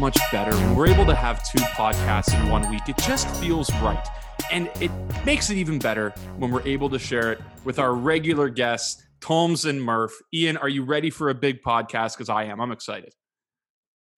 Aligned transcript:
feels 0.00 0.14
so 0.14 0.20
much 0.22 0.32
better 0.32 0.56
when 0.56 0.74
we're 0.76 0.86
able 0.86 1.06
to 1.06 1.14
have 1.14 1.42
two 1.48 1.58
podcasts 1.58 2.38
in 2.38 2.48
one 2.48 2.68
week. 2.70 2.88
It 2.88 2.96
just 2.98 3.28
feels 3.36 3.70
right. 3.74 4.06
And 4.50 4.70
it 4.80 4.90
makes 5.24 5.50
it 5.50 5.56
even 5.56 5.78
better 5.78 6.10
when 6.38 6.50
we're 6.50 6.66
able 6.66 6.88
to 6.90 6.98
share 6.98 7.32
it 7.32 7.40
with 7.64 7.78
our 7.78 7.94
regular 7.94 8.48
guests, 8.48 9.02
Tomes 9.20 9.66
and 9.66 9.82
Murph. 9.82 10.12
Ian, 10.32 10.56
are 10.56 10.68
you 10.68 10.84
ready 10.84 11.10
for 11.10 11.28
a 11.28 11.34
big 11.34 11.62
podcast? 11.62 12.16
Because 12.16 12.28
I 12.28 12.44
am. 12.44 12.60
I'm 12.60 12.72
excited. 12.72 13.14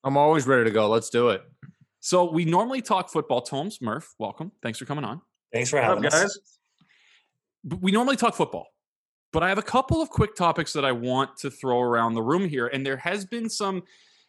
I'm 0.05 0.17
always 0.17 0.47
ready 0.47 0.65
to 0.65 0.71
go. 0.71 0.89
Let's 0.89 1.11
do 1.11 1.31
it. 1.31 1.43
So 2.01 2.31
we 2.31 2.45
normally 2.45 2.83
talk 2.83 3.11
football. 3.11 3.43
Tomes, 3.43 3.81
Murph, 3.81 4.15
welcome. 4.19 4.53
Thanks 4.63 4.79
for 4.79 4.85
coming 4.85 5.05
on. 5.05 5.21
Thanks 5.53 5.71
for 5.71 5.81
having 5.81 6.05
up, 6.07 6.13
us. 6.13 6.23
Guys? 7.65 7.81
We 7.81 7.93
normally 7.93 8.17
talk 8.17 8.35
football, 8.35 8.67
but 9.33 9.43
I 9.45 9.49
have 9.49 9.59
a 9.59 9.63
couple 9.63 10.03
of 10.03 10.11
quick 10.11 10.35
topics 10.35 10.73
that 10.73 10.85
I 10.85 10.93
want 10.93 11.37
to 11.39 11.51
throw 11.51 11.81
around 11.81 12.15
the 12.15 12.23
room 12.23 12.49
here. 12.49 12.67
And 12.67 12.85
there 12.85 12.97
has 12.97 13.25
been 13.25 13.49
some 13.49 13.85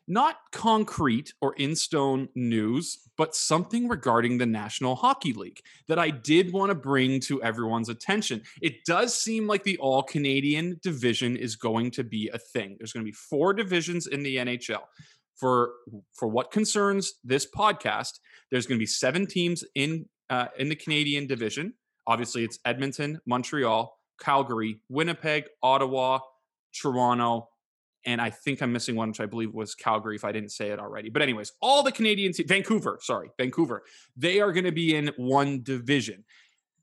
not 0.07 0.38
concrete 0.52 1.34
or 1.41 1.53
in 1.55 1.75
stone 1.75 2.27
news, 2.35 2.99
but 3.17 3.35
something 3.35 3.88
regarding 3.88 4.38
the 4.38 4.45
National 4.45 4.95
Hockey 4.95 5.34
League 5.34 5.62
that 5.88 5.99
I 5.99 6.09
did 6.09 6.52
want 6.52 6.70
to 6.70 6.76
bring 6.76 7.20
to 7.21 7.41
everyone's 7.41 7.89
attention. 7.89 8.41
It 8.62 8.85
does 8.85 9.17
seem 9.17 9.48
like 9.48 9.63
the 9.63 9.77
all 9.77 10.03
Canadian 10.03 10.79
division 10.81 11.38
is 11.38 11.55
going 11.55 11.91
to 11.91 12.03
be 12.03 12.29
a 12.34 12.38
thing. 12.38 12.76
There's 12.77 12.93
going 12.93 13.05
to 13.05 13.09
be 13.09 13.16
four 13.16 13.53
divisions 13.53 14.07
in 14.07 14.23
the 14.23 14.38
NHL. 14.38 14.84
For 15.35 15.71
for 16.13 16.27
what 16.27 16.51
concerns 16.51 17.13
this 17.24 17.48
podcast, 17.49 18.20
there's 18.51 18.68
going 18.68 18.77
to 18.77 18.81
be 18.81 18.85
seven 18.85 19.26
teams 19.26 19.63
in 19.76 20.05
uh, 20.29 20.48
in 20.57 20.70
the 20.70 20.76
Canadian 20.76 21.27
division. 21.27 21.74
Obviously, 22.05 22.43
it's 22.43 22.59
Edmonton, 22.65 23.20
Montreal, 23.26 23.98
Calgary, 24.20 24.79
Winnipeg, 24.90 25.46
Ottawa, 25.62 26.20
Toronto, 26.74 27.49
and 28.05 28.21
I 28.21 28.29
think 28.29 28.62
I'm 28.62 28.71
missing 28.71 28.96
one, 28.96 29.09
which 29.09 29.20
I 29.20 29.26
believe 29.26 29.54
was 29.54 29.76
Calgary, 29.76 30.15
if 30.15 30.26
I 30.26 30.32
didn't 30.32 30.51
say 30.51 30.70
it 30.70 30.79
already. 30.79 31.09
But 31.09 31.21
anyways, 31.21 31.54
all 31.62 31.84
the 31.84 31.91
Canadian 31.91 32.34
te- 32.34 32.43
Vancouver, 32.43 32.99
sorry, 33.01 33.29
Vancouver, 33.37 33.84
they 34.15 34.41
are 34.41 34.51
going 34.51 34.65
to 34.65 34.71
be 34.71 34.96
in 34.96 35.12
one 35.18 35.63
division. 35.63 36.26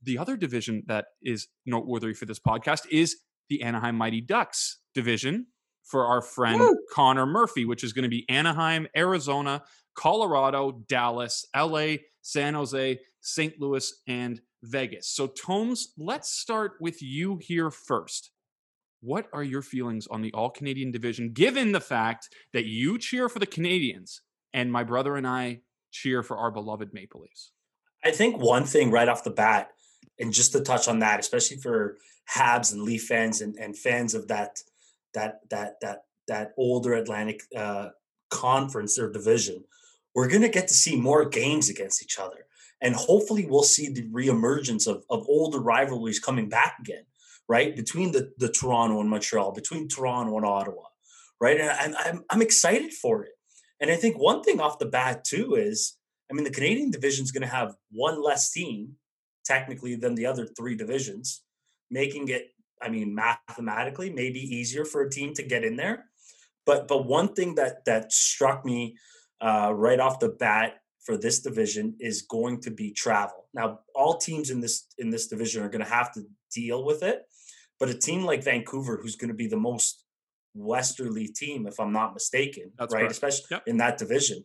The 0.02 0.18
other 0.18 0.36
division 0.36 0.84
that 0.86 1.06
is 1.22 1.48
noteworthy 1.66 2.14
for 2.14 2.24
this 2.24 2.38
podcast 2.38 2.86
is 2.90 3.16
the 3.48 3.62
Anaheim 3.62 3.96
Mighty 3.96 4.20
Ducks 4.20 4.78
division 4.94 5.46
for 5.82 6.06
our 6.06 6.22
friend 6.22 6.60
Woo! 6.60 6.76
Connor 6.92 7.26
Murphy, 7.26 7.64
which 7.64 7.84
is 7.84 7.92
going 7.92 8.04
to 8.04 8.08
be 8.08 8.24
Anaheim, 8.28 8.86
Arizona, 8.96 9.62
Colorado, 9.94 10.82
Dallas, 10.88 11.44
LA, 11.54 11.96
San 12.22 12.54
Jose, 12.54 13.00
St. 13.20 13.60
Louis, 13.60 13.92
and 14.06 14.40
Vegas. 14.62 15.08
So, 15.08 15.26
Tomes, 15.26 15.92
let's 15.98 16.30
start 16.30 16.72
with 16.80 17.02
you 17.02 17.38
here 17.42 17.70
first. 17.70 18.30
What 19.00 19.28
are 19.32 19.42
your 19.42 19.62
feelings 19.62 20.06
on 20.08 20.20
the 20.20 20.32
All 20.32 20.50
Canadian 20.50 20.90
division, 20.90 21.32
given 21.32 21.72
the 21.72 21.80
fact 21.80 22.28
that 22.52 22.66
you 22.66 22.98
cheer 22.98 23.28
for 23.28 23.38
the 23.38 23.46
Canadiens 23.46 24.20
and 24.52 24.70
my 24.70 24.84
brother 24.84 25.16
and 25.16 25.26
I 25.26 25.60
cheer 25.90 26.22
for 26.22 26.36
our 26.36 26.50
beloved 26.50 26.92
Maple 26.92 27.22
Leafs? 27.22 27.52
I 28.04 28.10
think 28.10 28.38
one 28.38 28.64
thing 28.64 28.90
right 28.90 29.08
off 29.08 29.24
the 29.24 29.30
bat, 29.30 29.70
and 30.18 30.32
just 30.32 30.52
to 30.52 30.60
touch 30.60 30.86
on 30.86 30.98
that, 30.98 31.18
especially 31.18 31.56
for 31.56 31.96
Habs 32.34 32.72
and 32.72 32.82
Leaf 32.82 33.04
fans 33.04 33.40
and, 33.40 33.56
and 33.56 33.76
fans 33.76 34.14
of 34.14 34.28
that 34.28 34.60
that 35.14 35.40
that 35.48 35.80
that 35.80 36.04
that 36.28 36.52
older 36.58 36.92
Atlantic 36.92 37.42
uh, 37.56 37.88
conference 38.28 38.98
or 38.98 39.10
division, 39.10 39.64
we're 40.14 40.28
going 40.28 40.42
to 40.42 40.48
get 40.48 40.68
to 40.68 40.74
see 40.74 40.94
more 40.94 41.26
games 41.26 41.70
against 41.70 42.02
each 42.02 42.18
other, 42.18 42.46
and 42.82 42.94
hopefully 42.94 43.46
we'll 43.48 43.62
see 43.62 43.88
the 43.88 44.06
reemergence 44.10 44.86
of 44.86 45.04
of 45.08 45.26
older 45.26 45.58
rivalries 45.58 46.20
coming 46.20 46.50
back 46.50 46.76
again 46.80 47.04
right? 47.50 47.74
Between 47.74 48.12
the, 48.12 48.32
the 48.38 48.48
Toronto 48.48 49.00
and 49.00 49.10
Montreal, 49.10 49.50
between 49.50 49.88
Toronto 49.88 50.36
and 50.36 50.46
Ottawa, 50.46 50.84
right? 51.40 51.60
And 51.60 51.96
I'm, 51.96 52.22
I'm 52.30 52.42
excited 52.42 52.92
for 52.92 53.24
it. 53.24 53.32
And 53.80 53.90
I 53.90 53.96
think 53.96 54.16
one 54.16 54.44
thing 54.44 54.60
off 54.60 54.78
the 54.78 54.86
bat 54.86 55.24
too 55.24 55.56
is, 55.56 55.96
I 56.30 56.34
mean, 56.34 56.44
the 56.44 56.52
Canadian 56.52 56.92
division 56.92 57.24
is 57.24 57.32
going 57.32 57.42
to 57.42 57.48
have 57.48 57.74
one 57.90 58.22
less 58.22 58.52
team 58.52 58.92
technically 59.44 59.96
than 59.96 60.14
the 60.14 60.26
other 60.26 60.46
three 60.46 60.76
divisions, 60.76 61.42
making 61.90 62.28
it, 62.28 62.50
I 62.80 62.88
mean, 62.88 63.16
mathematically 63.16 64.10
maybe 64.10 64.38
easier 64.38 64.84
for 64.84 65.02
a 65.02 65.10
team 65.10 65.34
to 65.34 65.42
get 65.42 65.64
in 65.64 65.74
there. 65.74 66.04
But 66.66 66.86
but 66.86 67.06
one 67.06 67.34
thing 67.34 67.56
that 67.56 67.84
that 67.86 68.12
struck 68.12 68.64
me 68.64 68.96
uh, 69.40 69.72
right 69.74 69.98
off 69.98 70.20
the 70.20 70.28
bat 70.28 70.74
for 71.04 71.16
this 71.16 71.40
division 71.40 71.96
is 71.98 72.22
going 72.22 72.60
to 72.60 72.70
be 72.70 72.92
travel. 72.92 73.48
Now, 73.52 73.80
all 73.94 74.18
teams 74.18 74.50
in 74.50 74.60
this 74.60 74.86
in 74.98 75.10
this 75.10 75.26
division 75.26 75.64
are 75.64 75.68
going 75.68 75.84
to 75.84 75.90
have 75.90 76.12
to 76.14 76.22
deal 76.54 76.84
with 76.84 77.02
it. 77.02 77.22
But 77.80 77.88
a 77.88 77.94
team 77.94 78.24
like 78.24 78.44
Vancouver, 78.44 78.98
who's 79.00 79.16
going 79.16 79.28
to 79.28 79.34
be 79.34 79.48
the 79.48 79.56
most 79.56 80.04
westerly 80.54 81.26
team, 81.26 81.66
if 81.66 81.80
I'm 81.80 81.92
not 81.92 82.12
mistaken, 82.12 82.72
That's 82.78 82.92
right, 82.92 83.00
correct. 83.00 83.12
especially 83.12 83.46
yep. 83.50 83.62
in 83.66 83.78
that 83.78 83.98
division, 83.98 84.44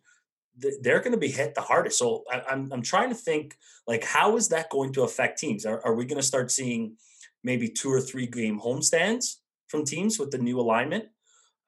they're 0.82 1.02
going 1.02 1.12
to 1.12 1.20
be 1.20 1.28
hit 1.28 1.54
the 1.54 1.62
hardest. 1.62 2.00
So 2.00 2.24
I, 2.32 2.38
am 2.38 2.44
I'm, 2.50 2.74
I'm 2.74 2.82
trying 2.82 3.10
to 3.10 3.16
think 3.16 3.58
like 3.88 4.04
how 4.04 4.38
is 4.38 4.48
that 4.50 4.70
going 4.70 4.94
to 4.94 5.04
affect 5.04 5.38
teams? 5.38 5.66
Are, 5.66 5.86
are 5.86 5.96
we 5.96 6.06
going 6.06 6.20
to 6.20 6.26
start 6.26 6.50
seeing 6.50 6.96
maybe 7.44 7.68
two 7.68 7.92
or 7.92 8.00
three 8.00 8.26
game 8.26 8.60
homestands 8.60 9.36
from 9.68 9.84
teams 9.84 10.18
with 10.18 10.32
the 10.32 10.38
new 10.38 10.60
alignment? 10.60 11.06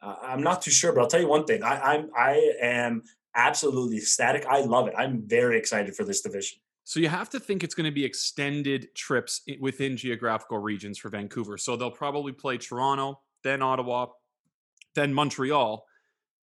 Uh, 0.01 0.16
I'm 0.22 0.41
not 0.41 0.61
too 0.61 0.72
sure, 0.72 0.94
but 0.94 1.01
I'll 1.01 1.07
tell 1.07 1.19
you 1.19 1.27
one 1.27 1.45
thing: 1.45 1.63
I, 1.63 1.95
I'm 1.95 2.09
I 2.16 2.53
am 2.61 3.03
absolutely 3.35 3.97
ecstatic. 3.97 4.45
I 4.45 4.61
love 4.61 4.88
it. 4.88 4.94
I'm 4.97 5.23
very 5.27 5.57
excited 5.57 5.95
for 5.95 6.06
this 6.06 6.22
division. 6.22 6.59
So 6.88 7.02
you 7.02 7.09
have 7.09 7.30
to 7.31 7.40
think 7.42 7.66
it's 7.66 7.75
going 7.75 7.84
to 7.84 7.92
be 7.92 8.06
extended 8.06 8.88
trips 8.96 9.42
within 9.59 9.98
geographical 9.98 10.58
regions 10.58 10.98
for 10.98 11.09
Vancouver. 11.09 11.58
So 11.58 11.75
they'll 11.75 11.92
probably 11.92 12.31
play 12.31 12.58
Toronto, 12.58 13.20
then 13.44 13.62
Ottawa, 13.62 14.06
then 14.96 15.14
Montreal, 15.14 15.84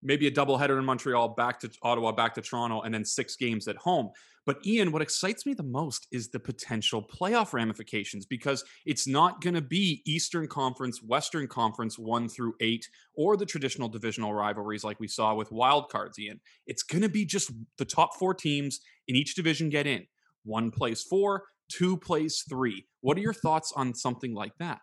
maybe 0.03 0.27
a 0.27 0.31
doubleheader 0.31 0.79
in 0.79 0.85
Montreal, 0.85 1.31
back 1.31 1.61
to 1.61 1.71
Ottawa, 1.83 2.13
back 2.13 2.35
to 2.35 2.43
Toronto, 2.43 2.83
and 2.83 2.93
then 2.93 3.07
six 3.07 3.37
games 3.37 3.67
at 3.69 3.77
home. 3.77 4.11
But 4.45 4.59
Ian, 4.67 4.93
what 4.93 5.01
excites 5.01 5.47
me 5.47 5.55
the 5.55 5.63
most 5.63 6.09
is 6.13 6.29
the 6.29 6.41
potential 6.41 7.03
playoff 7.03 7.55
ramifications 7.55 8.27
because 8.27 8.63
it's 8.85 9.09
not 9.09 9.41
going 9.41 9.55
to 9.55 9.63
be 9.63 10.03
Eastern 10.05 10.47
Conference, 10.47 11.03
Western 11.03 11.49
Conference 11.49 11.99
one 11.99 12.29
through 12.29 12.53
eight, 12.61 12.87
or 13.17 13.39
the 13.39 13.47
traditional 13.47 13.89
divisional 13.89 14.35
rivalries 14.35 14.85
like 14.85 15.01
we 15.01 15.09
saw 15.09 15.35
with 15.35 15.51
wild 15.51 15.89
cards, 15.89 16.19
Ian. 16.19 16.39
It's 16.67 16.83
going 16.83 17.01
to 17.01 17.09
be 17.09 17.25
just 17.25 17.51
the 17.79 17.87
top 17.87 18.19
four 18.19 18.35
teams 18.35 18.81
in 19.09 19.17
each 19.17 19.37
division 19.37 19.71
get 19.71 19.87
in. 19.87 20.07
One 20.45 20.71
plays 20.71 21.03
four, 21.03 21.45
two 21.69 21.97
plays 21.97 22.45
three. 22.49 22.87
What 23.01 23.17
are 23.17 23.23
your 23.23 23.35
thoughts 23.35 23.73
on 23.75 23.95
something 23.95 24.35
like 24.35 24.57
that? 24.59 24.81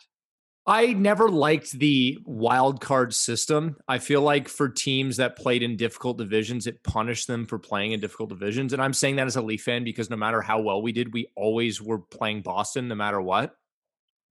I 0.67 0.93
never 0.93 1.27
liked 1.27 1.71
the 1.71 2.19
wild 2.23 2.81
card 2.81 3.15
system. 3.15 3.77
I 3.87 3.97
feel 3.97 4.21
like 4.21 4.47
for 4.47 4.69
teams 4.69 5.17
that 5.17 5.35
played 5.35 5.63
in 5.63 5.75
difficult 5.75 6.19
divisions, 6.19 6.67
it 6.67 6.83
punished 6.83 7.27
them 7.27 7.47
for 7.47 7.57
playing 7.57 7.93
in 7.93 7.99
difficult 7.99 8.29
divisions. 8.29 8.71
And 8.71 8.81
I'm 8.81 8.93
saying 8.93 9.15
that 9.15 9.25
as 9.25 9.37
a 9.37 9.41
Leaf 9.41 9.63
fan 9.63 9.83
because 9.83 10.11
no 10.11 10.17
matter 10.17 10.39
how 10.39 10.61
well 10.61 10.81
we 10.81 10.91
did, 10.91 11.13
we 11.13 11.31
always 11.35 11.81
were 11.81 11.97
playing 11.97 12.43
Boston 12.43 12.87
no 12.87 12.95
matter 12.95 13.19
what. 13.19 13.55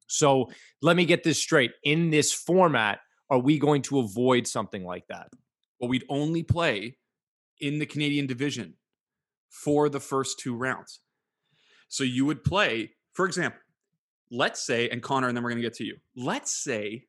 So 0.06 0.50
let 0.82 0.96
me 0.96 1.04
get 1.04 1.24
this 1.24 1.38
straight. 1.38 1.72
In 1.82 2.10
this 2.10 2.32
format, 2.32 3.00
are 3.28 3.38
we 3.38 3.58
going 3.58 3.82
to 3.82 3.98
avoid 3.98 4.46
something 4.46 4.84
like 4.84 5.06
that? 5.08 5.28
Well, 5.80 5.88
we'd 5.88 6.04
only 6.08 6.44
play 6.44 6.96
in 7.60 7.78
the 7.80 7.86
Canadian 7.86 8.26
division 8.26 8.74
for 9.50 9.88
the 9.88 10.00
first 10.00 10.38
two 10.38 10.54
rounds. 10.54 11.00
So 11.90 12.04
you 12.04 12.24
would 12.24 12.44
play, 12.44 12.92
for 13.12 13.26
example, 13.26 13.60
let's 14.30 14.64
say, 14.64 14.88
and 14.88 15.02
Connor, 15.02 15.26
and 15.28 15.36
then 15.36 15.42
we're 15.42 15.50
going 15.50 15.60
to 15.60 15.68
get 15.68 15.74
to 15.74 15.84
you. 15.84 15.96
Let's 16.16 16.52
say, 16.52 17.04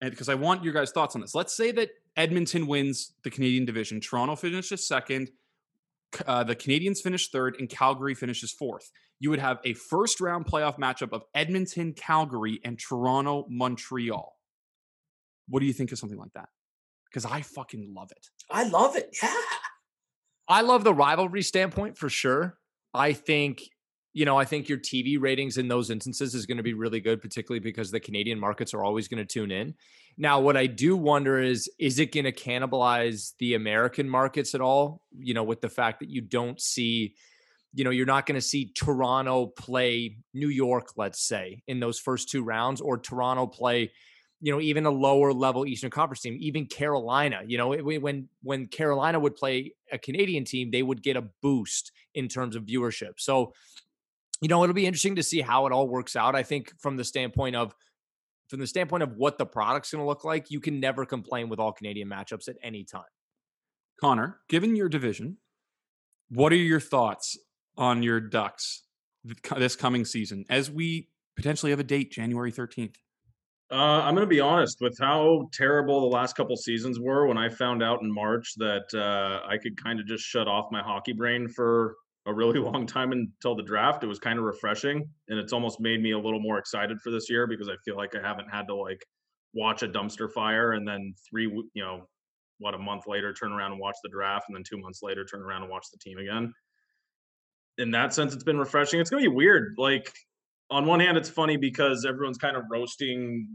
and 0.00 0.10
because 0.10 0.28
I 0.28 0.36
want 0.36 0.62
your 0.62 0.72
guys' 0.72 0.92
thoughts 0.92 1.14
on 1.16 1.20
this, 1.20 1.34
let's 1.34 1.54
say 1.54 1.72
that 1.72 1.90
Edmonton 2.16 2.68
wins 2.68 3.12
the 3.24 3.30
Canadian 3.30 3.64
division, 3.64 4.00
Toronto 4.00 4.36
finishes 4.36 4.86
second, 4.86 5.30
uh, 6.26 6.44
the 6.44 6.54
Canadiens 6.54 7.00
finish 7.02 7.28
third, 7.30 7.56
and 7.58 7.68
Calgary 7.68 8.14
finishes 8.14 8.52
fourth. 8.52 8.90
You 9.18 9.30
would 9.30 9.40
have 9.40 9.58
a 9.64 9.74
first 9.74 10.20
round 10.20 10.46
playoff 10.46 10.78
matchup 10.78 11.12
of 11.12 11.24
Edmonton, 11.34 11.92
Calgary, 11.92 12.60
and 12.64 12.78
Toronto, 12.78 13.46
Montreal. 13.48 14.36
What 15.48 15.60
do 15.60 15.66
you 15.66 15.72
think 15.72 15.90
of 15.90 15.98
something 15.98 16.18
like 16.18 16.32
that? 16.34 16.48
Because 17.10 17.24
I 17.24 17.40
fucking 17.40 17.92
love 17.96 18.10
it. 18.12 18.28
I 18.50 18.64
love 18.68 18.96
it. 18.96 19.16
Yeah. 19.20 19.34
I 20.48 20.60
love 20.60 20.84
the 20.84 20.94
rivalry 20.94 21.42
standpoint 21.42 21.96
for 21.96 22.08
sure. 22.08 22.58
I 22.94 23.12
think 23.12 23.62
you 24.14 24.26
know, 24.26 24.36
I 24.36 24.44
think 24.44 24.68
your 24.68 24.78
TV 24.78 25.18
ratings 25.20 25.56
in 25.56 25.68
those 25.68 25.90
instances 25.90 26.34
is 26.34 26.44
going 26.44 26.58
to 26.58 26.62
be 26.62 26.74
really 26.74 27.00
good, 27.00 27.22
particularly 27.22 27.60
because 27.60 27.90
the 27.90 28.00
Canadian 28.00 28.38
markets 28.38 28.74
are 28.74 28.84
always 28.84 29.08
going 29.08 29.24
to 29.26 29.32
tune 29.32 29.50
in. 29.50 29.74
Now, 30.18 30.40
what 30.40 30.56
I 30.56 30.66
do 30.66 30.96
wonder 30.96 31.40
is, 31.40 31.70
is 31.78 31.98
it 31.98 32.12
going 32.12 32.24
to 32.24 32.32
cannibalize 32.32 33.32
the 33.38 33.54
American 33.54 34.08
markets 34.08 34.54
at 34.54 34.60
all? 34.60 35.00
You 35.18 35.32
know, 35.32 35.44
with 35.44 35.62
the 35.62 35.70
fact 35.70 36.00
that 36.00 36.10
you 36.10 36.20
don't 36.20 36.60
see, 36.60 37.14
you 37.72 37.84
know, 37.84 37.90
you're 37.90 38.04
not 38.04 38.26
going 38.26 38.34
to 38.34 38.46
see 38.46 38.72
Toronto 38.74 39.46
play 39.46 40.18
New 40.34 40.48
York, 40.48 40.92
let's 40.96 41.26
say, 41.26 41.62
in 41.66 41.80
those 41.80 41.98
first 41.98 42.28
two 42.28 42.44
rounds, 42.44 42.82
or 42.82 42.98
Toronto 42.98 43.46
play, 43.46 43.92
you 44.42 44.52
know, 44.52 44.60
even 44.60 44.84
a 44.84 44.90
lower 44.90 45.32
level 45.32 45.64
Eastern 45.64 45.90
Conference 45.90 46.20
team, 46.20 46.36
even 46.38 46.66
Carolina. 46.66 47.40
You 47.46 47.56
know, 47.56 47.74
when 47.74 48.28
when 48.42 48.66
Carolina 48.66 49.18
would 49.18 49.36
play 49.36 49.72
a 49.90 49.96
Canadian 49.96 50.44
team, 50.44 50.70
they 50.70 50.82
would 50.82 51.02
get 51.02 51.16
a 51.16 51.22
boost 51.40 51.92
in 52.14 52.28
terms 52.28 52.56
of 52.56 52.64
viewership. 52.64 53.12
So, 53.16 53.54
you 54.42 54.48
know, 54.48 54.62
it'll 54.64 54.74
be 54.74 54.86
interesting 54.86 55.16
to 55.16 55.22
see 55.22 55.40
how 55.40 55.66
it 55.66 55.72
all 55.72 55.88
works 55.88 56.16
out. 56.16 56.34
I 56.34 56.42
think 56.42 56.72
from 56.80 56.96
the 56.96 57.04
standpoint 57.04 57.54
of 57.54 57.74
from 58.48 58.58
the 58.58 58.66
standpoint 58.66 59.04
of 59.04 59.16
what 59.16 59.38
the 59.38 59.46
product's 59.46 59.92
going 59.92 60.02
to 60.02 60.06
look 60.06 60.24
like, 60.24 60.50
you 60.50 60.60
can 60.60 60.80
never 60.80 61.06
complain 61.06 61.48
with 61.48 61.58
all 61.58 61.72
Canadian 61.72 62.08
matchups 62.08 62.48
at 62.48 62.56
any 62.62 62.84
time. 62.84 63.04
Connor, 63.98 64.40
given 64.48 64.76
your 64.76 64.88
division, 64.88 65.38
what 66.28 66.52
are 66.52 66.56
your 66.56 66.80
thoughts 66.80 67.38
on 67.78 68.02
your 68.02 68.20
Ducks 68.20 68.82
this 69.56 69.76
coming 69.76 70.04
season 70.04 70.44
as 70.50 70.70
we 70.70 71.08
potentially 71.36 71.70
have 71.70 71.80
a 71.80 71.84
date, 71.84 72.10
January 72.10 72.52
13th? 72.52 72.96
Uh, 73.70 74.02
I'm 74.02 74.14
going 74.14 74.26
to 74.26 74.30
be 74.30 74.40
honest 74.40 74.78
with 74.80 74.98
how 75.00 75.48
terrible 75.52 76.00
the 76.02 76.14
last 76.14 76.36
couple 76.36 76.56
seasons 76.56 76.98
were. 76.98 77.26
When 77.26 77.38
I 77.38 77.48
found 77.48 77.82
out 77.82 78.02
in 78.02 78.12
March 78.12 78.54
that 78.56 78.92
uh, 78.92 79.46
I 79.48 79.56
could 79.56 79.82
kind 79.82 80.00
of 80.00 80.06
just 80.06 80.24
shut 80.24 80.48
off 80.48 80.66
my 80.72 80.82
hockey 80.82 81.12
brain 81.12 81.48
for 81.48 81.94
a 82.26 82.32
really 82.32 82.58
long 82.70 82.86
time 82.86 83.12
until 83.12 83.54
the 83.54 83.62
draft, 83.62 84.04
it 84.04 84.06
was 84.06 84.18
kind 84.18 84.38
of 84.38 84.44
refreshing, 84.44 85.08
and 85.28 85.38
it's 85.38 85.52
almost 85.52 85.80
made 85.80 86.02
me 86.02 86.12
a 86.12 86.18
little 86.18 86.40
more 86.40 86.58
excited 86.58 87.00
for 87.00 87.10
this 87.10 87.28
year 87.30 87.46
because 87.46 87.68
I 87.68 87.74
feel 87.84 87.96
like 87.96 88.14
I 88.14 88.26
haven't 88.26 88.48
had 88.48 88.66
to 88.68 88.74
like 88.74 89.04
watch 89.54 89.82
a 89.82 89.88
dumpster 89.88 90.30
fire 90.30 90.72
and 90.72 90.86
then 90.86 91.14
three, 91.28 91.44
you 91.44 91.82
know, 91.82 92.08
what 92.58 92.74
a 92.74 92.78
month 92.78 93.04
later 93.06 93.32
turn 93.32 93.52
around 93.52 93.72
and 93.72 93.80
watch 93.80 93.96
the 94.02 94.08
draft, 94.10 94.46
and 94.48 94.56
then 94.56 94.62
two 94.68 94.78
months 94.78 95.00
later 95.02 95.24
turn 95.24 95.42
around 95.42 95.62
and 95.62 95.70
watch 95.70 95.86
the 95.92 95.98
team 95.98 96.18
again. 96.18 96.52
In 97.78 97.90
that 97.92 98.12
sense, 98.12 98.34
it's 98.34 98.44
been 98.44 98.58
refreshing. 98.58 99.00
It's 99.00 99.10
going 99.10 99.22
to 99.22 99.30
be 99.30 99.34
weird, 99.34 99.74
like 99.78 100.12
on 100.72 100.86
one 100.86 101.00
hand, 101.00 101.16
it's 101.16 101.28
funny 101.28 101.56
because 101.56 102.04
everyone's 102.06 102.38
kind 102.38 102.56
of 102.56 102.64
roasting. 102.70 103.46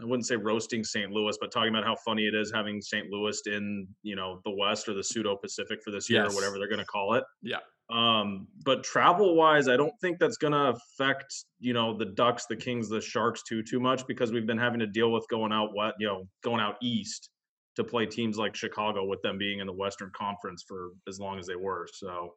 I 0.00 0.04
wouldn't 0.04 0.26
say 0.26 0.36
roasting 0.36 0.82
St. 0.82 1.10
Louis, 1.10 1.36
but 1.40 1.52
talking 1.52 1.68
about 1.68 1.84
how 1.84 1.94
funny 2.04 2.26
it 2.26 2.34
is 2.34 2.50
having 2.52 2.80
St. 2.80 3.06
Louis 3.10 3.40
in 3.46 3.86
you 4.02 4.16
know 4.16 4.40
the 4.44 4.50
West 4.50 4.88
or 4.88 4.94
the 4.94 5.04
pseudo 5.04 5.36
Pacific 5.36 5.80
for 5.84 5.90
this 5.90 6.10
year 6.10 6.24
yes. 6.24 6.32
or 6.32 6.34
whatever 6.34 6.58
they're 6.58 6.68
going 6.68 6.80
to 6.80 6.84
call 6.84 7.14
it. 7.14 7.24
Yeah. 7.42 7.58
Um, 7.90 8.46
but 8.64 8.84
travel 8.84 9.34
wise, 9.34 9.68
I 9.68 9.76
don't 9.76 9.92
think 10.00 10.18
that's 10.18 10.36
going 10.36 10.52
to 10.52 10.74
affect 10.74 11.34
you 11.60 11.72
know 11.72 11.96
the 11.96 12.06
Ducks, 12.06 12.46
the 12.46 12.56
Kings, 12.56 12.88
the 12.88 13.00
Sharks 13.00 13.42
too 13.42 13.62
too 13.62 13.80
much 13.80 14.06
because 14.06 14.32
we've 14.32 14.46
been 14.46 14.58
having 14.58 14.80
to 14.80 14.86
deal 14.86 15.12
with 15.12 15.26
going 15.28 15.52
out 15.52 15.70
what 15.74 15.94
you 15.98 16.06
know 16.06 16.24
going 16.42 16.60
out 16.60 16.76
east 16.80 17.30
to 17.76 17.84
play 17.84 18.06
teams 18.06 18.36
like 18.36 18.54
Chicago 18.54 19.04
with 19.04 19.20
them 19.22 19.38
being 19.38 19.60
in 19.60 19.66
the 19.66 19.72
Western 19.72 20.10
Conference 20.14 20.64
for 20.66 20.90
as 21.08 21.18
long 21.18 21.38
as 21.38 21.46
they 21.46 21.56
were. 21.56 21.88
So, 21.92 22.34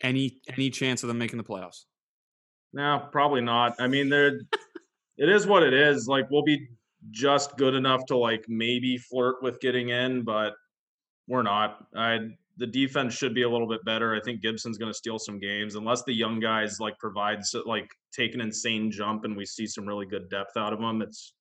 any 0.00 0.40
any 0.48 0.70
chance 0.70 1.02
of 1.02 1.08
them 1.08 1.18
making 1.18 1.38
the 1.38 1.44
playoffs? 1.44 1.84
No, 2.72 3.08
probably 3.12 3.40
not. 3.40 3.76
I 3.78 3.86
mean, 3.86 4.08
they're 4.08 4.40
it 5.16 5.28
is 5.28 5.46
what 5.46 5.62
it 5.62 5.72
is. 5.72 6.08
Like 6.08 6.30
we'll 6.30 6.42
be 6.42 6.68
just 7.10 7.56
good 7.56 7.74
enough 7.74 8.06
to 8.06 8.16
like 8.16 8.44
maybe 8.48 8.96
flirt 8.96 9.36
with 9.42 9.60
getting 9.60 9.90
in, 9.90 10.22
but 10.22 10.54
we're 11.28 11.42
not. 11.42 11.86
I 11.94 12.18
the 12.56 12.66
defense 12.66 13.14
should 13.14 13.34
be 13.34 13.42
a 13.42 13.48
little 13.48 13.68
bit 13.68 13.84
better. 13.84 14.14
I 14.14 14.20
think 14.20 14.40
Gibson's 14.40 14.78
going 14.78 14.90
to 14.90 14.96
steal 14.96 15.18
some 15.18 15.38
games 15.38 15.74
unless 15.74 16.02
the 16.04 16.12
young 16.12 16.38
guys 16.38 16.78
like 16.78 16.98
provide 16.98 17.40
like 17.66 17.88
take 18.12 18.34
an 18.34 18.40
insane 18.40 18.90
jump 18.90 19.24
and 19.24 19.36
we 19.36 19.44
see 19.44 19.66
some 19.66 19.86
really 19.86 20.06
good 20.06 20.28
depth 20.28 20.56
out 20.56 20.72
of 20.72 20.78
them. 20.78 21.02
It's 21.02 21.32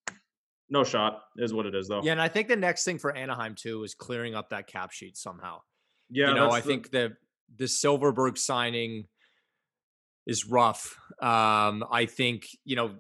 no 0.70 0.84
shot 0.84 1.22
is 1.38 1.54
what 1.54 1.66
it 1.66 1.76
is 1.76 1.88
though. 1.88 2.02
Yeah, 2.04 2.14
and 2.14 2.22
I 2.22 2.30
think 2.30 2.48
the 2.48 2.56
next 2.56 2.84
thing 2.84 2.98
for 2.98 3.16
Anaheim 3.16 3.56
too 3.56 3.84
is 3.84 3.94
clearing 3.94 4.34
up 4.34 4.50
that 4.50 4.68
cap 4.68 4.92
sheet 4.92 5.18
somehow. 5.18 5.60
Yeah, 6.10 6.30
you 6.30 6.36
know, 6.36 6.50
I 6.50 6.62
the... 6.62 6.68
think 6.68 6.92
the 6.92 7.14
the 7.56 7.66
Silfverberg 7.66 8.38
signing 8.38 9.06
is 10.26 10.48
rough. 10.48 10.98
Um, 11.22 11.84
I 11.92 12.08
think 12.10 12.48
you 12.66 12.76
know 12.76 12.96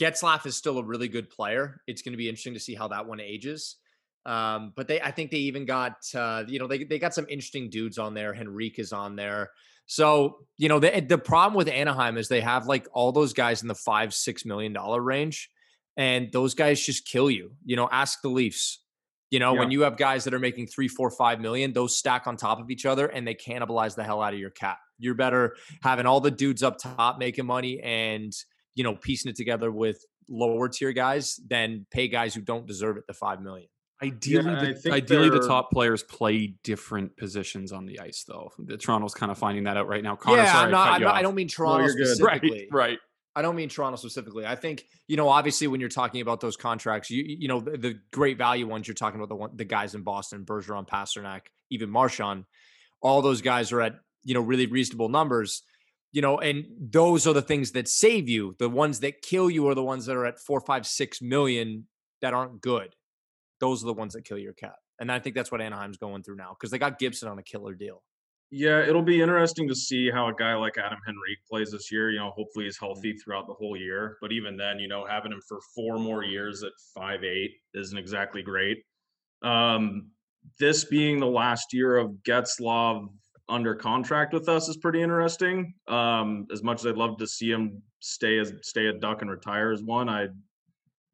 Getzlaf 0.00 0.46
is 0.46 0.56
still 0.56 0.78
a 0.78 0.84
really 0.84 1.08
good 1.08 1.28
player. 1.28 1.82
It's 1.86 2.02
going 2.02 2.12
to 2.12 2.18
be 2.18 2.28
interesting 2.28 2.54
to 2.54 2.60
see 2.60 2.74
how 2.74 2.88
that 2.88 3.06
one 3.06 3.20
ages. 3.20 3.76
Um, 4.26 4.72
but 4.76 4.88
they, 4.88 5.00
I 5.00 5.10
think 5.10 5.30
they 5.30 5.38
even 5.38 5.64
got, 5.64 5.96
uh, 6.14 6.44
you 6.46 6.58
know, 6.58 6.66
they 6.66 6.84
they 6.84 6.98
got 6.98 7.14
some 7.14 7.26
interesting 7.28 7.70
dudes 7.70 7.98
on 7.98 8.14
there. 8.14 8.34
Henrique 8.34 8.78
is 8.78 8.92
on 8.92 9.16
there. 9.16 9.50
So 9.86 10.40
you 10.58 10.68
know, 10.68 10.78
the 10.80 11.00
the 11.00 11.18
problem 11.18 11.56
with 11.56 11.68
Anaheim 11.68 12.18
is 12.18 12.28
they 12.28 12.42
have 12.42 12.66
like 12.66 12.86
all 12.92 13.10
those 13.10 13.32
guys 13.32 13.62
in 13.62 13.68
the 13.68 13.74
five 13.74 14.12
six 14.12 14.44
million 14.44 14.72
dollar 14.72 15.00
range, 15.00 15.48
and 15.96 16.30
those 16.32 16.54
guys 16.54 16.84
just 16.84 17.06
kill 17.06 17.30
you. 17.30 17.52
You 17.64 17.76
know, 17.76 17.88
ask 17.90 18.20
the 18.22 18.28
Leafs. 18.28 18.82
You 19.30 19.38
know, 19.38 19.52
yeah. 19.52 19.60
when 19.60 19.70
you 19.70 19.82
have 19.82 19.96
guys 19.98 20.24
that 20.24 20.32
are 20.32 20.38
making 20.38 20.68
three, 20.68 20.88
four, 20.88 21.10
five 21.10 21.40
million, 21.40 21.72
those 21.72 21.96
stack 21.96 22.26
on 22.26 22.36
top 22.36 22.60
of 22.60 22.70
each 22.70 22.86
other 22.86 23.06
and 23.06 23.26
they 23.26 23.34
cannibalize 23.34 23.94
the 23.94 24.02
hell 24.02 24.22
out 24.22 24.32
of 24.32 24.40
your 24.40 24.50
cap. 24.50 24.78
You're 24.98 25.14
better 25.14 25.54
having 25.82 26.06
all 26.06 26.20
the 26.20 26.30
dudes 26.30 26.62
up 26.62 26.78
top 26.78 27.18
making 27.18 27.44
money 27.44 27.78
and, 27.80 28.32
you 28.74 28.84
know, 28.84 28.94
piecing 28.94 29.30
it 29.30 29.36
together 29.36 29.70
with 29.70 30.02
lower 30.30 30.68
tier 30.68 30.92
guys 30.92 31.38
than 31.46 31.86
pay 31.90 32.08
guys 32.08 32.34
who 32.34 32.40
don't 32.40 32.66
deserve 32.66 32.96
it 32.96 33.04
the 33.06 33.12
five 33.12 33.42
million. 33.42 33.68
Ideally, 34.02 34.52
yeah, 34.52 34.72
the, 34.84 34.92
ideally 34.92 35.28
the 35.28 35.46
top 35.46 35.72
players 35.72 36.04
play 36.04 36.54
different 36.62 37.16
positions 37.16 37.72
on 37.72 37.84
the 37.84 37.98
ice, 37.98 38.24
though. 38.28 38.52
The 38.58 38.76
Toronto's 38.76 39.14
kind 39.14 39.32
of 39.32 39.38
finding 39.38 39.64
that 39.64 39.76
out 39.76 39.88
right 39.88 40.04
now. 40.04 40.14
Connor, 40.14 40.36
yeah, 40.38 40.52
sorry, 40.52 40.70
not, 40.70 40.88
I, 40.88 40.98
not, 40.98 41.14
I 41.16 41.22
don't 41.22 41.34
mean 41.34 41.48
Toronto 41.48 41.86
no, 41.86 41.88
specifically. 42.04 42.68
Right, 42.70 42.90
right. 42.90 42.98
I 43.34 43.42
don't 43.42 43.56
mean 43.56 43.68
Toronto 43.68 43.96
specifically. 43.96 44.46
I 44.46 44.54
think 44.54 44.84
you 45.08 45.16
know, 45.16 45.28
obviously, 45.28 45.66
when 45.66 45.80
you're 45.80 45.88
talking 45.88 46.20
about 46.20 46.40
those 46.40 46.56
contracts, 46.56 47.10
you 47.10 47.24
you 47.26 47.48
know, 47.48 47.60
the, 47.60 47.76
the 47.76 47.98
great 48.12 48.38
value 48.38 48.68
ones. 48.68 48.86
You're 48.86 48.94
talking 48.94 49.18
about 49.18 49.28
the 49.28 49.36
one, 49.36 49.50
the 49.56 49.64
guys 49.64 49.94
in 49.94 50.02
Boston, 50.02 50.44
Bergeron, 50.44 50.86
Pastrnak, 50.86 51.42
even 51.70 51.90
Marchand. 51.90 52.44
All 53.00 53.20
those 53.20 53.42
guys 53.42 53.72
are 53.72 53.80
at 53.80 53.94
you 54.24 54.34
know 54.34 54.40
really 54.40 54.66
reasonable 54.66 55.08
numbers 55.08 55.62
you 56.12 56.22
know 56.22 56.38
and 56.38 56.66
those 56.78 57.26
are 57.26 57.32
the 57.32 57.42
things 57.42 57.72
that 57.72 57.88
save 57.88 58.28
you 58.28 58.54
the 58.58 58.68
ones 58.68 59.00
that 59.00 59.22
kill 59.22 59.50
you 59.50 59.68
are 59.68 59.74
the 59.74 59.82
ones 59.82 60.06
that 60.06 60.16
are 60.16 60.26
at 60.26 60.38
four 60.38 60.60
five 60.60 60.86
six 60.86 61.20
million 61.20 61.86
that 62.20 62.34
aren't 62.34 62.60
good 62.60 62.94
those 63.60 63.82
are 63.82 63.86
the 63.86 63.94
ones 63.94 64.14
that 64.14 64.24
kill 64.24 64.38
your 64.38 64.52
cap 64.52 64.76
and 65.00 65.10
i 65.10 65.18
think 65.18 65.34
that's 65.34 65.50
what 65.50 65.60
anaheim's 65.60 65.96
going 65.96 66.22
through 66.22 66.36
now 66.36 66.54
because 66.58 66.70
they 66.70 66.78
got 66.78 66.98
gibson 66.98 67.28
on 67.28 67.38
a 67.38 67.42
killer 67.42 67.74
deal. 67.74 68.02
Yeah 68.50 68.80
it'll 68.80 69.02
be 69.02 69.20
interesting 69.20 69.68
to 69.68 69.74
see 69.74 70.10
how 70.10 70.28
a 70.28 70.34
guy 70.34 70.54
like 70.54 70.78
adam 70.78 70.98
henrique 71.06 71.44
plays 71.50 71.70
this 71.70 71.92
year 71.92 72.10
you 72.10 72.18
know 72.18 72.30
hopefully 72.30 72.64
he's 72.64 72.78
healthy 72.78 73.12
throughout 73.12 73.46
the 73.46 73.54
whole 73.54 73.76
year 73.76 74.16
but 74.22 74.32
even 74.32 74.56
then 74.56 74.78
you 74.78 74.88
know 74.88 75.04
having 75.06 75.32
him 75.32 75.40
for 75.46 75.58
four 75.74 75.98
more 75.98 76.24
years 76.24 76.62
at 76.62 76.72
five 76.94 77.24
eight 77.24 77.52
isn't 77.74 77.98
exactly 77.98 78.42
great. 78.42 78.78
Um 79.42 80.10
this 80.58 80.84
being 80.84 81.20
the 81.20 81.26
last 81.26 81.72
year 81.72 81.96
of 81.96 82.10
Getzlaf 82.26 83.08
under 83.48 83.74
contract 83.74 84.32
with 84.32 84.48
us 84.48 84.68
is 84.68 84.76
pretty 84.76 85.02
interesting. 85.02 85.74
Um, 85.86 86.46
as 86.52 86.62
much 86.62 86.80
as 86.80 86.86
I'd 86.86 86.96
love 86.96 87.18
to 87.18 87.26
see 87.26 87.50
him 87.50 87.82
stay 88.00 88.38
as 88.38 88.52
stay 88.62 88.86
a 88.86 88.92
duck 88.92 89.22
and 89.22 89.30
retire 89.30 89.72
as 89.72 89.82
one, 89.82 90.08
I, 90.08 90.28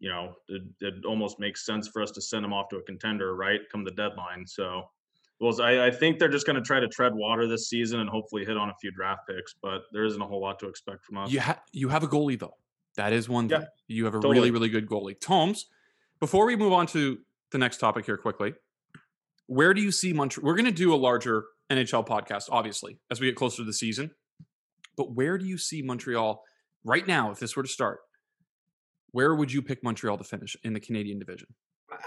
you 0.05 0.11
know, 0.11 0.35
it, 0.49 0.63
it 0.83 1.07
almost 1.07 1.41
makes 1.41 1.65
sense 1.65 1.89
for 1.89 2.03
us 2.03 2.11
to 2.11 2.21
send 2.21 2.45
him 2.45 2.53
off 2.53 2.69
to 2.69 2.77
a 2.77 2.83
contender, 2.83 3.35
right? 3.35 3.61
Come 3.73 3.85
the 3.85 3.91
deadline. 3.91 4.47
So, 4.47 4.83
well, 5.41 5.63
I, 5.63 5.87
I 5.87 5.91
think 5.91 6.19
they're 6.19 6.29
just 6.29 6.45
going 6.45 6.57
to 6.57 6.63
try 6.63 6.79
to 6.79 6.89
tread 6.89 7.15
water 7.15 7.47
this 7.47 7.71
season 7.71 8.01
and 8.01 8.11
hopefully 8.11 8.45
hit 8.45 8.59
on 8.59 8.69
a 8.69 8.75
few 8.83 8.91
draft 8.91 9.23
picks, 9.27 9.55
but 9.63 9.85
there 9.93 10.05
isn't 10.05 10.21
a 10.21 10.27
whole 10.27 10.43
lot 10.43 10.59
to 10.59 10.69
expect 10.69 11.07
from 11.07 11.17
us. 11.17 11.33
You 11.33 11.41
have 11.41 11.59
you 11.73 11.89
have 11.89 12.03
a 12.03 12.07
goalie 12.07 12.39
though. 12.39 12.53
That 12.99 13.15
is 13.15 13.31
one 13.31 13.49
thing. 13.49 13.63
Yeah, 13.63 13.67
you 13.89 14.05
have 14.05 14.15
a 14.15 14.19
totally. 14.19 14.35
really 14.35 14.51
really 14.51 14.69
good 14.69 14.87
goalie. 14.87 15.19
Tomes, 15.19 15.65
before 16.21 16.45
we 16.45 16.55
move 16.55 16.75
on 16.75 16.87
to 16.89 17.21
the 17.51 17.57
next 17.57 17.79
topic 17.79 18.05
here 18.05 18.19
quickly, 18.19 18.53
where 19.47 19.73
do 19.73 19.81
you 19.81 19.91
see 19.91 20.13
Montreal? 20.13 20.47
We're 20.47 20.57
going 20.57 20.67
to 20.67 20.71
do 20.71 20.93
a 20.93 20.97
larger 20.97 21.47
NHL 21.71 22.07
podcast, 22.07 22.51
obviously, 22.51 22.99
as 23.11 23.23
we 23.23 23.29
get 23.29 23.37
closer 23.37 23.63
to 23.63 23.65
the 23.65 23.73
season. 23.73 24.11
But 24.99 25.15
where 25.15 25.39
do 25.39 25.47
you 25.47 25.57
see 25.57 25.81
Montreal 25.81 26.43
right 26.85 27.07
now, 27.07 27.31
if 27.31 27.41
this 27.41 27.57
were 27.57 27.63
to 27.63 27.69
start? 27.71 28.01
Where 29.15 29.33
would 29.37 29.53
you 29.53 29.63
pick 29.63 29.85
Montreal 29.85 30.19
to 30.19 30.25
finish 30.25 30.57
in 30.65 30.73
the 30.73 30.81
Canadian 30.81 31.21
division? 31.21 31.47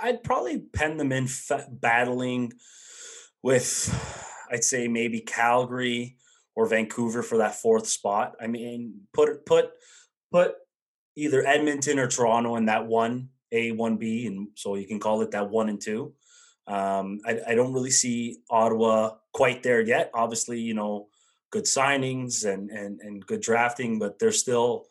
I'd 0.03 0.25
probably 0.25 0.59
pen 0.59 0.97
them 0.97 1.13
in 1.13 1.29
battling 1.71 2.51
with, 3.41 4.45
I'd 4.51 4.65
say 4.65 4.89
maybe 4.89 5.21
Calgary 5.21 6.17
or 6.53 6.67
Vancouver 6.67 7.23
for 7.23 7.37
that 7.37 7.55
fourth 7.55 7.87
spot. 7.87 8.35
I 8.41 8.47
mean, 8.47 9.03
put 9.13 9.45
put 9.45 9.69
put 10.33 10.55
either 11.15 11.47
Edmonton 11.47 11.97
or 11.97 12.07
Toronto 12.07 12.57
in 12.57 12.65
that 12.65 12.87
one 12.87 13.29
A, 13.53 13.71
one 13.71 13.95
B, 13.95 14.27
and 14.27 14.49
so 14.55 14.75
you 14.75 14.85
can 14.85 14.99
call 14.99 15.21
it 15.21 15.31
that 15.31 15.49
one 15.49 15.69
and 15.69 15.79
two. 15.79 16.13
Um, 16.67 17.21
I, 17.25 17.39
I, 17.47 17.55
don't 17.55 17.71
really 17.71 17.91
see 17.91 18.39
Ottawa 18.49 19.11
quite 19.31 19.63
there 19.63 19.79
yet. 19.79 20.11
Obviously, 20.13 20.59
you 20.59 20.73
know, 20.73 21.07
good 21.51 21.63
signings 21.63 22.43
and 22.43 22.69
and 22.69 22.99
and 22.99 23.25
good 23.25 23.39
drafting, 23.39 23.97
but 23.97 24.19
they're 24.19 24.33
still 24.33 24.87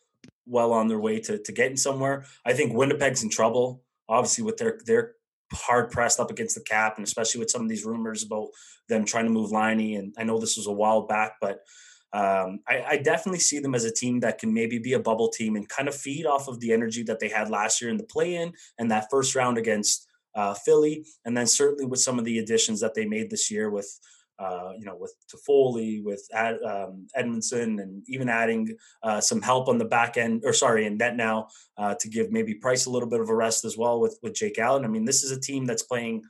well 0.46 0.72
on 0.72 0.88
their 0.88 0.98
way 0.98 1.20
to 1.20 1.38
to 1.38 1.52
getting 1.52 1.76
somewhere. 1.76 2.24
I 2.44 2.52
think 2.52 2.72
Winnipeg's 2.72 3.22
in 3.22 3.30
trouble, 3.30 3.82
obviously, 4.08 4.44
with 4.44 4.56
their 4.56 4.80
their 4.86 5.12
hard 5.52 5.90
pressed 5.90 6.20
up 6.20 6.30
against 6.30 6.54
the 6.54 6.62
cap, 6.62 6.96
and 6.96 7.06
especially 7.06 7.40
with 7.40 7.50
some 7.50 7.62
of 7.62 7.68
these 7.68 7.84
rumors 7.84 8.24
about 8.24 8.48
them 8.88 9.04
trying 9.04 9.24
to 9.24 9.30
move 9.30 9.52
Laine. 9.52 9.96
And 9.96 10.14
I 10.18 10.24
know 10.24 10.38
this 10.38 10.56
was 10.56 10.66
a 10.66 10.72
while 10.72 11.06
back, 11.06 11.34
but 11.40 11.60
um, 12.12 12.60
I, 12.68 12.84
I, 12.88 12.96
definitely 12.98 13.40
see 13.40 13.58
them 13.58 13.74
as 13.74 13.84
a 13.84 13.92
team 13.92 14.20
that 14.20 14.38
can 14.38 14.54
maybe 14.54 14.78
be 14.78 14.92
a 14.92 15.00
bubble 15.00 15.28
team 15.28 15.56
and 15.56 15.68
kind 15.68 15.88
of 15.88 15.94
feed 15.94 16.24
off 16.24 16.46
of 16.48 16.60
the 16.60 16.72
energy 16.72 17.02
that 17.02 17.18
they 17.18 17.28
had 17.28 17.50
last 17.50 17.82
year 17.82 17.90
in 17.90 17.96
the 17.96 18.04
play 18.04 18.36
in 18.36 18.52
and 18.78 18.90
that 18.90 19.08
first 19.10 19.34
round 19.34 19.58
against 19.58 20.06
uh, 20.34 20.54
Philly, 20.54 21.04
and 21.24 21.36
then 21.36 21.46
certainly 21.46 21.84
with 21.84 22.00
some 22.00 22.18
of 22.18 22.24
the 22.24 22.38
additions 22.38 22.80
that 22.80 22.94
they 22.94 23.06
made 23.06 23.30
this 23.30 23.50
year 23.50 23.70
with. 23.70 23.98
Uh, 24.38 24.72
you 24.78 24.84
know, 24.84 24.96
with 24.96 25.14
Toffoli, 25.32 26.04
with 26.04 26.22
Ad, 26.34 26.56
um, 26.62 27.06
Edmundson, 27.16 27.80
and 27.80 28.02
even 28.06 28.28
adding 28.28 28.76
uh, 29.02 29.20
some 29.20 29.40
help 29.40 29.66
on 29.68 29.78
the 29.78 29.84
back 29.84 30.18
end, 30.18 30.42
or 30.44 30.52
sorry, 30.52 30.84
in 30.84 30.98
net 30.98 31.16
now 31.16 31.48
uh, 31.78 31.94
to 31.98 32.08
give 32.08 32.30
maybe 32.30 32.54
Price 32.54 32.84
a 32.84 32.90
little 32.90 33.08
bit 33.08 33.20
of 33.20 33.30
a 33.30 33.34
rest 33.34 33.64
as 33.64 33.78
well 33.78 33.98
with 33.98 34.18
with 34.22 34.34
Jake 34.34 34.58
Allen. 34.58 34.84
I 34.84 34.88
mean, 34.88 35.06
this 35.06 35.22
is 35.22 35.30
a 35.30 35.40
team 35.40 35.64
that's 35.64 35.82
playing 35.82 36.22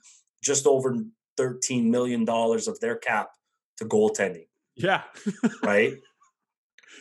just 0.42 0.66
over 0.66 0.96
thirteen 1.36 1.90
million 1.90 2.24
dollars 2.24 2.68
of 2.68 2.78
their 2.78 2.96
cap 2.96 3.30
to 3.78 3.84
goaltending. 3.84 4.46
Yeah, 4.76 5.02
right. 5.62 5.94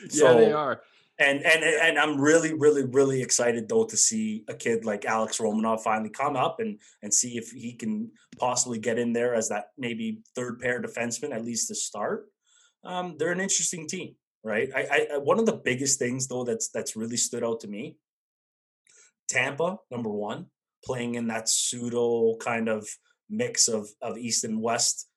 So, 0.09 0.31
yeah, 0.39 0.45
they 0.45 0.51
are. 0.53 0.81
And 1.17 1.45
and 1.45 1.63
and 1.63 1.98
I'm 1.98 2.19
really, 2.19 2.53
really, 2.53 2.84
really 2.84 3.22
excited 3.22 3.69
though 3.69 3.86
to 3.86 3.95
see 3.95 4.43
a 4.50 4.53
kid 4.53 4.84
like 4.84 5.05
Alex 5.05 5.38
Romanov 5.38 5.81
finally 5.81 6.10
come 6.10 6.36
up 6.36 6.60
and 6.60 6.77
and 7.01 7.13
see 7.13 7.38
if 7.38 7.51
he 7.51 7.74
can 7.74 8.12
possibly 8.38 8.79
get 8.79 9.00
in 9.00 9.13
there 9.13 9.34
as 9.34 9.48
that 9.48 9.67
maybe 9.77 10.19
third 10.36 10.60
pair 10.60 10.81
defenseman 10.81 11.34
at 11.34 11.45
least 11.45 11.69
to 11.69 11.75
start. 11.75 12.27
Um, 12.84 13.15
they're 13.17 13.31
an 13.31 13.39
interesting 13.39 13.88
team, 13.88 14.15
right? 14.43 14.69
I, 14.75 15.07
I 15.13 15.17
one 15.19 15.39
of 15.39 15.45
the 15.45 15.62
biggest 15.63 16.00
things 16.00 16.27
though 16.27 16.43
that's 16.43 16.67
that's 16.69 16.98
really 16.98 17.17
stood 17.17 17.45
out 17.45 17.62
to 17.62 17.69
me. 17.69 17.95
Tampa, 19.29 19.77
number 19.89 20.10
one, 20.10 20.48
playing 20.84 21.15
in 21.15 21.27
that 21.27 21.48
pseudo 21.48 22.36
kind 22.38 22.67
of 22.67 22.88
mix 23.29 23.69
of 23.69 23.88
of 24.01 24.17
East 24.17 24.43
and 24.43 24.62
West 24.62 25.07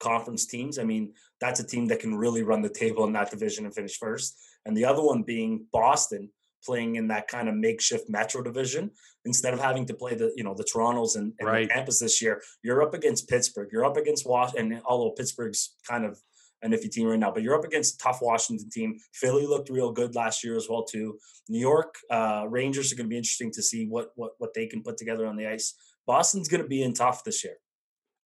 conference 0.00 0.46
teams. 0.46 0.78
I 0.78 0.84
mean, 0.84 1.14
that's 1.40 1.60
a 1.60 1.66
team 1.66 1.86
that 1.86 2.00
can 2.00 2.14
really 2.14 2.42
run 2.42 2.62
the 2.62 2.68
table 2.68 3.04
in 3.04 3.12
that 3.14 3.30
division 3.30 3.64
and 3.64 3.74
finish 3.74 3.96
first. 3.96 4.38
And 4.66 4.76
the 4.76 4.84
other 4.84 5.02
one 5.02 5.22
being 5.22 5.66
Boston 5.72 6.30
playing 6.64 6.96
in 6.96 7.08
that 7.08 7.28
kind 7.28 7.48
of 7.48 7.54
makeshift 7.54 8.10
metro 8.10 8.42
division 8.42 8.90
instead 9.24 9.54
of 9.54 9.60
having 9.60 9.86
to 9.86 9.94
play 9.94 10.14
the 10.14 10.32
you 10.36 10.44
know 10.44 10.54
the 10.54 10.64
Torontos 10.64 11.16
and, 11.16 11.32
and 11.38 11.48
Right. 11.48 11.68
the 11.68 11.74
Campus 11.74 12.00
this 12.00 12.20
year. 12.20 12.42
You're 12.62 12.82
up 12.82 12.92
against 12.92 13.28
Pittsburgh. 13.28 13.68
You're 13.72 13.84
up 13.84 13.96
against 13.96 14.26
Washington. 14.28 14.72
And 14.72 14.82
although 14.84 15.12
Pittsburgh's 15.12 15.76
kind 15.88 16.04
of 16.04 16.20
an 16.62 16.72
iffy 16.72 16.90
team 16.90 17.06
right 17.06 17.18
now, 17.18 17.30
but 17.30 17.42
you're 17.42 17.54
up 17.54 17.64
against 17.64 17.94
a 17.94 17.98
tough 17.98 18.18
Washington 18.20 18.68
team. 18.70 18.98
Philly 19.12 19.46
looked 19.46 19.70
real 19.70 19.92
good 19.92 20.14
last 20.14 20.42
year 20.42 20.56
as 20.56 20.66
well 20.68 20.84
too. 20.84 21.18
New 21.48 21.60
York 21.60 21.94
uh, 22.10 22.46
Rangers 22.48 22.92
are 22.92 22.96
going 22.96 23.06
to 23.06 23.10
be 23.10 23.16
interesting 23.16 23.52
to 23.52 23.62
see 23.62 23.86
what 23.86 24.10
what 24.16 24.32
what 24.38 24.52
they 24.54 24.66
can 24.66 24.82
put 24.82 24.96
together 24.96 25.26
on 25.26 25.36
the 25.36 25.46
ice. 25.46 25.74
Boston's 26.06 26.48
going 26.48 26.62
to 26.62 26.68
be 26.68 26.82
in 26.82 26.92
tough 26.94 27.22
this 27.24 27.44
year. 27.44 27.56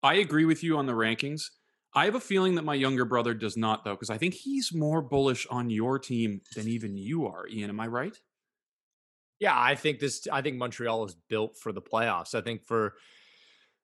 I 0.01 0.15
agree 0.15 0.45
with 0.45 0.63
you 0.63 0.77
on 0.77 0.85
the 0.85 0.93
rankings. 0.93 1.43
I 1.95 2.05
have 2.05 2.15
a 2.15 2.19
feeling 2.19 2.55
that 2.55 2.63
my 2.63 2.73
younger 2.73 3.05
brother 3.05 3.33
does 3.33 3.55
not, 3.55 3.83
though, 3.83 3.93
because 3.93 4.09
I 4.09 4.17
think 4.17 4.33
he's 4.33 4.73
more 4.73 5.01
bullish 5.01 5.45
on 5.49 5.69
your 5.69 5.99
team 5.99 6.41
than 6.55 6.67
even 6.67 6.97
you 6.97 7.27
are. 7.27 7.47
Ian, 7.47 7.69
am 7.69 7.79
I 7.79 7.87
right? 7.87 8.17
Yeah, 9.39 9.53
I 9.55 9.75
think 9.75 9.99
this. 9.99 10.27
I 10.31 10.41
think 10.41 10.57
Montreal 10.57 11.05
is 11.05 11.15
built 11.29 11.57
for 11.57 11.71
the 11.71 11.81
playoffs. 11.81 12.33
I 12.33 12.41
think 12.41 12.65
for 12.65 12.93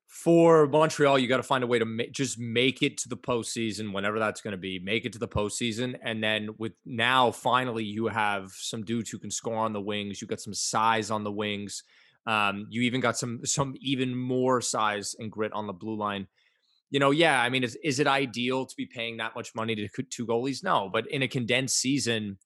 for 0.08 0.66
Montreal, 0.66 1.20
you 1.20 1.28
got 1.28 1.38
to 1.38 1.44
find 1.44 1.64
a 1.64 1.68
way 1.68 1.78
to 1.78 1.86
ma- 1.86 2.04
just 2.12 2.40
make 2.40 2.82
it 2.82 2.98
to 3.00 3.10
the 3.10 3.18
postseason, 3.18 3.94
whenever 3.94 4.18
that's 4.18 4.42
going 4.42 4.54
to 4.54 4.58
be. 4.58 4.80
Make 4.80 5.06
it 5.06 5.14
to 5.14 5.20
the 5.20 5.28
postseason, 5.28 6.00
and 6.02 6.24
then 6.24 6.50
with 6.58 6.74
now 6.86 7.30
finally 7.32 7.84
you 7.84 8.08
have 8.08 8.52
some 8.54 8.84
dudes 8.84 9.12
who 9.12 9.20
can 9.20 9.30
score 9.30 9.58
on 9.58 9.74
the 9.74 9.82
wings. 9.82 10.22
You 10.22 10.28
got 10.28 10.42
some 10.42 10.54
size 10.54 11.12
on 11.12 11.24
the 11.24 11.32
wings. 11.32 11.84
Um, 12.26 12.66
you 12.70 12.82
even 12.82 13.02
got 13.02 13.18
some 13.18 13.46
some 13.46 13.76
even 13.82 14.16
more 14.16 14.62
size 14.62 15.16
and 15.20 15.32
grit 15.32 15.54
on 15.54 15.68
the 15.68 15.74
blue 15.74 15.96
line. 15.96 16.28
You 16.92 17.00
know, 17.00 17.12
yeah. 17.12 17.42
I 17.42 17.50
mean, 17.50 17.64
is 17.64 17.78
is 17.84 18.00
it 18.00 18.08
ideal 18.08 18.66
to 18.66 18.76
be 18.76 18.86
paying 18.86 19.18
that 19.18 19.36
much 19.36 19.54
money 19.54 19.76
to 19.76 19.88
two 20.10 20.26
goalies? 20.26 20.64
No, 20.64 20.90
but 20.92 21.10
in 21.12 21.22
a 21.22 21.28
condensed 21.28 21.78
season, 21.78 22.38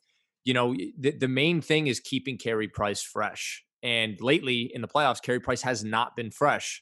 you 0.44 0.54
know, 0.54 0.76
the, 0.98 1.12
the 1.12 1.28
main 1.28 1.62
thing 1.62 1.88
is 1.88 2.00
keeping 2.00 2.38
Carey 2.38 2.68
Price 2.68 3.02
fresh. 3.02 3.64
And 3.82 4.20
lately 4.22 4.72
in 4.74 4.82
the 4.82 4.88
playoffs, 4.88 5.22
Carey 5.22 5.40
Price 5.40 5.62
has 5.62 5.84
not 5.84 6.16
been 6.16 6.32
fresh. 6.32 6.82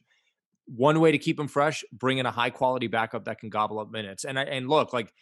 One 0.66 1.00
way 1.00 1.12
to 1.12 1.18
keep 1.18 1.40
him 1.40 1.48
fresh, 1.48 1.84
bring 1.92 2.20
in 2.20 2.26
a 2.26 2.32
high 2.32 2.52
quality 2.52 2.88
backup 2.88 3.26
that 3.26 3.40
can 3.40 3.50
gobble 3.50 3.80
up 3.80 3.92
minutes. 3.92 4.24
And 4.24 4.38
and 4.38 4.68
look, 4.68 4.94
like 4.94 5.14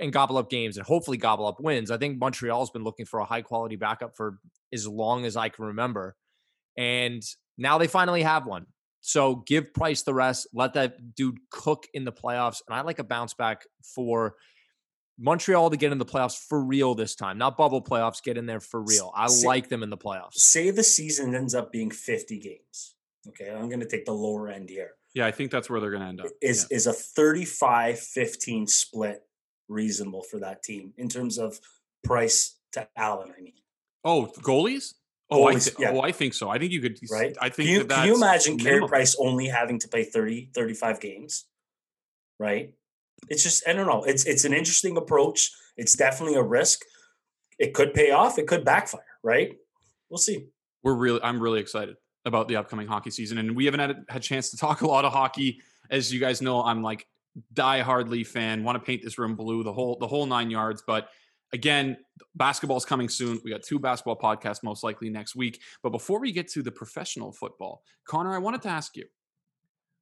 and 0.00 0.12
gobble 0.12 0.36
up 0.36 0.50
games 0.50 0.76
and 0.76 0.86
hopefully 0.86 1.16
gobble 1.16 1.46
up 1.46 1.60
wins. 1.60 1.90
I 1.90 1.96
think 1.96 2.18
Montreal's 2.18 2.70
been 2.70 2.84
looking 2.84 3.06
for 3.06 3.20
a 3.20 3.24
high 3.24 3.42
quality 3.42 3.76
backup 3.76 4.16
for 4.16 4.38
as 4.72 4.86
long 4.86 5.24
as 5.24 5.36
I 5.36 5.48
can 5.48 5.66
remember. 5.66 6.14
And 6.76 7.22
now 7.56 7.78
they 7.78 7.86
finally 7.86 8.22
have 8.22 8.46
one. 8.46 8.66
So 9.00 9.36
give 9.46 9.72
Price 9.72 10.02
the 10.02 10.12
rest, 10.14 10.48
let 10.52 10.74
that 10.74 11.14
dude 11.14 11.38
cook 11.50 11.86
in 11.94 12.04
the 12.04 12.12
playoffs. 12.12 12.60
And 12.66 12.74
I 12.76 12.80
like 12.82 12.98
a 12.98 13.04
bounce 13.04 13.32
back 13.34 13.64
for 13.94 14.34
Montreal 15.18 15.70
to 15.70 15.76
get 15.76 15.90
in 15.92 15.98
the 15.98 16.04
playoffs 16.04 16.38
for 16.38 16.62
real 16.62 16.94
this 16.94 17.14
time, 17.14 17.38
not 17.38 17.56
bubble 17.56 17.82
playoffs, 17.82 18.22
get 18.22 18.36
in 18.38 18.46
there 18.46 18.60
for 18.60 18.80
real. 18.82 19.12
I 19.16 19.26
See- 19.28 19.46
like 19.46 19.68
them 19.68 19.82
in 19.82 19.90
the 19.90 19.96
playoffs. 19.96 20.34
Say 20.34 20.70
the 20.70 20.84
season 20.84 21.34
ends 21.34 21.54
up 21.54 21.72
being 21.72 21.90
50 21.90 22.38
games. 22.38 22.94
Okay, 23.28 23.50
I'm 23.50 23.68
going 23.68 23.80
to 23.80 23.88
take 23.88 24.04
the 24.04 24.12
lower 24.12 24.48
end 24.48 24.68
here. 24.70 24.92
Yeah, 25.14 25.26
I 25.26 25.32
think 25.32 25.50
that's 25.50 25.68
where 25.68 25.80
they're 25.80 25.90
going 25.90 26.02
to 26.02 26.08
end 26.08 26.20
up. 26.20 26.28
Is 26.40 26.66
Yeah. 26.70 26.76
is 26.76 26.86
a 26.86 26.92
35-15 26.92 28.68
split 28.68 29.22
reasonable 29.68 30.22
for 30.22 30.38
that 30.40 30.62
team 30.62 30.92
in 30.96 31.08
terms 31.08 31.38
of 31.38 31.58
price 32.04 32.56
to 32.72 32.88
Allen? 32.96 33.32
I 33.36 33.40
mean, 33.40 33.54
Oh, 34.04 34.26
goalies? 34.42 34.94
Oh, 35.30 35.46
I 35.46 35.56
thi- 35.56 35.72
yeah. 35.78 35.90
oh, 35.92 36.00
I 36.00 36.10
think 36.12 36.32
so. 36.34 36.48
I 36.48 36.58
think 36.58 36.72
you 36.72 36.80
could. 36.80 36.98
right? 37.10 37.36
I 37.40 37.48
think 37.50 37.66
Can 37.68 37.74
you, 37.74 37.84
that 37.84 37.96
can 37.96 38.06
you 38.06 38.14
imagine 38.16 38.58
Carey. 38.58 38.86
Price 38.86 39.14
only 39.18 39.46
having 39.48 39.78
to 39.80 39.88
play 39.88 40.04
30, 40.04 40.50
35 40.54 41.00
games? 41.00 41.44
Right? 42.38 42.72
It's 43.28 43.42
just 43.42 43.68
I 43.68 43.72
don't 43.72 43.86
know. 43.86 44.04
It's 44.04 44.24
it's 44.26 44.44
an 44.44 44.54
interesting 44.54 44.96
approach. 44.96 45.50
It's 45.76 45.94
definitely 45.96 46.36
a 46.36 46.42
risk. 46.42 46.80
It 47.58 47.74
could 47.74 47.92
pay 47.92 48.10
off. 48.10 48.38
It 48.38 48.46
could 48.46 48.64
backfire. 48.64 49.02
Right? 49.22 49.56
We'll 50.08 50.18
see. 50.18 50.46
we're 50.82 50.94
really 50.94 51.20
i'm 51.22 51.38
really 51.40 51.60
excited 51.60 51.96
about 52.24 52.48
the 52.48 52.56
upcoming 52.56 52.86
hockey 52.86 53.10
season 53.10 53.36
and 53.38 53.54
we 53.54 53.66
haven't 53.66 53.80
had 53.80 54.04
had 54.08 54.20
a 54.22 54.24
chance 54.24 54.50
to 54.52 54.56
talk 54.56 54.80
a 54.80 54.86
lot 54.86 55.04
of 55.04 55.12
hockey 55.12 55.60
as 55.90 56.10
you 56.12 56.18
guys 56.20 56.40
know 56.40 56.62
i'm 56.62 56.82
like 56.82 57.06
die 57.52 57.80
hard 57.80 58.08
Leaf 58.08 58.28
fan 58.30 58.64
want 58.64 58.76
to 58.76 58.82
paint 58.84 59.02
this 59.02 59.18
room 59.18 59.34
blue 59.34 59.62
the 59.64 59.72
whole 59.72 59.98
the 59.98 60.06
whole 60.06 60.24
nine 60.24 60.50
yards 60.50 60.82
but 60.86 61.08
again 61.52 61.96
basketball's 62.34 62.84
coming 62.84 63.08
soon 63.08 63.40
we 63.44 63.50
got 63.50 63.62
two 63.62 63.78
basketball 63.78 64.16
podcasts 64.16 64.62
most 64.62 64.82
likely 64.82 65.10
next 65.10 65.34
week 65.34 65.60
but 65.82 65.90
before 65.90 66.20
we 66.20 66.32
get 66.32 66.48
to 66.48 66.62
the 66.62 66.72
professional 66.72 67.32
football 67.32 67.82
connor 68.06 68.34
i 68.34 68.38
wanted 68.38 68.62
to 68.62 68.68
ask 68.68 68.96
you 68.96 69.04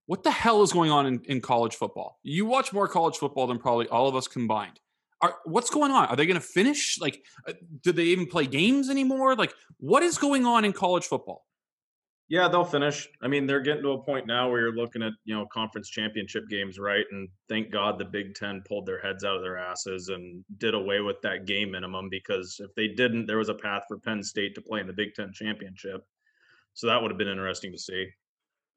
what 0.06 0.22
the 0.22 0.30
hell 0.30 0.62
is 0.62 0.72
going 0.72 0.90
on 0.90 1.06
in, 1.06 1.20
in 1.26 1.40
college 1.40 1.74
football 1.74 2.18
you 2.22 2.46
watch 2.46 2.72
more 2.72 2.88
college 2.88 3.16
football 3.16 3.46
than 3.46 3.58
probably 3.58 3.88
all 3.88 4.08
of 4.08 4.16
us 4.16 4.28
combined 4.28 4.80
are, 5.22 5.36
what's 5.44 5.70
going 5.70 5.90
on? 5.90 6.06
Are 6.08 6.16
they 6.16 6.26
going 6.26 6.40
to 6.40 6.46
finish? 6.46 6.98
Like, 7.00 7.22
uh, 7.48 7.54
do 7.82 7.92
they 7.92 8.04
even 8.04 8.26
play 8.26 8.46
games 8.46 8.90
anymore? 8.90 9.34
Like, 9.34 9.54
what 9.78 10.02
is 10.02 10.18
going 10.18 10.44
on 10.44 10.64
in 10.64 10.72
college 10.72 11.04
football? 11.04 11.46
Yeah, 12.28 12.48
they'll 12.48 12.64
finish. 12.64 13.08
I 13.22 13.28
mean, 13.28 13.46
they're 13.46 13.60
getting 13.60 13.84
to 13.84 13.92
a 13.92 14.02
point 14.02 14.26
now 14.26 14.50
where 14.50 14.60
you're 14.60 14.74
looking 14.74 15.02
at, 15.02 15.12
you 15.24 15.34
know, 15.34 15.46
conference 15.46 15.88
championship 15.88 16.48
games, 16.50 16.76
right? 16.76 17.04
And 17.12 17.28
thank 17.48 17.70
God 17.70 17.98
the 17.98 18.04
Big 18.04 18.34
Ten 18.34 18.62
pulled 18.66 18.84
their 18.84 19.00
heads 19.00 19.22
out 19.22 19.36
of 19.36 19.42
their 19.42 19.56
asses 19.56 20.08
and 20.08 20.44
did 20.58 20.74
away 20.74 21.00
with 21.00 21.20
that 21.22 21.46
game 21.46 21.70
minimum 21.70 22.08
because 22.10 22.56
if 22.58 22.74
they 22.74 22.88
didn't, 22.88 23.26
there 23.26 23.38
was 23.38 23.48
a 23.48 23.54
path 23.54 23.82
for 23.86 23.98
Penn 23.98 24.24
State 24.24 24.56
to 24.56 24.60
play 24.60 24.80
in 24.80 24.88
the 24.88 24.92
Big 24.92 25.14
Ten 25.14 25.32
championship. 25.32 26.04
So 26.74 26.88
that 26.88 27.00
would 27.00 27.12
have 27.12 27.18
been 27.18 27.28
interesting 27.28 27.70
to 27.70 27.78
see. 27.78 28.08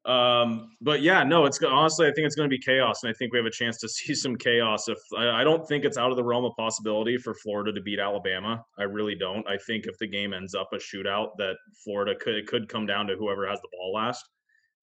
Um, 0.06 0.70
but 0.80 1.02
yeah, 1.02 1.24
no, 1.24 1.44
it's 1.44 1.62
honestly, 1.62 2.06
I 2.06 2.12
think 2.12 2.26
it's 2.26 2.34
going 2.34 2.48
to 2.48 2.54
be 2.54 2.62
chaos, 2.62 3.02
and 3.02 3.10
I 3.10 3.14
think 3.18 3.32
we 3.32 3.38
have 3.38 3.46
a 3.46 3.50
chance 3.50 3.78
to 3.78 3.88
see 3.88 4.14
some 4.14 4.36
chaos. 4.36 4.88
If 4.88 4.98
I, 5.16 5.40
I 5.40 5.44
don't 5.44 5.66
think 5.66 5.84
it's 5.84 5.98
out 5.98 6.10
of 6.10 6.16
the 6.16 6.24
realm 6.24 6.44
of 6.44 6.52
possibility 6.56 7.18
for 7.18 7.34
Florida 7.34 7.72
to 7.72 7.82
beat 7.82 7.98
Alabama, 7.98 8.64
I 8.78 8.84
really 8.84 9.14
don't. 9.14 9.46
I 9.46 9.58
think 9.66 9.86
if 9.86 9.98
the 9.98 10.06
game 10.06 10.32
ends 10.32 10.54
up 10.54 10.68
a 10.72 10.76
shootout, 10.76 11.30
that 11.38 11.56
Florida 11.84 12.14
could 12.18 12.34
it 12.34 12.46
could 12.46 12.68
come 12.68 12.86
down 12.86 13.06
to 13.08 13.16
whoever 13.16 13.46
has 13.46 13.60
the 13.60 13.68
ball 13.72 13.92
last, 13.92 14.24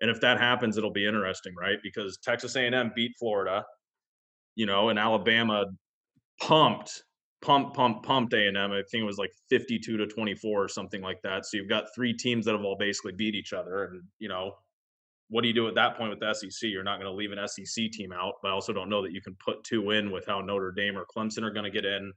and 0.01 0.11
if 0.11 0.21
that 0.21 0.39
happens, 0.39 0.77
it'll 0.77 0.91
be 0.91 1.07
interesting, 1.07 1.53
right? 1.59 1.77
Because 1.81 2.19
Texas 2.23 2.55
A&M 2.55 2.91
beat 2.95 3.13
Florida, 3.17 3.65
you 4.55 4.67
know, 4.67 4.89
and 4.89 4.99
Alabama 4.99 5.65
pumped, 6.39 7.03
pumped, 7.41 7.75
pumped, 7.75 8.05
pumped 8.05 8.33
A&M. 8.35 8.55
I 8.55 8.83
think 8.91 9.01
it 9.01 9.05
was 9.05 9.17
like 9.17 9.31
fifty-two 9.49 9.97
to 9.97 10.05
twenty-four 10.05 10.63
or 10.63 10.67
something 10.67 11.01
like 11.01 11.23
that. 11.23 11.47
So 11.47 11.57
you've 11.57 11.69
got 11.69 11.85
three 11.95 12.13
teams 12.13 12.45
that 12.45 12.51
have 12.51 12.63
all 12.63 12.77
basically 12.77 13.13
beat 13.13 13.33
each 13.33 13.51
other, 13.51 13.85
and 13.85 14.03
you 14.19 14.29
know 14.29 14.53
what 15.29 15.41
do 15.41 15.47
you 15.47 15.53
do 15.53 15.67
at 15.67 15.75
that 15.75 15.97
point 15.97 16.09
with 16.09 16.19
the 16.19 16.33
SEC? 16.33 16.69
You're 16.69 16.83
not 16.83 16.99
going 16.99 17.11
to 17.11 17.15
leave 17.15 17.31
an 17.31 17.47
SEC 17.47 17.91
team 17.91 18.11
out, 18.13 18.35
but 18.41 18.49
I 18.49 18.51
also 18.51 18.71
don't 18.73 18.89
know 18.89 19.01
that 19.01 19.11
you 19.11 19.21
can 19.21 19.35
put 19.43 19.63
two 19.63 19.91
in 19.91 20.11
with 20.11 20.25
how 20.25 20.41
Notre 20.41 20.71
Dame 20.71 20.97
or 20.97 21.05
Clemson 21.05 21.43
are 21.43 21.51
going 21.51 21.65
to 21.65 21.71
get 21.71 21.85
in, 21.85 22.13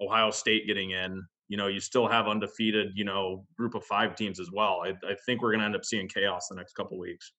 Ohio 0.00 0.30
State 0.30 0.66
getting 0.66 0.90
in. 0.90 1.22
You 1.48 1.56
know, 1.56 1.68
you 1.68 1.80
still 1.80 2.08
have 2.08 2.26
undefeated, 2.26 2.88
you 2.94 3.04
know, 3.04 3.44
group 3.56 3.74
of 3.74 3.84
five 3.84 4.16
teams 4.16 4.38
as 4.40 4.50
well. 4.52 4.82
I, 4.84 4.90
I 5.08 5.14
think 5.24 5.40
we're 5.40 5.50
going 5.50 5.60
to 5.60 5.66
end 5.66 5.76
up 5.76 5.84
seeing 5.84 6.08
chaos 6.08 6.48
the 6.48 6.56
next 6.56 6.74
couple 6.74 6.98
weeks. 6.98 7.32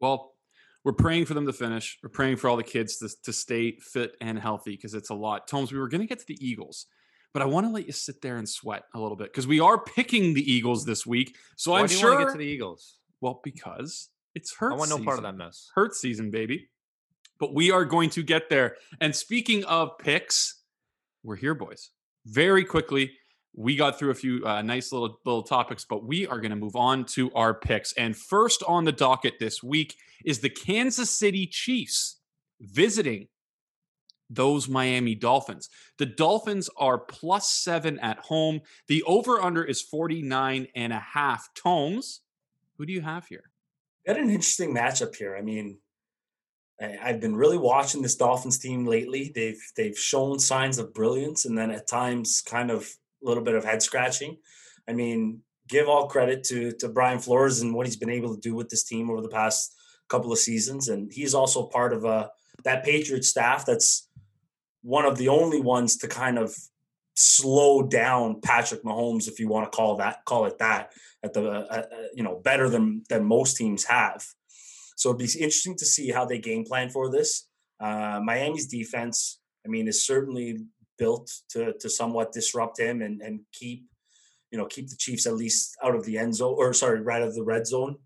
Well, 0.00 0.32
we're 0.84 0.92
praying 0.92 1.26
for 1.26 1.34
them 1.34 1.44
to 1.46 1.52
finish. 1.52 1.98
We're 2.02 2.08
praying 2.08 2.36
for 2.36 2.48
all 2.48 2.56
the 2.56 2.62
kids 2.62 2.96
to, 2.98 3.10
to 3.24 3.32
stay 3.32 3.76
fit 3.80 4.12
and 4.20 4.38
healthy 4.38 4.76
because 4.76 4.94
it's 4.94 5.10
a 5.10 5.14
lot. 5.14 5.48
Tomes, 5.48 5.72
we 5.72 5.78
were 5.78 5.88
going 5.88 6.00
to 6.00 6.06
get 6.06 6.20
to 6.20 6.24
the 6.26 6.38
Eagles, 6.40 6.86
but 7.34 7.42
I 7.42 7.44
want 7.44 7.66
to 7.66 7.72
let 7.72 7.86
you 7.86 7.92
sit 7.92 8.22
there 8.22 8.36
and 8.36 8.48
sweat 8.48 8.84
a 8.94 9.00
little 9.00 9.16
bit 9.16 9.32
because 9.32 9.46
we 9.46 9.60
are 9.60 9.82
picking 9.82 10.32
the 10.32 10.50
Eagles 10.50 10.86
this 10.86 11.04
week. 11.04 11.36
So 11.56 11.72
Why 11.72 11.80
I'm 11.80 11.86
do 11.86 11.94
you 11.94 12.00
sure. 12.00 12.10
want 12.12 12.20
to 12.20 12.26
get 12.26 12.32
to 12.32 12.38
the 12.38 12.44
Eagles? 12.44 12.98
well, 13.20 13.40
because 13.42 14.08
it's 14.38 14.54
hurt. 14.54 14.72
I 14.72 14.76
want 14.76 14.90
no 14.90 14.98
part 15.00 15.18
of 15.18 15.24
that 15.24 15.36
mess. 15.36 15.68
Hurt 15.74 15.96
season, 15.96 16.30
baby. 16.30 16.68
But 17.40 17.54
we 17.54 17.72
are 17.72 17.84
going 17.84 18.08
to 18.10 18.22
get 18.22 18.48
there. 18.48 18.76
And 19.00 19.14
speaking 19.14 19.64
of 19.64 19.98
picks, 19.98 20.62
we're 21.24 21.36
here, 21.36 21.54
boys. 21.54 21.90
Very 22.24 22.64
quickly, 22.64 23.12
we 23.56 23.74
got 23.74 23.98
through 23.98 24.10
a 24.10 24.14
few 24.14 24.46
uh, 24.46 24.62
nice 24.62 24.92
little 24.92 25.18
little 25.24 25.42
topics, 25.42 25.84
but 25.84 26.04
we 26.04 26.24
are 26.24 26.38
going 26.38 26.50
to 26.50 26.56
move 26.56 26.76
on 26.76 27.04
to 27.16 27.32
our 27.32 27.52
picks. 27.52 27.92
And 27.94 28.16
first 28.16 28.62
on 28.68 28.84
the 28.84 28.92
docket 28.92 29.40
this 29.40 29.60
week 29.60 29.96
is 30.24 30.38
the 30.38 30.50
Kansas 30.50 31.10
City 31.10 31.44
Chiefs 31.46 32.20
visiting 32.60 33.26
those 34.30 34.68
Miami 34.68 35.16
Dolphins. 35.16 35.68
The 35.98 36.06
Dolphins 36.06 36.70
are 36.76 36.98
plus 36.98 37.50
seven 37.50 37.98
at 37.98 38.18
home. 38.18 38.60
The 38.86 39.02
over 39.02 39.40
under 39.40 39.64
is 39.64 39.82
49 39.82 40.68
and 40.76 40.92
a 40.92 40.98
half 41.14 41.48
tomes. 41.54 42.20
Who 42.76 42.86
do 42.86 42.92
you 42.92 43.00
have 43.00 43.26
here? 43.26 43.50
Got 44.08 44.16
an 44.16 44.30
interesting 44.30 44.74
matchup 44.74 45.14
here. 45.14 45.36
I 45.36 45.42
mean, 45.42 45.76
I've 46.80 47.20
been 47.20 47.36
really 47.36 47.58
watching 47.58 48.00
this 48.00 48.16
Dolphins 48.16 48.58
team 48.58 48.86
lately. 48.86 49.30
They've 49.34 49.60
they've 49.76 49.98
shown 49.98 50.38
signs 50.38 50.78
of 50.78 50.94
brilliance, 50.94 51.44
and 51.44 51.58
then 51.58 51.70
at 51.70 51.86
times 51.86 52.40
kind 52.40 52.70
of 52.70 52.88
a 53.22 53.28
little 53.28 53.44
bit 53.44 53.54
of 53.54 53.66
head 53.66 53.82
scratching. 53.82 54.38
I 54.88 54.94
mean, 54.94 55.42
give 55.68 55.90
all 55.90 56.08
credit 56.08 56.42
to 56.44 56.72
to 56.72 56.88
Brian 56.88 57.18
Flores 57.18 57.60
and 57.60 57.74
what 57.74 57.84
he's 57.84 57.98
been 57.98 58.08
able 58.08 58.34
to 58.34 58.40
do 58.40 58.54
with 58.54 58.70
this 58.70 58.82
team 58.82 59.10
over 59.10 59.20
the 59.20 59.28
past 59.28 59.74
couple 60.08 60.32
of 60.32 60.38
seasons, 60.38 60.88
and 60.88 61.12
he's 61.12 61.34
also 61.34 61.66
part 61.66 61.92
of 61.92 62.06
uh, 62.06 62.28
that 62.64 62.84
Patriot 62.84 63.26
staff 63.26 63.66
that's 63.66 64.08
one 64.80 65.04
of 65.04 65.18
the 65.18 65.28
only 65.28 65.60
ones 65.60 65.98
to 65.98 66.08
kind 66.08 66.38
of 66.38 66.56
slow 67.18 67.82
down 67.82 68.40
Patrick 68.40 68.84
Mahomes, 68.84 69.26
if 69.26 69.40
you 69.40 69.48
want 69.48 69.70
to 69.70 69.76
call 69.76 69.96
that 69.96 70.24
call 70.24 70.46
it 70.46 70.58
that, 70.58 70.92
at 71.24 71.32
the 71.32 71.50
uh, 71.50 71.66
uh, 71.68 71.82
you 72.14 72.22
know 72.22 72.40
better 72.44 72.68
than 72.68 73.02
than 73.08 73.24
most 73.24 73.56
teams 73.56 73.84
have. 73.84 74.24
So 74.96 75.10
it'd 75.10 75.18
be 75.18 75.24
interesting 75.24 75.76
to 75.78 75.84
see 75.84 76.10
how 76.10 76.24
they 76.24 76.38
game 76.38 76.64
plan 76.64 76.90
for 76.90 77.10
this. 77.10 77.48
Uh, 77.80 78.20
Miami's 78.22 78.66
defense, 78.66 79.40
I 79.66 79.68
mean, 79.68 79.88
is 79.88 80.06
certainly 80.06 80.58
built 80.96 81.32
to 81.50 81.72
to 81.80 81.90
somewhat 81.90 82.32
disrupt 82.32 82.78
him 82.78 83.02
and 83.02 83.20
and 83.20 83.40
keep 83.52 83.86
you 84.52 84.58
know 84.58 84.66
keep 84.66 84.88
the 84.88 84.96
Chiefs 84.96 85.26
at 85.26 85.34
least 85.34 85.76
out 85.82 85.96
of 85.96 86.04
the 86.04 86.18
end 86.18 86.36
zone 86.36 86.54
or 86.56 86.72
sorry, 86.72 87.00
right 87.00 87.22
out 87.22 87.28
of 87.28 87.34
the 87.34 87.44
red 87.44 87.66
zone. 87.66 87.96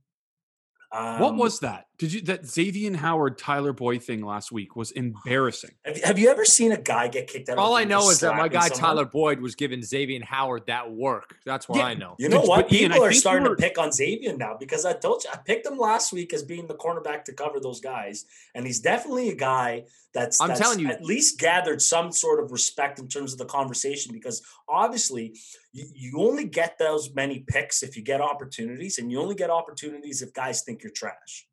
Um, 0.90 1.20
what 1.20 1.36
was 1.36 1.60
that? 1.60 1.84
Did 1.98 2.12
you 2.12 2.20
that 2.22 2.46
Xavier 2.46 2.96
Howard 2.96 3.38
Tyler 3.38 3.72
Boyd 3.72 4.02
thing 4.02 4.24
last 4.24 4.50
week 4.50 4.74
was 4.74 4.90
embarrassing. 4.92 5.70
Have 5.84 5.96
you, 5.96 6.02
have 6.04 6.18
you 6.18 6.30
ever 6.30 6.44
seen 6.44 6.72
a 6.72 6.76
guy 6.76 7.06
get 7.06 7.28
kicked 7.28 7.48
out? 7.48 7.58
All 7.58 7.76
I 7.76 7.84
know 7.84 8.10
is 8.10 8.20
that 8.20 8.34
my 8.36 8.48
guy 8.48 8.68
someone? 8.68 8.80
Tyler 8.80 9.04
Boyd 9.04 9.40
was 9.40 9.54
giving 9.54 9.82
Xavier 9.82 10.20
Howard 10.24 10.66
that 10.66 10.90
work. 10.90 11.36
That's 11.44 11.68
what 11.68 11.78
yeah, 11.78 11.84
I 11.84 11.94
know. 11.94 12.16
You 12.18 12.28
know 12.28 12.40
what? 12.40 12.68
People 12.68 12.96
Ian, 12.96 13.02
are 13.04 13.12
starting 13.12 13.46
to 13.46 13.54
pick 13.54 13.78
on 13.78 13.92
Xavier 13.92 14.36
now 14.36 14.56
because 14.58 14.84
I 14.84 14.94
told 14.94 15.22
you 15.22 15.30
I 15.32 15.36
picked 15.36 15.66
him 15.66 15.78
last 15.78 16.12
week 16.12 16.32
as 16.32 16.42
being 16.42 16.66
the 16.66 16.74
cornerback 16.74 17.24
to 17.24 17.32
cover 17.32 17.60
those 17.60 17.80
guys, 17.80 18.24
and 18.54 18.66
he's 18.66 18.80
definitely 18.80 19.28
a 19.28 19.36
guy 19.36 19.84
that's 20.12 20.40
I'm 20.40 20.48
that's 20.48 20.60
telling 20.60 20.80
you 20.80 20.88
at 20.88 21.04
least 21.04 21.38
gathered 21.38 21.80
some 21.80 22.10
sort 22.10 22.42
of 22.42 22.50
respect 22.52 22.98
in 22.98 23.06
terms 23.06 23.32
of 23.32 23.38
the 23.38 23.44
conversation 23.44 24.12
because 24.12 24.42
obviously 24.68 25.36
you, 25.72 25.86
you 25.94 26.12
only 26.18 26.46
get 26.46 26.78
those 26.78 27.14
many 27.14 27.44
picks 27.46 27.82
if 27.82 27.96
you 27.96 28.02
get 28.02 28.20
opportunities, 28.20 28.98
and 28.98 29.12
you 29.12 29.20
only 29.20 29.34
get 29.36 29.50
opportunities 29.50 30.22
if 30.22 30.32
guys 30.32 30.62
think 30.62 30.82
you're 30.82 30.90
trash 30.90 31.46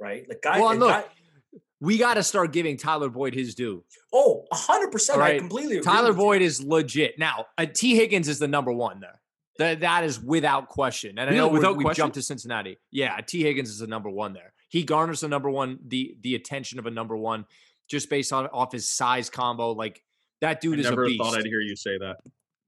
right? 0.00 0.26
Like 0.28 0.42
guys, 0.42 0.60
Well, 0.60 0.76
look, 0.76 0.90
guy, 0.90 1.04
we 1.80 1.98
got 1.98 2.14
to 2.14 2.22
start 2.22 2.52
giving 2.52 2.76
Tyler 2.76 3.08
Boyd 3.08 3.34
his 3.34 3.54
due. 3.54 3.84
Oh, 4.12 4.44
100%. 4.52 5.16
Right. 5.16 5.36
I 5.36 5.38
completely 5.38 5.78
agree. 5.78 5.84
Tyler 5.84 6.12
Boyd 6.12 6.40
you. 6.40 6.46
is 6.46 6.62
legit. 6.62 7.18
Now, 7.18 7.46
uh, 7.58 7.66
Tee 7.66 7.96
Higgins 7.96 8.28
is 8.28 8.38
the 8.38 8.48
number 8.48 8.72
one 8.72 9.00
there. 9.00 9.20
That 9.58 9.80
that 9.80 10.04
is 10.04 10.18
without 10.18 10.68
question. 10.68 11.18
And 11.18 11.28
I 11.28 11.34
know 11.34 11.48
without 11.48 11.76
we, 11.76 11.84
we 11.84 11.92
jumped 11.92 12.14
to 12.14 12.22
Cincinnati. 12.22 12.78
Yeah, 12.90 13.20
T. 13.20 13.42
Higgins 13.42 13.68
is 13.68 13.78
the 13.80 13.86
number 13.86 14.08
one 14.08 14.32
there. 14.32 14.54
He 14.68 14.82
garners 14.82 15.20
the 15.20 15.28
number 15.28 15.50
one, 15.50 15.78
the 15.86 16.16
the 16.22 16.34
attention 16.34 16.78
of 16.78 16.86
a 16.86 16.90
number 16.90 17.16
one, 17.16 17.44
just 17.86 18.08
based 18.08 18.32
on 18.32 18.46
off 18.46 18.72
his 18.72 18.88
size 18.88 19.28
combo. 19.28 19.72
Like 19.72 20.02
that 20.40 20.62
dude 20.62 20.78
I 20.78 20.80
is 20.80 20.88
never 20.88 21.04
a 21.04 21.08
beast. 21.08 21.22
thought 21.22 21.38
I'd 21.38 21.44
hear 21.44 21.60
you 21.60 21.76
say 21.76 21.98
that. 21.98 22.16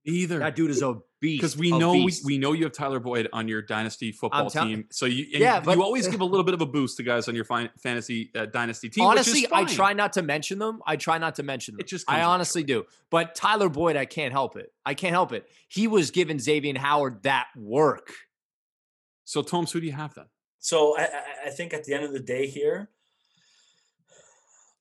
Either 0.06 0.38
that 0.40 0.54
dude 0.54 0.70
is 0.70 0.82
a 0.82 0.98
beast. 1.20 1.40
Because 1.40 1.56
we 1.56 1.70
know 1.70 1.92
we, 1.92 2.12
we 2.24 2.36
know 2.36 2.52
you 2.52 2.64
have 2.64 2.72
Tyler 2.72 3.00
Boyd 3.00 3.28
on 3.32 3.48
your 3.48 3.62
dynasty 3.62 4.12
football 4.12 4.50
tell- 4.50 4.66
team, 4.66 4.84
so 4.90 5.06
you 5.06 5.24
yeah, 5.30 5.60
but, 5.60 5.76
you 5.76 5.82
always 5.82 6.06
give 6.08 6.20
a 6.20 6.24
little 6.24 6.44
bit 6.44 6.52
of 6.52 6.60
a 6.60 6.66
boost 6.66 6.98
to 6.98 7.02
guys 7.02 7.26
on 7.26 7.34
your 7.34 7.46
fi- 7.46 7.70
fantasy 7.78 8.30
uh, 8.34 8.44
dynasty 8.46 8.90
team. 8.90 9.04
Honestly, 9.04 9.46
I 9.50 9.64
try 9.64 9.94
not 9.94 10.12
to 10.14 10.22
mention 10.22 10.58
them. 10.58 10.80
I 10.86 10.96
try 10.96 11.16
not 11.16 11.36
to 11.36 11.42
mention 11.42 11.74
them. 11.74 11.80
It 11.80 11.86
just 11.86 12.10
I 12.10 12.22
honestly 12.22 12.62
do. 12.62 12.84
But 13.08 13.34
Tyler 13.34 13.70
Boyd, 13.70 13.96
I 13.96 14.04
can't 14.04 14.32
help 14.32 14.56
it. 14.56 14.72
I 14.84 14.92
can't 14.92 15.12
help 15.12 15.32
it. 15.32 15.48
He 15.68 15.86
was 15.86 16.10
giving 16.10 16.38
Xavier 16.38 16.78
Howard 16.78 17.22
that 17.22 17.46
work. 17.56 18.10
So, 19.24 19.40
Tom, 19.40 19.64
who 19.64 19.80
do 19.80 19.86
you 19.86 19.92
have 19.92 20.14
then? 20.14 20.26
So, 20.58 20.98
I, 20.98 21.08
I 21.46 21.50
think 21.50 21.72
at 21.72 21.84
the 21.84 21.94
end 21.94 22.04
of 22.04 22.12
the 22.12 22.20
day 22.20 22.46
here, 22.46 22.90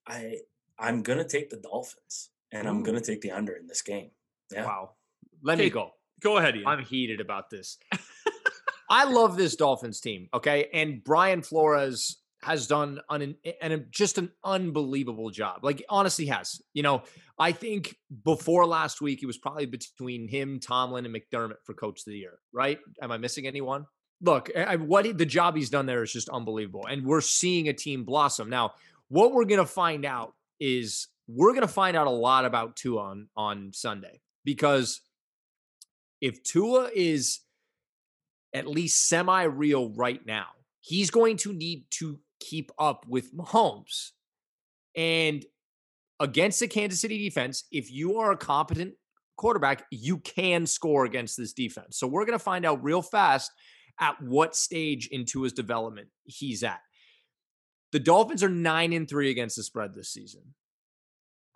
I 0.06 0.40
I'm 0.78 1.02
gonna 1.02 1.28
take 1.28 1.50
the 1.50 1.58
Dolphins, 1.58 2.30
and 2.52 2.68
Ooh. 2.68 2.70
I'm 2.70 2.84
gonna 2.84 3.00
take 3.00 3.22
the 3.22 3.32
under 3.32 3.54
in 3.54 3.68
this 3.68 3.82
game. 3.82 4.12
Yeah. 4.52 4.66
Wow. 4.66 4.92
Let 5.44 5.56
okay, 5.56 5.66
me 5.66 5.70
go. 5.70 5.92
Go 6.22 6.38
ahead, 6.38 6.56
Ian. 6.56 6.68
I'm 6.68 6.80
heated 6.84 7.20
about 7.20 7.50
this. 7.50 7.78
I 8.90 9.06
love 9.06 9.38
this 9.38 9.56
Dolphins 9.56 10.00
team. 10.00 10.30
Okay, 10.34 10.70
and 10.74 11.04
Brian 11.04 11.42
Flores 11.42 12.18
has 12.42 12.68
done 12.68 13.00
an, 13.10 13.36
an 13.62 13.88
just 13.90 14.18
an 14.18 14.30
unbelievable 14.44 15.30
job. 15.30 15.64
Like 15.64 15.84
honestly, 15.90 16.26
has 16.28 16.62
you 16.74 16.84
know. 16.84 17.04
I 17.40 17.52
think 17.52 17.96
before 18.24 18.66
last 18.68 19.02
week, 19.02 19.24
it 19.24 19.26
was 19.26 19.40
probably 19.40 19.66
between 19.66 20.28
him, 20.28 20.60
Tomlin, 20.60 21.06
and 21.06 21.16
McDermott 21.16 21.58
for 21.66 21.74
Coach 21.74 22.02
of 22.02 22.06
the 22.06 22.18
Year. 22.18 22.38
Right? 22.54 22.80
Am 23.02 23.12
I 23.12 23.18
missing 23.18 23.48
anyone? 23.48 23.86
Look, 24.22 24.52
I, 24.56 24.76
what 24.78 25.06
he, 25.06 25.12
the 25.12 25.26
job 25.26 25.56
he's 25.56 25.72
done 25.72 25.86
there 25.86 26.04
is 26.04 26.14
just 26.14 26.30
unbelievable, 26.30 26.86
and 26.88 27.06
we're 27.06 27.22
seeing 27.22 27.68
a 27.68 27.74
team 27.74 28.06
blossom 28.06 28.50
now. 28.50 28.74
What 29.10 29.34
we're 29.34 29.46
gonna 29.46 29.66
find 29.66 30.06
out 30.06 30.34
is 30.60 31.08
we're 31.28 31.54
gonna 31.54 31.68
find 31.68 31.98
out 31.98 32.08
a 32.08 32.12
lot 32.12 32.46
about 32.46 32.76
Tua 32.76 33.02
on 33.02 33.28
on 33.36 33.72
Sunday 33.74 34.22
because 34.46 35.02
if 36.24 36.42
Tua 36.42 36.90
is 36.96 37.42
at 38.56 38.66
least 38.66 39.10
semi 39.10 39.44
real 39.44 39.90
right 39.90 40.26
now, 40.26 40.46
he's 40.80 41.12
going 41.12 41.36
to 41.36 41.52
need 41.52 41.84
to 42.00 42.18
keep 42.40 42.72
up 42.80 43.06
with 43.10 43.36
Mahomes. 43.36 44.12
And 44.96 45.46
against 46.22 46.62
the 46.62 46.70
Kansas 46.70 47.02
City 47.02 47.18
defense, 47.18 47.66
if 47.74 47.92
you 47.92 48.20
are 48.20 48.32
a 48.32 48.38
competent 48.38 48.94
quarterback, 49.36 49.86
you 49.92 50.20
can 50.20 50.66
score 50.66 51.04
against 51.04 51.36
this 51.36 51.52
defense. 51.52 51.98
So 51.98 52.08
we're 52.08 52.26
going 52.26 52.40
to 52.40 52.44
find 52.44 52.66
out 52.66 52.82
real 52.82 53.02
fast 53.02 53.52
at 54.00 54.16
what 54.22 54.56
stage 54.56 55.08
in 55.08 55.26
his 55.28 55.52
development 55.52 56.08
he's 56.24 56.64
at. 56.64 56.80
The 57.92 58.00
Dolphins 58.00 58.44
are 58.44 58.50
9 58.50 58.94
and 58.94 59.10
3 59.10 59.30
against 59.30 59.58
the 59.58 59.64
spread 59.64 59.94
this 59.94 60.14
season. 60.14 60.54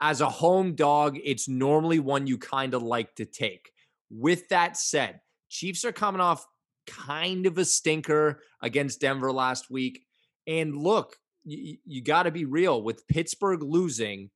As 0.02 0.20
a 0.20 0.30
home 0.30 0.76
dog, 0.76 1.18
it's 1.24 1.48
normally 1.48 2.00
one 2.00 2.28
you 2.28 2.38
kind 2.38 2.74
of 2.74 2.84
like 2.84 3.16
to 3.16 3.24
take. 3.24 3.72
With 4.10 4.48
that 4.50 4.78
said, 4.78 5.20
Chiefs 5.50 5.86
are 5.86 5.92
coming 5.92 6.22
off 6.22 6.46
kind 6.88 7.46
of 7.46 7.58
a 7.58 7.66
stinker 7.66 8.42
against 8.62 9.02
Denver 9.02 9.32
last 9.32 9.70
week. 9.70 10.06
And 10.48 10.78
look, 10.78 11.18
you, 11.44 11.78
you 11.86 12.02
got 12.02 12.24
to 12.24 12.32
be 12.32 12.46
real 12.46 12.82
with 12.82 13.08
Pittsburgh 13.08 13.62
losing, 13.62 14.30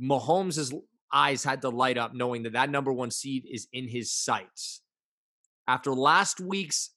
Mahomes' 0.00 0.72
eyes 1.12 1.44
had 1.44 1.62
to 1.62 1.68
light 1.68 1.98
up 1.98 2.14
knowing 2.14 2.44
that 2.44 2.54
that 2.54 2.70
number 2.70 2.92
one 2.92 3.10
seed 3.10 3.44
is 3.50 3.68
in 3.72 3.88
his 3.88 4.12
sights. 4.12 4.82
After 5.68 5.92
last 5.92 6.40
week's 6.40 6.90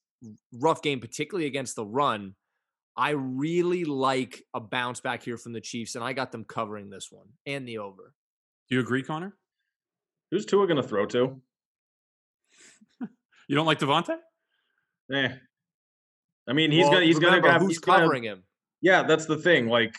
rough 0.53 0.81
game, 0.81 0.99
particularly 0.99 1.47
against 1.47 1.75
the 1.75 1.85
run, 1.85 2.35
I 2.95 3.11
really 3.11 3.85
like 3.85 4.43
a 4.53 4.59
bounce 4.59 4.99
back 4.99 5.23
here 5.23 5.37
from 5.37 5.53
the 5.53 5.61
Chiefs, 5.61 5.95
and 5.95 6.03
I 6.03 6.13
got 6.13 6.31
them 6.31 6.45
covering 6.45 6.89
this 6.89 7.11
one 7.11 7.27
and 7.45 7.67
the 7.67 7.79
over. 7.79 8.13
Do 8.69 8.75
you 8.75 8.81
agree, 8.81 9.03
Connor? 9.03 9.35
Who's 10.31 10.45
Tua 10.45 10.67
going 10.67 10.81
to 10.81 10.87
throw 10.87 11.05
to? 11.07 11.41
You 13.47 13.55
don't 13.55 13.65
like 13.65 13.79
Davante? 13.79 14.17
Eh. 15.11 15.29
I 16.47 16.53
mean, 16.53 16.71
he's 16.71 16.83
well, 16.83 16.93
gonna 16.93 17.05
he's 17.05 17.15
remember, 17.15 17.41
gonna 17.41 17.53
have, 17.53 17.61
who's 17.61 17.79
covering 17.79 18.23
gonna, 18.23 18.35
him. 18.35 18.43
Yeah, 18.81 19.03
that's 19.03 19.25
the 19.25 19.37
thing. 19.37 19.67
Like 19.67 19.95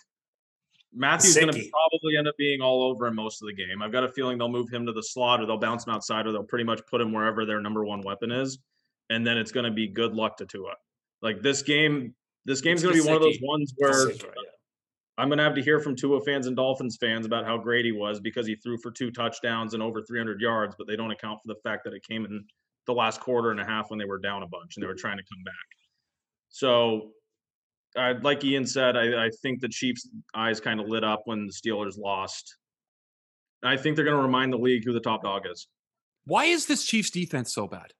Mathieu's 0.94 1.37
gonna 1.37 1.52
probably 1.52 2.16
end 2.16 2.28
up 2.28 2.37
being 2.37 2.61
all 2.61 2.83
over 2.83 3.07
him 3.07 3.16
most 3.16 3.42
of 3.42 3.46
the 3.46 3.54
game. 3.54 3.83
I've 3.83 3.92
got 3.92 4.04
a 4.04 4.09
feeling 4.12 4.38
they'll 4.38 4.48
move 4.48 4.68
him 4.70 4.87
to 4.87 4.92
the 4.92 5.02
slot, 5.02 5.40
or 5.40 5.46
they'll 5.46 5.59
bounce 5.59 5.87
him 5.87 5.92
outside, 5.92 6.26
or 6.26 6.33
they'll 6.33 6.44
pretty 6.44 6.64
much 6.64 6.80
put 6.87 7.00
him 7.00 7.12
wherever 7.12 7.44
their 7.44 7.61
number 7.61 7.85
one 7.85 8.02
weapon 8.02 8.30
is, 8.30 8.59
and 9.11 9.26
then 9.26 9.38
it's 9.38 9.52
gonna 9.52 9.70
be 9.70 9.88
good 9.88 10.14
luck 10.14 10.37
to 10.38 10.46
Tua. 10.46 10.74
Like 11.22 11.40
this 11.40 11.62
game, 11.62 12.14
this 12.44 12.61
game's 12.61 12.83
it's 12.83 12.92
gonna 12.92 13.02
be 13.02 13.09
one 13.09 13.16
of 13.16 13.22
those 13.22 13.38
ones 13.42 13.72
where 13.78 14.11
I'm 15.16 15.28
gonna 15.28 15.44
have 15.44 15.54
to 15.54 15.62
hear 15.62 15.80
from 15.80 15.96
Tua 15.96 16.20
fans 16.20 16.46
and 16.46 16.57
Dolphins 16.57 16.98
fans 17.00 17.24
about 17.24 17.46
how 17.46 17.57
great 17.57 17.85
he 17.85 17.92
was 17.92 18.20
because 18.20 18.46
he 18.46 18.57
threw 18.57 18.76
for 18.76 18.90
two 18.90 19.11
touchdowns 19.11 19.72
and 19.72 19.83
over 19.83 20.02
300 20.02 20.40
yards, 20.40 20.74
but 20.76 20.87
they 20.87 20.96
don't 20.96 21.11
account 21.11 21.40
for 21.40 21.48
the 21.48 21.61
fact 21.62 21.85
that 21.85 21.94
it 21.94 22.02
came 22.07 22.24
in 22.24 22.44
the 22.87 22.94
last 22.94 23.20
quarter 23.20 23.51
and 23.51 23.61
a 23.61 23.64
half 23.64 23.90
when 23.90 23.99
they 23.99 24.05
were 24.05 24.18
down 24.18 24.42
a 24.42 24.47
bunch 24.47 24.77
and 24.77 24.83
they 24.83 24.87
were 24.87 24.94
trying 24.94 25.16
to 25.16 25.23
come 25.23 25.42
back. 25.44 25.55
So, 26.49 27.11
uh, 27.97 28.14
like 28.23 28.44
Ian 28.44 28.66
said, 28.66 28.97
I, 28.97 29.27
I 29.27 29.31
think 29.42 29.61
the 29.61 29.68
Chiefs' 29.68 30.09
eyes 30.35 30.61
kind 30.61 30.81
of 30.81 30.88
lit 30.88 31.05
up 31.05 31.23
when 31.27 31.47
the 31.47 31.53
Steelers 31.53 31.99
lost. 31.99 32.57
I 33.62 33.77
think 33.77 33.97
they're 33.97 34.05
going 34.05 34.16
to 34.16 34.23
remind 34.23 34.53
the 34.53 34.59
league 34.59 34.85
who 34.85 34.92
the 34.92 35.01
top 35.01 35.23
dog 35.23 35.42
is. 35.51 35.68
Why 36.27 36.44
is 36.44 36.66
this 36.66 36.85
Chiefs 36.85 37.11
defense 37.11 37.55
so 37.55 37.66
bad? 37.66 37.92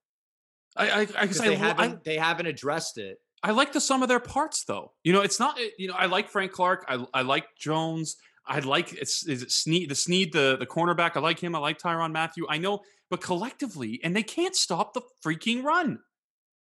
I, 0.77 0.90
I, 0.90 1.07
I 1.18 1.27
they 1.27 1.57
haven't 1.57 1.92
I, 1.92 1.99
they 2.05 2.16
haven't 2.16 2.47
addressed 2.47 2.99
it. 2.99 3.18
I 3.42 3.53
like 3.53 3.73
the 3.73 3.81
sum 3.81 4.03
of 4.03 4.09
their 4.09 4.20
parts, 4.20 4.64
though. 4.64 4.92
You 5.05 5.12
know, 5.12 5.20
it's 5.20 5.38
not. 5.38 5.59
You 5.79 5.88
know, 5.88 5.94
I 5.94 6.07
like 6.07 6.29
Frank 6.31 6.53
Clark. 6.53 6.85
I, 6.88 7.05
I 7.12 7.23
like 7.23 7.44
Jones. 7.59 8.16
I 8.46 8.59
like 8.61 8.92
it's 8.92 9.26
is 9.26 9.42
it 9.42 9.50
Sneed 9.50 9.88
the 9.88 9.94
Sneed 9.94 10.33
the 10.33 10.57
the 10.59 10.66
cornerback. 10.66 11.12
I 11.16 11.20
like 11.20 11.40
him. 11.40 11.54
I 11.54 11.59
like 11.59 11.78
Tyrann 11.78 12.12
Mathieu. 12.12 12.46
I 12.48 12.59
know 12.59 12.83
but 13.11 13.20
collectively, 13.20 14.00
and 14.02 14.14
they 14.14 14.22
can't 14.22 14.57
stop 14.57 14.92
the 14.94 15.02
freaking 15.24 15.62
run. 15.62 16.00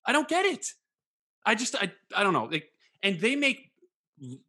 I 0.06 0.12
don't 0.12 0.28
get 0.28 0.46
it. 0.46 0.66
I 1.46 1.56
just 1.56 1.76
I 1.76 1.92
I 2.16 2.24
don't 2.24 2.34
know. 2.34 2.48
They, 2.48 2.64
and 3.04 3.20
they 3.20 3.36
make 3.36 3.72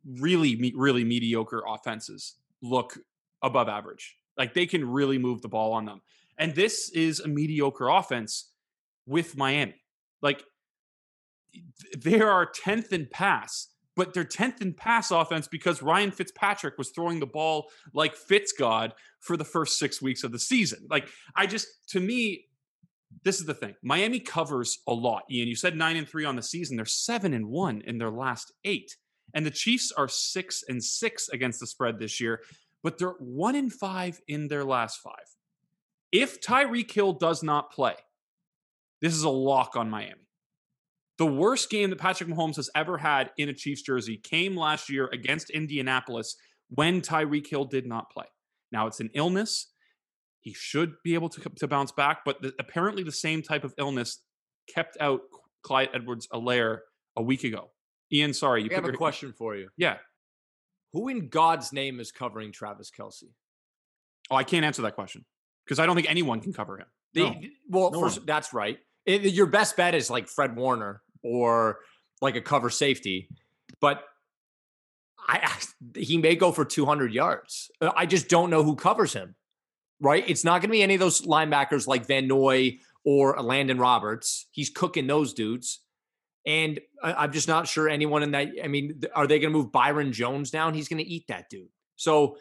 really 0.06 0.72
really 0.74 1.04
mediocre 1.04 1.62
offenses 1.66 2.34
look 2.62 2.98
above 3.42 3.68
average. 3.68 4.16
Like 4.36 4.54
they 4.54 4.66
can 4.66 4.88
really 4.88 5.18
move 5.18 5.42
the 5.42 5.48
ball 5.48 5.72
on 5.72 5.84
them. 5.84 6.00
And 6.38 6.54
this 6.54 6.90
is 6.90 7.20
a 7.20 7.28
mediocre 7.28 7.88
offense 7.88 8.52
with 9.06 9.36
Miami. 9.36 9.74
Like 10.22 10.44
they 11.96 12.20
are 12.20 12.46
10th 12.46 12.92
in 12.92 13.06
pass 13.10 13.68
but 13.98 14.14
they're 14.14 14.24
10th 14.24 14.62
in 14.62 14.72
pass 14.72 15.10
offense 15.10 15.48
because 15.48 15.82
Ryan 15.82 16.12
Fitzpatrick 16.12 16.78
was 16.78 16.90
throwing 16.90 17.18
the 17.18 17.26
ball 17.26 17.68
like 17.92 18.14
Fitz 18.14 18.52
God 18.52 18.94
for 19.18 19.36
the 19.36 19.44
first 19.44 19.76
six 19.76 20.00
weeks 20.00 20.22
of 20.22 20.30
the 20.30 20.38
season. 20.38 20.86
Like, 20.88 21.08
I 21.34 21.46
just, 21.46 21.66
to 21.88 21.98
me, 21.98 22.44
this 23.24 23.40
is 23.40 23.46
the 23.46 23.54
thing. 23.54 23.74
Miami 23.82 24.20
covers 24.20 24.78
a 24.86 24.94
lot. 24.94 25.24
Ian, 25.28 25.48
you 25.48 25.56
said 25.56 25.76
nine 25.76 25.96
and 25.96 26.08
three 26.08 26.24
on 26.24 26.36
the 26.36 26.42
season. 26.42 26.76
They're 26.76 26.86
seven 26.86 27.34
and 27.34 27.48
one 27.48 27.80
in 27.86 27.98
their 27.98 28.12
last 28.12 28.52
eight. 28.64 28.96
And 29.34 29.44
the 29.44 29.50
Chiefs 29.50 29.90
are 29.90 30.06
six 30.06 30.62
and 30.68 30.82
six 30.82 31.28
against 31.30 31.58
the 31.58 31.66
spread 31.66 31.98
this 31.98 32.20
year, 32.20 32.42
but 32.84 32.98
they're 32.98 33.16
one 33.18 33.56
in 33.56 33.68
five 33.68 34.20
in 34.28 34.46
their 34.46 34.64
last 34.64 35.00
five. 35.00 35.26
If 36.12 36.40
Tyreek 36.40 36.92
Hill 36.92 37.14
does 37.14 37.42
not 37.42 37.72
play, 37.72 37.96
this 39.02 39.14
is 39.14 39.24
a 39.24 39.28
lock 39.28 39.74
on 39.74 39.90
Miami. 39.90 40.27
The 41.18 41.26
worst 41.26 41.68
game 41.68 41.90
that 41.90 41.98
Patrick 41.98 42.30
Mahomes 42.30 42.56
has 42.56 42.70
ever 42.74 42.96
had 42.96 43.30
in 43.36 43.48
a 43.48 43.52
Chiefs 43.52 43.82
jersey 43.82 44.16
came 44.16 44.56
last 44.56 44.88
year 44.88 45.08
against 45.12 45.50
Indianapolis 45.50 46.36
when 46.70 47.00
Tyreek 47.00 47.48
Hill 47.48 47.64
did 47.64 47.86
not 47.86 48.10
play. 48.10 48.26
Now 48.70 48.86
it's 48.86 49.00
an 49.00 49.10
illness. 49.14 49.72
He 50.40 50.54
should 50.54 50.94
be 51.02 51.14
able 51.14 51.28
to, 51.30 51.50
to 51.56 51.66
bounce 51.66 51.90
back, 51.90 52.18
but 52.24 52.40
the, 52.40 52.52
apparently 52.60 53.02
the 53.02 53.12
same 53.12 53.42
type 53.42 53.64
of 53.64 53.74
illness 53.78 54.22
kept 54.72 54.96
out 55.00 55.22
Clyde 55.62 55.88
Edwards 55.92 56.28
Helaire 56.32 56.78
a 57.16 57.22
week 57.22 57.42
ago. 57.42 57.70
Ian, 58.12 58.32
sorry. 58.32 58.62
You 58.62 58.70
I 58.70 58.74
have 58.74 58.84
a 58.84 58.92
question 58.92 59.32
for 59.36 59.56
you. 59.56 59.68
Yeah. 59.76 59.96
Who 60.92 61.08
in 61.08 61.28
God's 61.28 61.72
name 61.72 62.00
is 62.00 62.12
covering 62.12 62.52
Travis 62.52 62.90
Kelce? 62.96 63.24
Oh, 64.30 64.36
I 64.36 64.44
can't 64.44 64.64
answer 64.64 64.82
that 64.82 64.94
question 64.94 65.24
because 65.64 65.78
I 65.78 65.86
don't 65.86 65.96
think 65.96 66.08
anyone 66.08 66.40
can 66.40 66.52
cover 66.52 66.78
him. 66.78 66.86
No. 67.14 67.34
Well, 67.68 67.90
no 67.90 68.00
first, 68.00 68.24
that's 68.26 68.54
right. 68.54 68.78
It, 69.04 69.22
your 69.34 69.46
best 69.46 69.76
bet 69.76 69.94
is 69.94 70.10
like 70.10 70.28
Fred 70.28 70.54
Warner 70.54 71.02
or 71.22 71.78
like 72.20 72.36
a 72.36 72.40
cover 72.40 72.70
safety, 72.70 73.28
but 73.80 74.02
I 75.28 75.50
he 75.94 76.16
may 76.16 76.36
go 76.36 76.52
for 76.52 76.64
200 76.64 77.12
yards. 77.12 77.70
Uh, 77.80 77.90
I 77.94 78.06
just 78.06 78.28
don't 78.28 78.50
know 78.50 78.62
who 78.62 78.76
covers 78.76 79.12
him. 79.12 79.34
Right? 80.00 80.24
It's 80.28 80.44
not 80.44 80.60
going 80.60 80.68
to 80.68 80.72
be 80.72 80.82
any 80.82 80.94
of 80.94 81.00
those 81.00 81.22
linebackers 81.22 81.88
like 81.88 82.06
Van 82.06 82.28
Noy 82.28 82.78
or 83.04 83.40
Landon 83.42 83.78
Roberts. 83.78 84.46
He's 84.52 84.70
cooking 84.70 85.08
those 85.08 85.34
dudes. 85.34 85.80
And 86.46 86.80
I'm 87.02 87.32
just 87.32 87.48
not 87.48 87.66
sure 87.66 87.88
anyone 87.88 88.22
in 88.22 88.30
that. 88.30 88.48
I 88.62 88.68
mean, 88.68 89.02
are 89.14 89.26
they 89.26 89.38
going 89.38 89.52
to 89.52 89.58
move 89.58 89.72
Byron 89.72 90.12
Jones 90.12 90.50
down? 90.50 90.72
He's 90.72 90.88
going 90.88 91.02
to 91.02 91.08
eat 91.08 91.26
that 91.28 91.50
dude. 91.50 91.68
So 91.96 92.38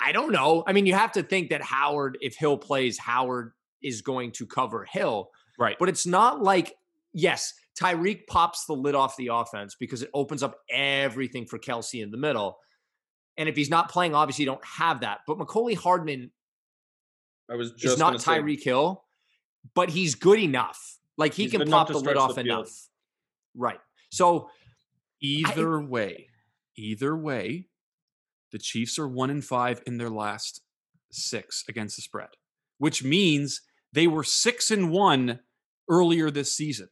I 0.00 0.12
don't 0.12 0.32
know. 0.32 0.64
I 0.66 0.72
mean, 0.72 0.86
you 0.86 0.94
have 0.94 1.12
to 1.12 1.22
think 1.22 1.50
that 1.50 1.62
Howard, 1.62 2.18
if 2.20 2.36
Hill 2.36 2.56
plays, 2.56 2.98
Howard 2.98 3.52
is 3.82 4.02
going 4.02 4.32
to 4.32 4.46
cover 4.46 4.84
Hill. 4.84 5.30
Right. 5.58 5.76
But 5.78 5.88
it's 5.88 6.06
not 6.06 6.42
like, 6.42 6.74
yes, 7.14 7.54
Tyreek 7.80 8.26
pops 8.26 8.66
the 8.66 8.74
lid 8.74 8.94
off 8.94 9.16
the 9.16 9.28
offense 9.32 9.76
because 9.78 10.02
it 10.02 10.10
opens 10.12 10.42
up 10.42 10.58
everything 10.70 11.46
for 11.46 11.58
Kelce 11.58 12.02
in 12.02 12.10
the 12.10 12.18
middle. 12.18 12.58
And 13.36 13.48
if 13.48 13.56
he's 13.56 13.70
not 13.70 13.90
playing, 13.90 14.14
obviously 14.14 14.44
you 14.44 14.50
don't 14.50 14.64
have 14.64 15.00
that. 15.00 15.20
But 15.26 15.38
Mecole 15.38 15.76
Hardman 15.76 16.30
I 17.50 17.56
was 17.56 17.72
just 17.72 17.94
is 17.94 17.98
not 17.98 18.14
Tyreek 18.16 18.62
Hill, 18.62 19.04
but 19.74 19.90
he's 19.90 20.14
good 20.14 20.38
enough. 20.38 20.98
Like 21.16 21.34
he 21.34 21.48
can 21.48 21.68
pop 21.68 21.88
the 21.88 21.98
lid 21.98 22.16
off 22.16 22.34
the 22.34 22.42
enough. 22.42 22.88
Right. 23.56 23.78
So 24.10 24.48
either 25.20 25.80
I, 25.80 25.84
way, 25.84 26.28
either 26.76 27.16
way, 27.16 27.68
the 28.52 28.58
Chiefs 28.58 28.98
are 28.98 29.08
one 29.08 29.30
in 29.30 29.42
five 29.42 29.82
in 29.86 29.98
their 29.98 30.10
last 30.10 30.60
six 31.10 31.64
against 31.68 31.96
the 31.96 32.02
spread, 32.02 32.30
which 32.78 33.02
means 33.02 33.62
they 33.92 34.06
were 34.06 34.24
six 34.24 34.70
and 34.70 34.90
one 34.90 35.40
earlier 35.88 36.30
this 36.30 36.52
season. 36.52 36.88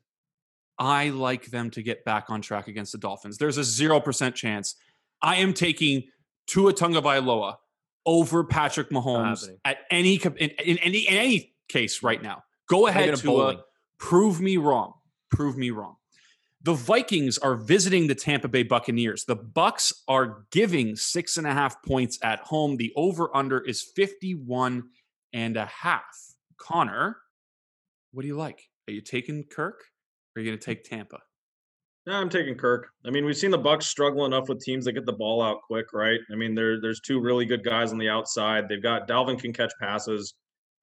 I 0.83 1.11
like 1.11 1.47
them 1.47 1.71
to 1.71 1.83
get 1.83 2.05
back 2.05 2.29
on 2.29 2.43
track 2.43 2.67
against 2.67 2.91
the 2.91 2.99
Dolphins. 2.99 3.39
There's 3.39 3.57
a 3.57 3.61
0% 3.61 4.35
chance. 4.35 4.75
I 5.23 5.37
am 5.37 5.55
taking 5.55 6.09
Tua 6.49 6.73
Tagovailoa 6.73 7.55
over 8.05 8.43
Patrick 8.43 8.91
Mahomes 8.91 9.49
at 9.65 9.79
any 9.93 10.17
in, 10.17 10.33
in, 10.37 10.79
any 10.79 10.99
in 11.07 11.17
any 11.17 11.55
case 11.69 12.03
right 12.03 12.21
now. 12.21 12.43
Go 12.69 12.89
ahead, 12.89 13.15
Tua. 13.15 13.63
Prove 13.99 14.41
me 14.41 14.57
wrong. 14.57 14.95
Prove 15.31 15.57
me 15.57 15.71
wrong. 15.71 15.95
The 16.65 16.75
Vikings 16.75 17.39
are 17.39 17.55
visiting 17.55 18.09
the 18.09 18.17
Tampa 18.17 18.49
Bay 18.49 18.65
Buccaneers. 18.65 19.25
The 19.25 19.37
Bucks 19.37 19.93
are 20.09 20.47
giving 20.51 20.97
six 20.97 21.37
and 21.37 21.47
a 21.47 21.53
half 21.53 21.81
points 21.85 22.19
at 22.25 22.41
home. 22.41 22.77
The 22.77 22.93
over/under 22.97 23.61
is 23.61 23.83
51 23.83 24.83
and 25.33 25.57
a 25.57 25.67
half. 25.67 26.35
Connor, 26.57 27.19
what 28.11 28.23
do 28.23 28.27
you 28.29 28.37
like? 28.37 28.69
Are 28.89 28.93
you 28.93 29.01
taking 29.01 29.45
Kirk? 29.45 29.85
Or 30.35 30.41
are 30.41 30.43
you 30.43 30.51
going 30.51 30.59
to 30.59 30.63
mm. 30.63 30.67
take 30.67 30.85
Tampa? 30.85 31.19
Yeah, 32.07 32.19
I'm 32.19 32.29
taking 32.29 32.57
Kirk. 32.57 32.89
I 33.07 33.11
mean, 33.11 33.25
we've 33.25 33.37
seen 33.37 33.53
the 33.53 33.59
Bucks 33.59 33.87
struggle 33.87 34.27
enough 34.27 34.49
with 34.49 34.61
teams 34.61 34.85
that 34.85 34.93
get 34.93 35.07
the 35.07 35.13
ball 35.13 35.41
out 35.41 35.63
quick, 35.63 35.87
right? 35.93 36.19
I 36.33 36.35
mean, 36.35 36.55
there 36.55 36.81
there's 36.81 37.01
two 37.01 37.21
really 37.21 37.47
good 37.47 37.63
guys 37.63 37.93
on 37.93 37.99
the 37.99 38.09
outside. 38.09 38.69
They've 38.69 38.83
got 38.83 39.07
Dalvin 39.07 39.39
can 39.39 39.53
catch 39.53 39.73
passes. 39.81 40.35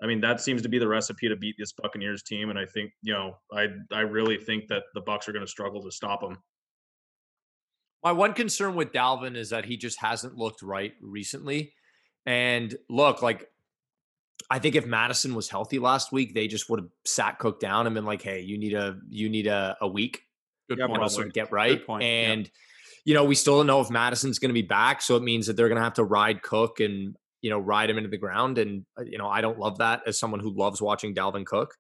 I 0.02 0.08
mean, 0.08 0.22
that 0.22 0.40
seems 0.40 0.62
to 0.62 0.70
be 0.70 0.80
the 0.80 0.88
recipe 0.88 1.28
to 1.28 1.36
beat 1.36 1.56
this 1.60 1.74
Buccaneers 1.74 2.24
team, 2.24 2.50
and 2.50 2.58
I 2.58 2.66
think 2.66 2.92
you 3.02 3.14
know, 3.14 3.34
I 3.52 3.68
I 3.92 4.02
really 4.02 4.38
think 4.38 4.70
that 4.70 4.84
the 4.94 5.02
Bucks 5.02 5.28
are 5.28 5.34
going 5.34 5.46
to 5.46 5.52
struggle 5.52 5.84
to 5.84 5.92
stop 5.92 6.22
them. 6.22 6.38
My 8.02 8.14
one 8.14 8.34
concern 8.34 8.76
with 8.76 8.94
Dalvin 8.94 9.36
is 9.36 9.50
that 9.50 9.66
he 9.66 9.76
just 9.76 10.00
hasn't 10.00 10.38
looked 10.38 10.62
right 10.62 10.94
recently. 11.02 11.74
And 12.26 12.74
look, 12.90 13.22
like 13.22 13.48
I 14.50 14.60
think 14.60 14.76
if 14.76 14.86
Madison 14.86 15.36
was 15.36 15.50
healthy 15.50 15.78
last 15.80 16.12
week, 16.12 16.34
they 16.34 16.48
just 16.48 16.70
would 16.70 16.80
have 16.80 16.90
sat 17.06 17.38
Cook 17.38 17.60
down 17.60 17.86
and 17.86 17.94
been 17.94 18.06
like, 18.06 18.22
"Hey, 18.22 18.42
you 18.42 18.58
need 18.58 18.74
a 18.74 18.98
you 19.10 19.30
need 19.30 19.48
a, 19.48 19.78
a 19.82 19.88
week 19.88 20.24
Good 20.68 20.80
point. 20.80 21.02
to 21.02 21.10
sort 21.10 21.28
of 21.28 21.34
get 21.34 21.52
right." 21.52 21.82
And 22.02 22.46
yeah. 22.46 22.52
you 23.06 23.14
know, 23.14 23.26
we 23.26 23.36
still 23.36 23.58
don't 23.58 23.68
know 23.68 23.82
if 23.82 23.90
Madison's 23.90 24.40
going 24.40 24.50
to 24.50 24.54
be 24.54 24.64
back, 24.64 25.02
so 25.02 25.16
it 25.16 25.24
means 25.24 25.48
that 25.48 25.56
they're 25.56 25.68
going 25.68 25.78
to 25.78 25.84
have 25.84 25.94
to 25.96 26.04
ride 26.04 26.42
Cook 26.42 26.80
and 26.80 27.16
you 27.42 27.50
know 27.50 27.60
ride 27.60 27.90
him 27.90 27.98
into 27.98 28.10
the 28.10 28.18
ground. 28.18 28.58
And 28.58 28.86
uh, 28.98 29.04
you 29.04 29.18
know, 29.18 29.30
I 29.30 29.42
don't 29.42 29.60
love 29.60 29.78
that 29.78 30.02
as 30.08 30.20
someone 30.20 30.40
who 30.40 30.52
loves 30.52 30.82
watching 30.82 31.14
Dalvin 31.14 31.46
Cook. 31.46 31.76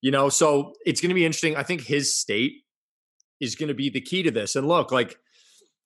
You 0.00 0.10
know, 0.10 0.28
so 0.28 0.74
it's 0.84 1.00
going 1.00 1.10
to 1.10 1.14
be 1.14 1.24
interesting. 1.24 1.56
I 1.56 1.62
think 1.62 1.80
his 1.80 2.14
state 2.14 2.62
is 3.40 3.56
going 3.56 3.68
to 3.68 3.74
be 3.74 3.90
the 3.90 4.00
key 4.00 4.22
to 4.22 4.30
this. 4.30 4.54
And 4.54 4.68
look, 4.68 4.92
like 4.92 5.16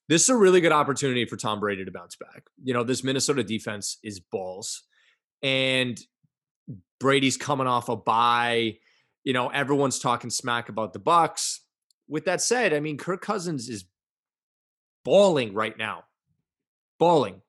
this 0.08 0.22
is 0.22 0.28
a 0.28 0.36
really 0.36 0.60
good 0.60 0.72
opportunity 0.72 1.24
for 1.24 1.36
Tom 1.36 1.60
Brady 1.60 1.84
to 1.84 1.90
bounce 1.90 2.16
back. 2.16 2.44
You 2.62 2.74
know, 2.74 2.82
this 2.82 3.04
Minnesota 3.04 3.42
defense 3.42 3.98
is 4.02 4.20
balls. 4.20 4.84
And 5.42 5.98
Brady's 7.00 7.36
coming 7.36 7.66
off 7.66 7.88
a 7.88 7.96
bye. 7.96 8.78
You 9.24 9.32
know, 9.32 9.48
everyone's 9.48 9.98
talking 9.98 10.30
smack 10.30 10.68
about 10.68 10.92
the 10.92 10.98
Bucks. 10.98 11.60
With 12.08 12.24
that 12.24 12.40
said, 12.40 12.72
I 12.72 12.80
mean, 12.80 12.96
Kirk 12.96 13.20
Cousins 13.20 13.68
is 13.68 13.84
balling 15.04 15.52
right 15.52 15.76
now, 15.76 16.04
balling, 16.98 17.42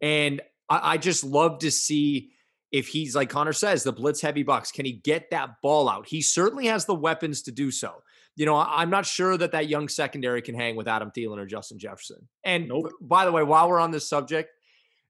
and 0.00 0.40
I, 0.68 0.94
I 0.94 0.96
just 0.96 1.24
love 1.24 1.60
to 1.60 1.70
see 1.70 2.30
if 2.70 2.88
he's 2.88 3.14
like 3.14 3.30
Connor 3.30 3.52
says, 3.52 3.84
the 3.84 3.92
blitz 3.92 4.20
heavy 4.20 4.42
Bucks. 4.42 4.72
Can 4.72 4.84
he 4.84 4.92
get 4.92 5.30
that 5.30 5.60
ball 5.62 5.88
out? 5.88 6.06
He 6.06 6.20
certainly 6.20 6.66
has 6.66 6.86
the 6.86 6.94
weapons 6.94 7.42
to 7.42 7.52
do 7.52 7.70
so. 7.70 8.02
You 8.36 8.46
know, 8.46 8.56
I'm 8.56 8.90
not 8.90 9.06
sure 9.06 9.36
that 9.36 9.52
that 9.52 9.68
young 9.68 9.88
secondary 9.88 10.42
can 10.42 10.56
hang 10.56 10.74
with 10.74 10.88
Adam 10.88 11.12
Thielen 11.16 11.38
or 11.38 11.46
Justin 11.46 11.78
Jefferson. 11.78 12.28
And 12.44 12.68
nope. 12.68 12.90
by 13.00 13.26
the 13.26 13.32
way, 13.32 13.44
while 13.44 13.68
we're 13.68 13.78
on 13.78 13.92
this 13.92 14.08
subject, 14.08 14.50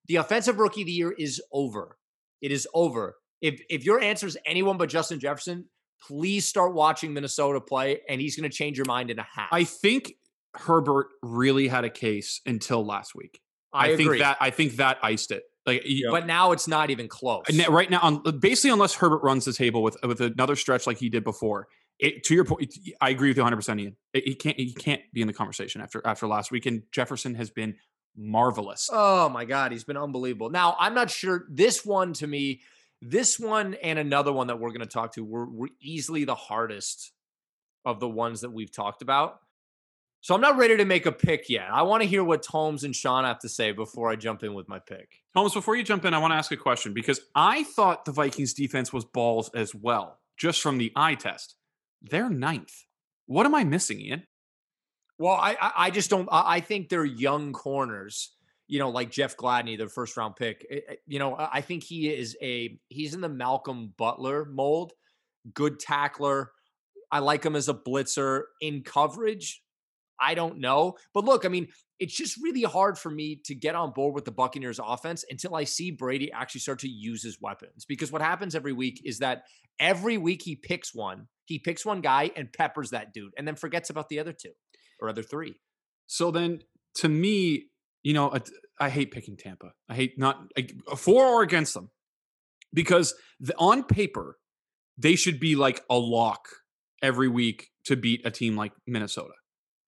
the 0.08 0.16
offensive 0.16 0.58
rookie 0.58 0.82
of 0.82 0.86
the 0.86 0.92
year 0.92 1.12
is 1.12 1.40
over. 1.52 1.96
It 2.42 2.52
is 2.52 2.68
over 2.74 3.16
if 3.44 3.60
if 3.68 3.84
your 3.84 4.00
answer 4.00 4.26
is 4.26 4.38
anyone 4.46 4.78
but 4.78 4.88
Justin 4.88 5.20
Jefferson, 5.20 5.66
please 6.06 6.48
start 6.48 6.74
watching 6.74 7.12
Minnesota 7.12 7.60
play, 7.60 8.00
and 8.08 8.20
he's 8.20 8.36
going 8.36 8.50
to 8.50 8.56
change 8.56 8.78
your 8.78 8.86
mind 8.86 9.10
in 9.10 9.18
a 9.18 9.26
half. 9.34 9.48
I 9.52 9.64
think 9.64 10.14
Herbert 10.54 11.08
really 11.22 11.68
had 11.68 11.84
a 11.84 11.90
case 11.90 12.40
until 12.46 12.84
last 12.84 13.14
week. 13.14 13.40
I, 13.72 13.92
I 13.92 13.96
think 13.96 14.18
that 14.18 14.38
I 14.40 14.50
think 14.50 14.76
that 14.76 14.98
iced 15.02 15.30
it. 15.30 15.42
Like, 15.66 15.86
but 16.10 16.26
now 16.26 16.52
it's 16.52 16.68
not 16.68 16.90
even 16.90 17.08
close. 17.08 17.44
Right 17.68 17.90
now, 17.90 18.00
on, 18.02 18.38
basically, 18.38 18.70
unless 18.70 18.94
Herbert 18.94 19.22
runs 19.22 19.44
the 19.44 19.52
table 19.52 19.82
with 19.82 19.96
with 20.02 20.20
another 20.20 20.56
stretch 20.56 20.86
like 20.86 20.98
he 20.98 21.10
did 21.10 21.24
before, 21.24 21.68
it, 21.98 22.24
to 22.24 22.34
your 22.34 22.44
point, 22.44 22.74
I 23.00 23.10
agree 23.10 23.28
with 23.28 23.36
you 23.36 23.42
100. 23.42 23.56
percent 23.56 23.80
Ian. 23.80 23.96
It, 24.14 24.24
he 24.24 24.34
can't 24.34 24.58
he 24.58 24.72
can't 24.72 25.02
be 25.12 25.20
in 25.20 25.26
the 25.26 25.32
conversation 25.34 25.82
after 25.82 26.00
after 26.06 26.26
last 26.26 26.50
week. 26.50 26.64
And 26.66 26.82
Jefferson 26.92 27.34
has 27.34 27.50
been 27.50 27.76
marvelous. 28.16 28.88
Oh 28.92 29.28
my 29.28 29.44
god, 29.44 29.72
he's 29.72 29.84
been 29.84 29.96
unbelievable. 29.96 30.50
Now 30.50 30.76
I'm 30.78 30.94
not 30.94 31.10
sure 31.10 31.44
this 31.50 31.84
one 31.84 32.12
to 32.14 32.26
me. 32.26 32.62
This 33.06 33.38
one 33.38 33.74
and 33.82 33.98
another 33.98 34.32
one 34.32 34.46
that 34.46 34.58
we're 34.58 34.70
going 34.70 34.80
to 34.80 34.86
talk 34.86 35.12
to 35.14 35.24
were, 35.24 35.44
were 35.44 35.68
easily 35.78 36.24
the 36.24 36.34
hardest 36.34 37.12
of 37.84 38.00
the 38.00 38.08
ones 38.08 38.40
that 38.40 38.50
we've 38.50 38.72
talked 38.72 39.02
about. 39.02 39.40
So 40.22 40.34
I'm 40.34 40.40
not 40.40 40.56
ready 40.56 40.78
to 40.78 40.86
make 40.86 41.04
a 41.04 41.12
pick 41.12 41.50
yet. 41.50 41.68
I 41.70 41.82
want 41.82 42.02
to 42.02 42.08
hear 42.08 42.24
what 42.24 42.42
Tomes 42.42 42.82
and 42.82 42.96
Sean 42.96 43.24
have 43.24 43.40
to 43.40 43.48
say 43.50 43.72
before 43.72 44.10
I 44.10 44.16
jump 44.16 44.42
in 44.42 44.54
with 44.54 44.70
my 44.70 44.78
pick. 44.78 45.20
Tomes, 45.36 45.52
before 45.52 45.76
you 45.76 45.82
jump 45.82 46.06
in, 46.06 46.14
I 46.14 46.18
want 46.18 46.30
to 46.32 46.36
ask 46.36 46.50
a 46.50 46.56
question 46.56 46.94
because 46.94 47.20
I 47.34 47.64
thought 47.64 48.06
the 48.06 48.12
Vikings 48.12 48.54
defense 48.54 48.90
was 48.90 49.04
balls 49.04 49.50
as 49.54 49.74
well, 49.74 50.18
just 50.38 50.62
from 50.62 50.78
the 50.78 50.90
eye 50.96 51.14
test. 51.14 51.56
They're 52.00 52.30
ninth. 52.30 52.86
What 53.26 53.44
am 53.44 53.54
I 53.54 53.64
missing, 53.64 54.00
Ian? 54.00 54.22
Well, 55.18 55.34
I 55.34 55.56
I 55.60 55.90
just 55.90 56.08
don't. 56.08 56.28
I 56.32 56.60
think 56.60 56.88
they're 56.88 57.04
young 57.04 57.52
corners 57.52 58.33
you 58.66 58.78
know, 58.78 58.90
like 58.90 59.10
Jeff 59.10 59.36
Gladney, 59.36 59.76
the 59.76 59.88
first 59.88 60.16
round 60.16 60.36
pick. 60.36 60.66
Eh, 60.70 60.80
eh, 60.88 60.94
you 61.06 61.18
know, 61.18 61.36
I 61.38 61.60
think 61.60 61.84
he 61.84 62.08
is 62.08 62.36
a 62.42 62.78
he's 62.88 63.14
in 63.14 63.20
the 63.20 63.28
Malcolm 63.28 63.92
Butler 63.96 64.46
mold. 64.46 64.92
Good 65.52 65.78
tackler. 65.78 66.52
I 67.12 67.18
like 67.18 67.44
him 67.44 67.56
as 67.56 67.68
a 67.68 67.74
blitzer 67.74 68.42
in 68.60 68.82
coverage. 68.82 69.62
I 70.20 70.34
don't 70.34 70.58
know. 70.58 70.94
But 71.12 71.24
look, 71.24 71.44
I 71.44 71.48
mean, 71.48 71.68
it's 72.00 72.16
just 72.16 72.38
really 72.42 72.62
hard 72.62 72.98
for 72.98 73.10
me 73.10 73.40
to 73.44 73.54
get 73.54 73.74
on 73.74 73.92
board 73.92 74.14
with 74.14 74.24
the 74.24 74.32
Buccaneers 74.32 74.80
offense 74.82 75.24
until 75.28 75.54
I 75.54 75.64
see 75.64 75.90
Brady 75.90 76.32
actually 76.32 76.60
start 76.60 76.78
to 76.80 76.88
use 76.88 77.22
his 77.22 77.38
weapons. 77.40 77.84
Because 77.84 78.10
what 78.10 78.22
happens 78.22 78.54
every 78.54 78.72
week 78.72 79.00
is 79.04 79.18
that 79.18 79.42
every 79.78 80.16
week 80.16 80.42
he 80.42 80.56
picks 80.56 80.94
one, 80.94 81.28
he 81.44 81.58
picks 81.58 81.84
one 81.84 82.00
guy 82.00 82.30
and 82.36 82.52
peppers 82.52 82.90
that 82.90 83.12
dude 83.12 83.32
and 83.36 83.46
then 83.46 83.56
forgets 83.56 83.90
about 83.90 84.08
the 84.08 84.18
other 84.18 84.32
two 84.32 84.52
or 85.00 85.08
other 85.08 85.22
three. 85.22 85.54
So 86.06 86.30
then 86.30 86.60
to 86.96 87.08
me, 87.08 87.66
you 88.04 88.12
know, 88.12 88.32
I 88.78 88.90
hate 88.90 89.10
picking 89.10 89.36
Tampa. 89.36 89.72
I 89.88 89.94
hate 89.94 90.18
not 90.18 90.46
for 90.96 91.24
or 91.24 91.42
against 91.42 91.74
them 91.74 91.90
because 92.72 93.14
the, 93.40 93.54
on 93.58 93.82
paper, 93.82 94.38
they 94.96 95.16
should 95.16 95.40
be 95.40 95.56
like 95.56 95.82
a 95.90 95.96
lock 95.96 96.46
every 97.02 97.28
week 97.28 97.70
to 97.86 97.96
beat 97.96 98.24
a 98.24 98.30
team 98.30 98.56
like 98.56 98.72
Minnesota. 98.86 99.34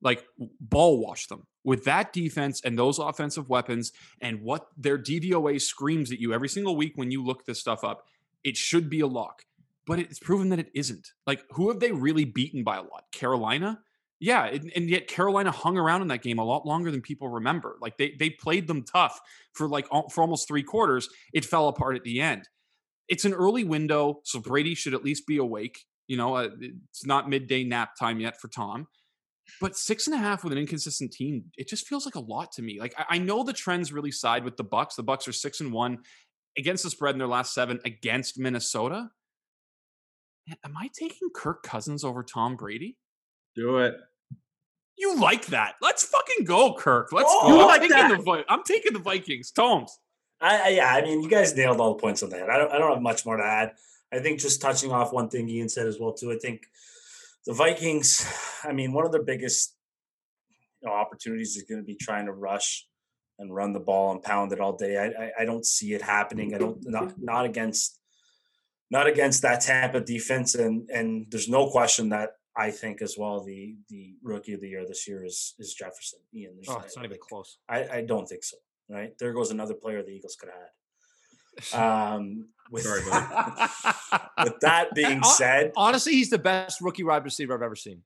Like 0.02 0.24
ball 0.61 1.00
wash 1.00 1.26
them 1.26 1.46
with 1.62 1.85
that 1.85 2.12
defense 2.12 2.61
and 2.64 2.79
those 2.79 2.98
offensive 2.98 3.48
weapons 3.48 3.92
and 4.20 4.40
what 4.42 4.66
their 4.76 4.98
DVOA 4.98 5.61
screams 5.61 6.11
at 6.11 6.18
you 6.18 6.33
every 6.33 6.48
single 6.48 6.76
week 6.76 6.92
when 6.96 7.11
you 7.11 7.24
look 7.24 7.44
this 7.44 7.61
stuff 7.61 7.85
up. 7.85 8.05
It 8.44 8.57
should 8.57 8.88
be 8.88 9.00
a 9.00 9.07
lock, 9.07 9.42
but 9.87 9.98
it's 9.98 10.18
proven 10.18 10.50
that 10.50 10.59
it 10.59 10.70
isn't. 10.74 11.09
Like, 11.26 11.42
who 11.50 11.68
have 11.68 11.81
they 11.81 11.92
really 11.92 12.24
beaten 12.24 12.62
by 12.62 12.76
a 12.76 12.83
lot? 12.83 13.05
Carolina? 13.12 13.81
Yeah, 14.18 14.46
and, 14.46 14.72
and, 14.74 14.88
yet 14.88 15.09
Carolina 15.09 15.50
hung 15.50 15.76
around 15.76 16.00
in 16.00 16.09
that 16.09 16.22
game 16.22 16.38
a 16.38 16.44
lot 16.44 16.64
longer 16.64 16.90
than 16.90 17.02
people 17.02 17.29
remember. 17.29 17.76
Like 17.83 17.98
they 17.98 18.14
they 18.18 18.31
played 18.31 18.66
them 18.66 18.83
tough 18.83 19.20
for 19.52 19.68
like 19.68 19.87
for 20.11 20.22
almost 20.22 20.48
three 20.48 20.62
quarters. 20.62 21.09
It 21.35 21.44
fell 21.44 21.68
apart 21.68 21.96
at 21.96 22.02
the 22.02 22.20
end. 22.22 22.48
It's 23.09 23.26
an 23.26 23.35
early 23.35 23.62
window, 23.62 24.20
so 24.24 24.40
Brady 24.40 24.74
should 24.74 24.94
at 24.94 25.05
least 25.05 25.26
be 25.26 25.37
awake. 25.37 25.85
You 26.09 26.16
know, 26.16 26.37
uh, 26.37 26.48
it's 26.61 27.05
not 27.05 27.29
midday 27.29 27.62
nap 27.62 27.90
time 27.98 28.20
yet 28.20 28.40
for 28.40 28.48
Tom. 28.48 28.87
But 29.61 29.76
six 29.76 30.07
and 30.07 30.14
a 30.14 30.18
half 30.18 30.42
with 30.42 30.52
an 30.52 30.59
inconsistent 30.59 31.12
team, 31.12 31.44
it 31.57 31.68
just 31.68 31.87
feels 31.87 32.05
like 32.05 32.16
a 32.16 32.20
lot 32.20 32.52
to 32.52 32.62
me. 32.62 32.81
Like 32.81 32.94
I, 32.96 33.16
I 33.16 33.18
know 33.18 33.42
the 33.42 33.52
trends 33.52 33.92
really 33.92 34.12
side 34.12 34.44
with 34.44 34.57
the 34.57 34.64
Bucks. 34.64 34.96
The 34.96 35.02
Bucks 35.02 35.29
are 35.29 35.33
six 35.33 35.61
and 35.61 35.72
one 35.72 35.98
against 36.57 36.85
the 36.85 36.90
spread 36.90 37.14
in 37.14 37.18
their 37.18 37.29
last 37.29 37.52
seven 37.52 37.81
against 37.85 38.38
Minnesota. 38.38 39.11
Am 40.64 40.76
I 40.76 40.88
taking 40.98 41.29
Kirk 41.35 41.62
Cousins 41.62 42.02
over 42.02 42.22
Tom 42.22 42.57
Brady? 42.57 42.96
Do 43.57 43.79
it. 43.79 43.95
You 44.99 45.19
like 45.21 45.47
that? 45.47 45.75
Let's 45.83 46.05
fucking 46.05 46.45
go, 46.45 46.75
Kirk. 46.75 47.12
Let's 47.12 47.29
oh, 47.29 47.49
go. 47.49 47.61
I'm, 47.62 47.66
like 47.66 47.81
taking 47.83 48.25
the, 48.25 48.45
I'm 48.49 48.62
taking 48.62 48.92
the 48.92 48.99
Vikings. 48.99 49.51
Tomes. 49.51 49.99
I, 50.40 50.61
I, 50.61 50.69
yeah, 50.69 50.88
I 50.95 51.03
mean, 51.03 51.23
you 51.23 51.29
guys 51.29 51.57
nailed 51.57 51.81
all 51.81 51.95
the 51.95 52.01
points 52.01 52.23
on 52.23 52.31
that. 52.31 52.51
I 52.51 52.59
don't, 52.59 52.71
I 52.73 52.79
don't 52.79 52.92
have 52.92 53.03
much 53.03 53.25
more 53.25 53.37
to 53.37 53.45
add. 53.45 53.73
I 54.12 54.21
think 54.21 54.40
just 54.40 54.61
touching 54.61 54.92
off 54.92 55.12
one 55.12 55.29
thing 55.29 55.49
Ian 55.49 55.69
said 55.69 55.87
as 55.87 55.99
well 55.99 56.12
too. 56.12 56.31
I 56.33 56.38
think 56.38 56.66
the 57.47 57.53
Vikings. 57.53 58.27
I 58.64 58.73
mean, 58.73 58.92
one 58.92 59.07
of 59.07 59.12
their 59.12 59.23
biggest 59.23 59.75
you 60.83 60.88
know, 60.88 60.95
opportunities 60.95 61.57
is 61.57 61.64
going 61.64 61.81
to 61.81 61.87
be 61.87 61.97
trying 61.97 62.27
to 62.27 62.33
rush 62.33 62.87
and 63.38 63.55
run 63.55 63.73
the 63.73 63.81
ball 63.81 64.12
and 64.12 64.23
pound 64.23 64.53
it 64.53 64.61
all 64.61 64.77
day. 64.77 64.97
I, 64.97 65.07
I, 65.07 65.31
I 65.40 65.45
don't 65.45 65.64
see 65.64 65.92
it 65.92 66.03
happening. 66.03 66.55
I 66.55 66.59
don't 66.59 66.79
not 66.88 67.14
not 67.19 67.45
against 67.45 68.01
not 68.90 69.07
against 69.07 69.42
that 69.42 69.62
Tampa 69.62 70.01
defense. 70.01 70.55
And 70.55 70.88
and 70.90 71.27
there's 71.31 71.49
no 71.49 71.69
question 71.71 72.11
that 72.11 72.31
I 72.57 72.71
think 72.71 73.03
as 73.03 73.16
well 73.19 73.45
the 73.45 73.77
the 73.88 74.14
rookie 74.23 74.55
of 74.55 74.61
the 74.61 74.69
year 74.69 74.87
this 74.87 75.07
year 75.07 75.25
is 75.25 75.55
is 75.59 75.75
Jefferson. 75.75 76.21
Ian, 76.35 76.55
there's 76.57 76.69
oh, 76.69 76.81
it's 76.85 76.97
not 76.97 77.05
even 77.05 77.19
close. 77.21 77.59
I, 77.69 77.88
I 77.88 78.01
don't 78.03 78.27
think 78.27 78.45
so. 78.45 78.57
Right 78.88 79.16
there 79.19 79.33
goes 79.33 79.51
another 79.51 79.75
player 79.75 80.03
the 80.03 80.11
Eagles 80.11 80.37
could 80.37 80.51
have 80.51 80.59
had. 80.59 80.69
Um, 81.73 82.49
with, 82.71 82.83
Sorry, 82.83 83.01
with 84.45 84.61
that 84.61 84.88
being 84.95 85.23
said, 85.23 85.73
honestly, 85.75 86.12
he's 86.12 86.29
the 86.29 86.38
best 86.38 86.83
rookie 86.83 87.03
wide 87.03 87.25
receiver 87.25 87.55
I've 87.55 87.62
ever 87.62 87.75
seen. 87.75 88.03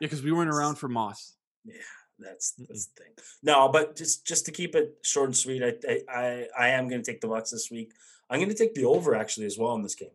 Yeah, 0.00 0.06
because 0.06 0.20
we 0.20 0.32
weren't 0.32 0.50
around 0.50 0.74
for 0.74 0.88
Moss. 0.88 1.36
Yeah, 1.64 1.76
that's 2.18 2.54
that's 2.58 2.86
the 2.86 3.04
thing. 3.04 3.12
No, 3.44 3.68
but 3.68 3.94
just 3.94 4.26
just 4.26 4.46
to 4.46 4.52
keep 4.52 4.74
it 4.74 4.96
short 5.02 5.28
and 5.28 5.36
sweet, 5.36 5.62
I 5.62 5.74
I 5.88 6.00
I, 6.08 6.46
I 6.58 6.68
am 6.70 6.88
going 6.88 7.00
to 7.02 7.08
take 7.08 7.20
the 7.20 7.28
Bucks 7.28 7.50
this 7.50 7.68
week. 7.70 7.92
I'm 8.28 8.40
going 8.40 8.50
to 8.50 8.56
take 8.56 8.74
the 8.74 8.84
over 8.84 9.14
actually 9.14 9.46
as 9.46 9.56
well 9.56 9.74
in 9.74 9.82
this 9.82 9.94
game. 9.94 10.10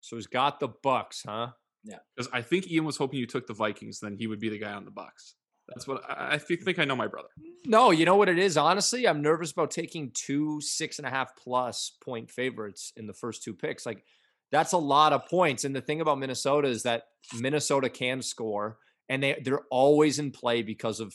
So 0.00 0.16
he's 0.16 0.26
got 0.26 0.58
the 0.58 0.68
Bucks, 0.68 1.22
huh? 1.24 1.50
Yeah, 1.84 1.98
because 2.16 2.30
I 2.32 2.42
think 2.42 2.70
Ian 2.70 2.84
was 2.84 2.96
hoping 2.96 3.18
you 3.18 3.26
took 3.26 3.46
the 3.46 3.54
Vikings, 3.54 4.00
then 4.00 4.16
he 4.16 4.26
would 4.26 4.40
be 4.40 4.48
the 4.48 4.58
guy 4.58 4.72
on 4.72 4.84
the 4.84 4.90
Bucks. 4.90 5.34
That's 5.68 5.86
what 5.86 6.02
I, 6.08 6.34
I 6.34 6.38
think 6.38 6.78
I 6.78 6.84
know 6.84 6.96
my 6.96 7.06
brother. 7.06 7.28
No, 7.64 7.90
you 7.90 8.04
know 8.04 8.16
what 8.16 8.28
it 8.28 8.38
is. 8.38 8.56
Honestly, 8.56 9.06
I'm 9.06 9.22
nervous 9.22 9.52
about 9.52 9.70
taking 9.70 10.10
two 10.12 10.60
six 10.60 10.98
and 10.98 11.06
a 11.06 11.10
half 11.10 11.36
plus 11.36 11.96
point 12.02 12.30
favorites 12.30 12.92
in 12.96 13.06
the 13.06 13.14
first 13.14 13.42
two 13.42 13.54
picks. 13.54 13.86
Like 13.86 14.04
that's 14.52 14.72
a 14.72 14.78
lot 14.78 15.12
of 15.12 15.26
points. 15.26 15.64
And 15.64 15.74
the 15.74 15.80
thing 15.80 16.00
about 16.00 16.18
Minnesota 16.18 16.68
is 16.68 16.82
that 16.82 17.04
Minnesota 17.38 17.88
can 17.88 18.22
score, 18.22 18.78
and 19.08 19.22
they 19.22 19.40
they're 19.42 19.64
always 19.70 20.18
in 20.18 20.30
play 20.30 20.62
because 20.62 21.00
of 21.00 21.14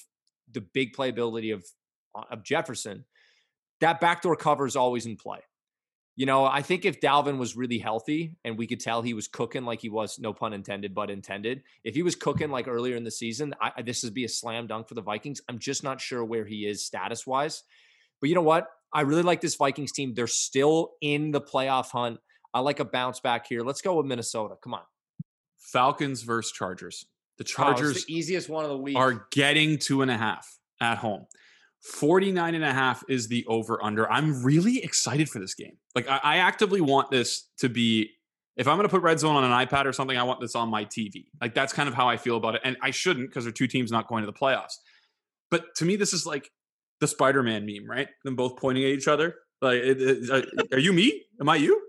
the 0.52 0.62
big 0.62 0.94
playability 0.94 1.54
of 1.54 1.64
uh, 2.16 2.24
of 2.32 2.44
Jefferson. 2.44 3.06
That 3.82 4.02
backdoor 4.02 4.36
cover 4.36 4.66
is 4.66 4.76
always 4.76 5.06
in 5.06 5.16
play 5.16 5.40
you 6.20 6.26
know, 6.26 6.44
I 6.44 6.64
think 6.64 6.84
if 6.84 7.00
Dalvin 7.00 7.38
was 7.38 7.56
really 7.56 7.80
healthy 7.80 8.36
and 8.44 8.58
we 8.58 8.68
could 8.68 8.82
tell 8.82 9.02
he 9.02 9.14
was 9.14 9.30
cooking 9.30 9.64
like 9.64 9.80
he 9.80 9.88
was, 9.88 10.20
no 10.20 10.34
pun 10.34 10.52
intended, 10.52 10.94
but 10.94 11.10
intended, 11.10 11.64
if 11.86 11.96
he 11.96 12.04
was 12.04 12.18
cooking 12.18 12.52
like 12.52 12.68
earlier 12.68 12.98
in 12.98 13.06
the 13.06 13.10
season, 13.10 13.56
I, 13.62 13.84
this 13.84 14.04
would 14.04 14.14
be 14.14 14.26
a 14.26 14.28
slam 14.28 14.68
dunk 14.68 14.90
for 14.90 14.96
the 14.96 15.02
Vikings. 15.02 15.40
I'm 15.48 15.60
just 15.60 15.82
not 15.82 16.02
sure 16.02 16.26
where 16.26 16.44
he 16.44 16.68
is 16.68 16.86
status 16.86 17.26
wise. 17.26 17.64
But 18.20 18.28
you 18.28 18.36
know 18.36 18.42
what? 18.42 18.68
I 18.92 19.02
really 19.02 19.22
like 19.22 19.40
this 19.40 19.56
Vikings 19.56 19.94
team. 19.94 20.14
They're 20.14 20.28
still 20.28 20.92
in 21.00 21.32
the 21.32 21.40
playoff 21.40 21.92
hunt. 21.92 22.20
I 22.54 22.60
like 22.60 22.82
a 22.82 22.86
bounce 22.86 23.22
back 23.22 23.48
here. 23.48 23.62
Let's 23.62 23.80
go 23.80 23.96
with 23.96 24.06
Minnesota. 24.06 24.56
Come 24.62 24.74
on. 24.74 24.82
Falcons 25.72 26.24
versus 26.24 26.52
Chargers. 26.52 27.06
The 27.38 27.46
Chargers, 27.46 27.96
oh, 27.96 28.02
the 28.06 28.14
easiest 28.14 28.50
one 28.50 28.66
of 28.66 28.72
the 28.72 28.78
week, 28.78 28.98
are 28.98 29.26
getting 29.32 29.78
two 29.78 30.02
and 30.02 30.12
a 30.12 30.18
half 30.18 30.46
at 30.82 30.98
home. 30.98 31.28
49 31.82 32.56
and 32.56 32.64
a 32.64 32.74
half 32.74 33.04
is 33.08 33.28
the 33.28 33.46
over 33.48 33.84
under. 33.84 34.12
I'm 34.12 34.44
really 34.44 34.84
excited 34.84 35.30
for 35.30 35.40
this 35.40 35.54
game. 35.54 35.78
Like 35.96 36.10
I, 36.10 36.20
I 36.24 36.38
actively 36.38 36.82
want 36.82 37.10
this 37.10 37.48
to 37.60 37.70
be 37.70 38.12
if 38.58 38.68
I'm 38.68 38.76
going 38.76 38.88
to 38.88 38.92
put 38.92 39.02
red 39.02 39.20
zone 39.20 39.38
on 39.38 39.46
an 39.46 39.68
iPad 39.68 39.86
or 39.86 39.94
something, 39.94 40.18
I 40.18 40.24
want 40.24 40.42
this 40.42 40.54
on 40.54 40.70
my 40.70 40.84
TV. 40.84 41.28
Like 41.40 41.54
that's 41.54 41.72
kind 41.72 41.88
of 41.88 41.96
how 41.96 42.10
I 42.10 42.18
feel 42.18 42.36
about 42.36 42.56
it. 42.56 42.62
And 42.66 42.76
I 42.82 42.92
shouldn't 42.92 43.30
because 43.30 43.46
they're 43.46 43.54
two 43.54 43.68
teams 43.68 43.90
not 43.90 44.08
going 44.08 44.22
to 44.22 44.26
the 44.26 44.38
playoffs. 44.38 44.74
But 45.50 45.74
to 45.78 45.86
me, 45.86 45.96
this 45.96 46.12
is 46.12 46.26
like 46.26 46.52
the 47.00 47.08
Spider-Man 47.08 47.66
meme, 47.66 47.90
right? 47.90 48.10
Them 48.26 48.36
both 48.36 48.58
pointing 48.58 48.84
at 48.84 48.90
each 48.90 49.08
other. 49.08 49.36
Like, 49.62 49.78
it, 49.78 50.02
it, 50.02 50.30
uh, 50.30 50.42
are 50.74 50.80
you 50.80 50.92
me? 50.92 51.24
Am 51.40 51.48
I 51.48 51.56
you? 51.56 51.82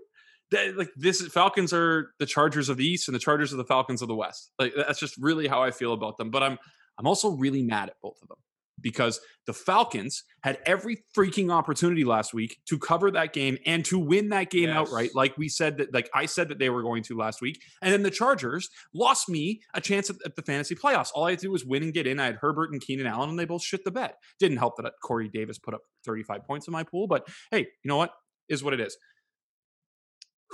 That, 0.51 0.77
like 0.77 0.91
this 0.95 1.25
Falcons 1.27 1.73
are 1.73 2.11
the 2.19 2.25
Chargers 2.25 2.69
of 2.69 2.77
the 2.77 2.85
East 2.85 3.09
and 3.09 3.15
the 3.15 3.19
Chargers 3.19 3.53
are 3.53 3.57
the 3.57 3.65
Falcons 3.65 4.01
of 4.01 4.07
the 4.07 4.15
West. 4.15 4.51
Like 4.57 4.73
that's 4.75 4.99
just 4.99 5.17
really 5.17 5.47
how 5.47 5.61
I 5.61 5.71
feel 5.71 5.91
about 5.91 6.17
them. 6.17 6.31
But 6.31 6.43
I'm 6.43 6.57
I'm 6.97 7.07
also 7.07 7.31
really 7.31 7.63
mad 7.63 7.89
at 7.89 7.95
both 8.01 8.17
of 8.21 8.29
them 8.29 8.37
because 8.81 9.19
the 9.45 9.53
Falcons 9.53 10.23
had 10.43 10.59
every 10.65 11.03
freaking 11.15 11.51
opportunity 11.51 12.03
last 12.03 12.33
week 12.33 12.57
to 12.67 12.77
cover 12.77 13.11
that 13.11 13.33
game 13.33 13.57
and 13.65 13.83
to 13.85 13.97
win 13.97 14.29
that 14.29 14.49
game 14.49 14.69
yes. 14.69 14.77
outright. 14.77 15.11
Like 15.15 15.37
we 15.37 15.49
said 15.49 15.77
that, 15.77 15.93
like 15.93 16.09
I 16.13 16.25
said 16.25 16.49
that 16.49 16.59
they 16.59 16.69
were 16.69 16.83
going 16.83 17.03
to 17.03 17.17
last 17.17 17.41
week. 17.41 17.61
And 17.81 17.93
then 17.93 18.03
the 18.03 18.11
Chargers 18.11 18.69
lost 18.93 19.29
me 19.29 19.61
a 19.73 19.81
chance 19.81 20.09
at, 20.09 20.17
at 20.25 20.35
the 20.35 20.41
fantasy 20.41 20.75
playoffs. 20.75 21.09
All 21.13 21.25
I 21.25 21.31
had 21.31 21.39
to 21.39 21.47
do 21.47 21.51
was 21.51 21.65
win 21.65 21.83
and 21.83 21.93
get 21.93 22.07
in. 22.07 22.19
I 22.19 22.25
had 22.25 22.35
Herbert 22.35 22.71
and 22.71 22.81
Keenan 22.81 23.07
Allen, 23.07 23.29
and 23.29 23.39
they 23.39 23.45
both 23.45 23.63
shit 23.63 23.83
the 23.83 23.91
bed. 23.91 24.13
Didn't 24.39 24.57
help 24.57 24.77
that 24.77 24.91
Corey 25.03 25.29
Davis 25.29 25.59
put 25.59 25.73
up 25.73 25.81
35 26.05 26.45
points 26.45 26.67
in 26.67 26.71
my 26.71 26.83
pool, 26.83 27.07
but 27.07 27.27
hey, 27.51 27.59
you 27.59 27.89
know 27.89 27.97
what? 27.97 28.11
Is 28.49 28.63
what 28.63 28.73
it 28.73 28.79
is. 28.79 28.97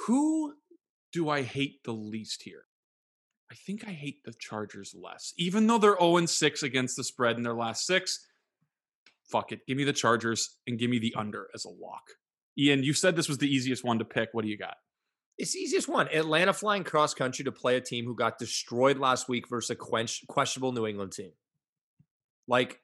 Who 0.06 0.54
do 1.12 1.30
I 1.30 1.42
hate 1.42 1.84
the 1.84 1.94
least 1.94 2.44
here? 2.44 2.64
I 3.52 3.56
think 3.56 3.88
I 3.88 3.92
hate 3.92 4.24
the 4.24 4.34
Chargers 4.34 4.94
less, 4.98 5.34
even 5.38 5.68
though 5.68 5.78
they're 5.78 5.98
0 6.00 6.26
6 6.26 6.64
against 6.64 6.98
the 6.98 7.04
spread 7.04 7.38
in 7.38 7.44
their 7.44 7.54
last 7.54 7.86
six. 7.86 8.26
Fuck 9.32 9.52
it. 9.52 9.66
Give 9.68 9.78
me 9.78 9.84
the 9.84 9.94
Chargers 9.94 10.58
and 10.68 10.78
give 10.78 10.90
me 10.90 11.00
the 11.00 11.14
under 11.16 11.48
as 11.54 11.66
a 11.66 11.70
lock. 11.70 12.04
Ian, 12.58 12.84
you 12.84 12.94
said 12.94 13.16
this 13.16 13.30
was 13.30 13.38
the 13.38 13.54
easiest 13.54 13.84
one 13.84 14.00
to 14.00 14.06
pick. 14.06 14.30
What 14.32 14.44
do 14.44 14.50
you 14.50 14.58
got? 14.58 14.76
It's 15.38 15.54
the 15.54 15.60
easiest 15.60 15.88
one. 15.88 16.08
Atlanta 16.08 16.54
flying 16.54 16.84
cross 16.84 17.14
country 17.14 17.46
to 17.46 17.52
play 17.52 17.78
a 17.78 17.82
team 17.82 18.06
who 18.06 18.16
got 18.16 18.40
destroyed 18.40 18.98
last 18.98 19.30
week 19.30 19.48
versus 19.48 19.70
a 19.70 19.76
questionable 19.76 20.72
New 20.72 20.88
England 20.88 21.12
team. 21.12 21.32
Like, 22.48 22.82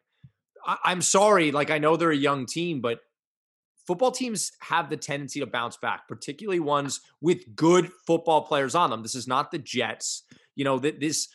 I- 0.65 0.91
am 0.91 1.01
sorry. 1.01 1.51
Like, 1.51 1.71
I 1.71 1.79
know 1.79 1.97
they're 1.97 2.11
a 2.11 2.15
young 2.15 2.45
team, 2.45 2.79
but 2.79 2.99
football 3.87 4.11
teams 4.11 4.51
have 4.61 4.89
the 4.89 4.97
tendency 4.97 5.39
to 5.39 5.47
bounce 5.47 5.77
back, 5.77 6.07
particularly 6.07 6.59
ones 6.59 7.01
with 7.21 7.55
good 7.55 7.91
football 8.05 8.43
players 8.43 8.75
on 8.75 8.91
them. 8.91 9.01
This 9.01 9.15
is 9.15 9.27
not 9.27 9.49
the 9.49 9.57
Jets 9.57 10.23
you 10.55 10.63
know, 10.63 10.79
that 10.79 10.99
this 10.99 11.27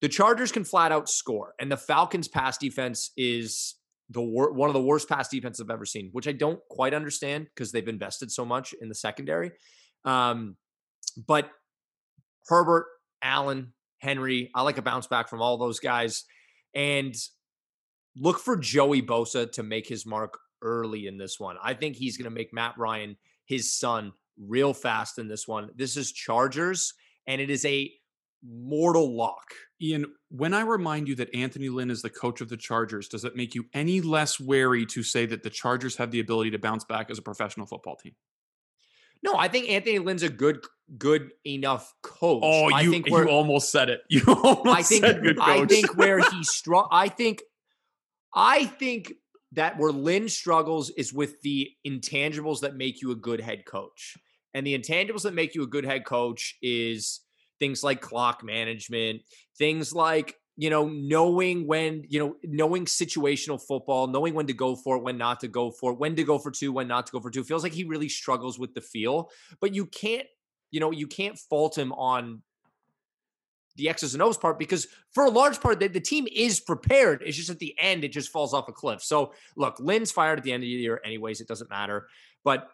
the 0.00 0.08
Chargers 0.08 0.50
can 0.50 0.64
flat 0.64 0.92
out 0.92 1.08
score, 1.08 1.54
and 1.58 1.70
the 1.70 1.76
Falcons' 1.76 2.28
pass 2.28 2.56
defense 2.56 3.12
is 3.16 3.76
the 4.08 4.22
wor- 4.22 4.52
one 4.52 4.68
of 4.68 4.74
the 4.74 4.82
worst 4.82 5.08
pass 5.08 5.28
defenses 5.28 5.64
I've 5.64 5.70
ever 5.70 5.84
seen, 5.84 6.08
which 6.12 6.26
I 6.26 6.32
don't 6.32 6.60
quite 6.68 6.94
understand 6.94 7.46
because 7.54 7.70
they've 7.70 7.86
invested 7.86 8.30
so 8.30 8.44
much 8.44 8.74
in 8.80 8.88
the 8.88 8.94
secondary. 8.94 9.52
Um, 10.04 10.56
but 11.26 11.50
Herbert, 12.48 12.86
Allen, 13.22 13.72
Henry, 13.98 14.50
I 14.54 14.62
like 14.62 14.78
a 14.78 14.82
bounce 14.82 15.06
back 15.06 15.28
from 15.28 15.42
all 15.42 15.58
those 15.58 15.80
guys, 15.80 16.24
and 16.74 17.14
look 18.16 18.38
for 18.38 18.56
Joey 18.56 19.02
Bosa 19.02 19.50
to 19.52 19.62
make 19.62 19.86
his 19.86 20.06
mark 20.06 20.38
early 20.62 21.06
in 21.06 21.18
this 21.18 21.38
one. 21.38 21.56
I 21.62 21.74
think 21.74 21.96
he's 21.96 22.16
going 22.16 22.30
to 22.30 22.36
make 22.36 22.52
Matt 22.52 22.76
Ryan 22.78 23.16
his 23.44 23.76
son 23.76 24.12
real 24.38 24.72
fast 24.72 25.18
in 25.18 25.28
this 25.28 25.46
one. 25.46 25.70
This 25.76 25.96
is 25.96 26.12
Chargers, 26.12 26.94
and 27.26 27.40
it 27.40 27.50
is 27.50 27.64
a 27.64 27.92
mortal 28.42 29.16
lock. 29.16 29.54
Ian, 29.82 30.06
when 30.30 30.54
I 30.54 30.62
remind 30.62 31.08
you 31.08 31.14
that 31.16 31.34
Anthony 31.34 31.68
Lynn 31.68 31.90
is 31.90 32.02
the 32.02 32.10
coach 32.10 32.40
of 32.40 32.48
the 32.48 32.56
Chargers, 32.56 33.08
does 33.08 33.24
it 33.24 33.36
make 33.36 33.54
you 33.54 33.66
any 33.74 34.00
less 34.00 34.38
wary 34.38 34.86
to 34.86 35.02
say 35.02 35.26
that 35.26 35.42
the 35.42 35.50
Chargers 35.50 35.96
have 35.96 36.10
the 36.10 36.20
ability 36.20 36.50
to 36.52 36.58
bounce 36.58 36.84
back 36.84 37.10
as 37.10 37.18
a 37.18 37.22
professional 37.22 37.66
football 37.66 37.96
team? 37.96 38.14
No, 39.22 39.36
I 39.36 39.48
think 39.48 39.68
Anthony 39.68 39.98
Lynn's 39.98 40.22
a 40.22 40.30
good, 40.30 40.64
good 40.96 41.30
enough 41.46 41.92
coach. 42.02 42.42
Oh, 42.42 42.70
I 42.72 42.80
you, 42.80 42.90
think 42.90 43.08
you 43.08 43.28
almost 43.28 43.70
said 43.70 43.90
it. 43.90 44.00
You 44.08 44.22
almost 44.26 44.66
I 44.66 44.82
think 44.82 45.04
said 45.04 45.22
good 45.22 45.38
coach. 45.38 45.48
I 45.48 45.66
think 45.66 45.96
where 45.96 46.20
he 46.20 46.42
strong. 46.44 46.88
I 46.90 47.08
think 47.08 47.42
I 48.34 48.64
think 48.64 49.12
that 49.52 49.78
where 49.78 49.92
Lynn 49.92 50.28
struggles 50.28 50.90
is 50.90 51.12
with 51.12 51.40
the 51.42 51.68
intangibles 51.86 52.60
that 52.60 52.76
make 52.76 53.02
you 53.02 53.10
a 53.10 53.16
good 53.16 53.40
head 53.40 53.64
coach. 53.66 54.16
And 54.54 54.66
the 54.66 54.78
intangibles 54.78 55.22
that 55.22 55.34
make 55.34 55.54
you 55.54 55.62
a 55.62 55.66
good 55.66 55.84
head 55.84 56.04
coach 56.04 56.56
is 56.62 57.20
things 57.60 57.84
like 57.84 58.00
clock 58.00 58.42
management, 58.42 59.22
things 59.56 59.94
like 59.94 60.34
you 60.56 60.68
know 60.68 60.88
knowing 60.88 61.66
when 61.66 62.04
you 62.08 62.18
know 62.18 62.36
knowing 62.42 62.84
situational 62.84 63.60
football 63.60 64.08
knowing 64.08 64.34
when 64.34 64.46
to 64.46 64.52
go 64.52 64.74
for 64.74 64.96
it 64.96 65.02
when 65.02 65.16
not 65.16 65.40
to 65.40 65.48
go 65.48 65.70
for 65.70 65.92
it 65.92 65.98
when 65.98 66.16
to 66.16 66.24
go 66.24 66.38
for 66.38 66.50
two 66.50 66.72
when 66.72 66.88
not 66.88 67.06
to 67.06 67.12
go 67.12 67.20
for 67.20 67.30
two 67.30 67.44
feels 67.44 67.62
like 67.62 67.72
he 67.72 67.84
really 67.84 68.08
struggles 68.08 68.58
with 68.58 68.74
the 68.74 68.80
feel 68.80 69.30
but 69.60 69.74
you 69.74 69.86
can't 69.86 70.26
you 70.70 70.80
know 70.80 70.90
you 70.90 71.06
can't 71.06 71.38
fault 71.38 71.78
him 71.78 71.92
on 71.92 72.42
the 73.76 73.88
X's 73.88 74.12
and 74.12 74.22
O's 74.22 74.36
part 74.36 74.58
because 74.58 74.88
for 75.12 75.24
a 75.24 75.30
large 75.30 75.60
part 75.60 75.80
the, 75.80 75.88
the 75.88 76.00
team 76.00 76.26
is 76.30 76.60
prepared 76.60 77.22
it's 77.24 77.36
just 77.36 77.48
at 77.48 77.58
the 77.58 77.74
end 77.78 78.04
it 78.04 78.12
just 78.12 78.30
falls 78.30 78.52
off 78.52 78.68
a 78.68 78.72
cliff. 78.72 79.02
So 79.02 79.32
look 79.56 79.78
Lynn's 79.80 80.10
fired 80.10 80.38
at 80.38 80.44
the 80.44 80.52
end 80.52 80.62
of 80.62 80.66
the 80.66 80.72
year 80.72 81.00
anyways 81.04 81.40
it 81.40 81.48
doesn't 81.48 81.70
matter 81.70 82.08
but 82.44 82.68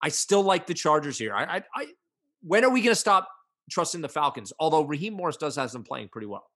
I 0.00 0.10
still 0.10 0.42
like 0.42 0.66
the 0.66 0.74
Chargers 0.74 1.18
here. 1.18 1.34
I 1.34 1.56
I, 1.56 1.62
I 1.74 1.86
when 2.42 2.64
are 2.64 2.70
we 2.70 2.82
going 2.82 2.92
to 2.92 3.00
stop 3.00 3.28
trusting 3.70 4.00
the 4.00 4.08
Falcons 4.08 4.52
although 4.58 4.84
Raheem 4.84 5.14
Morris 5.14 5.36
does 5.36 5.56
have 5.56 5.70
them 5.72 5.84
playing 5.84 6.08
pretty 6.08 6.26
well 6.26 6.50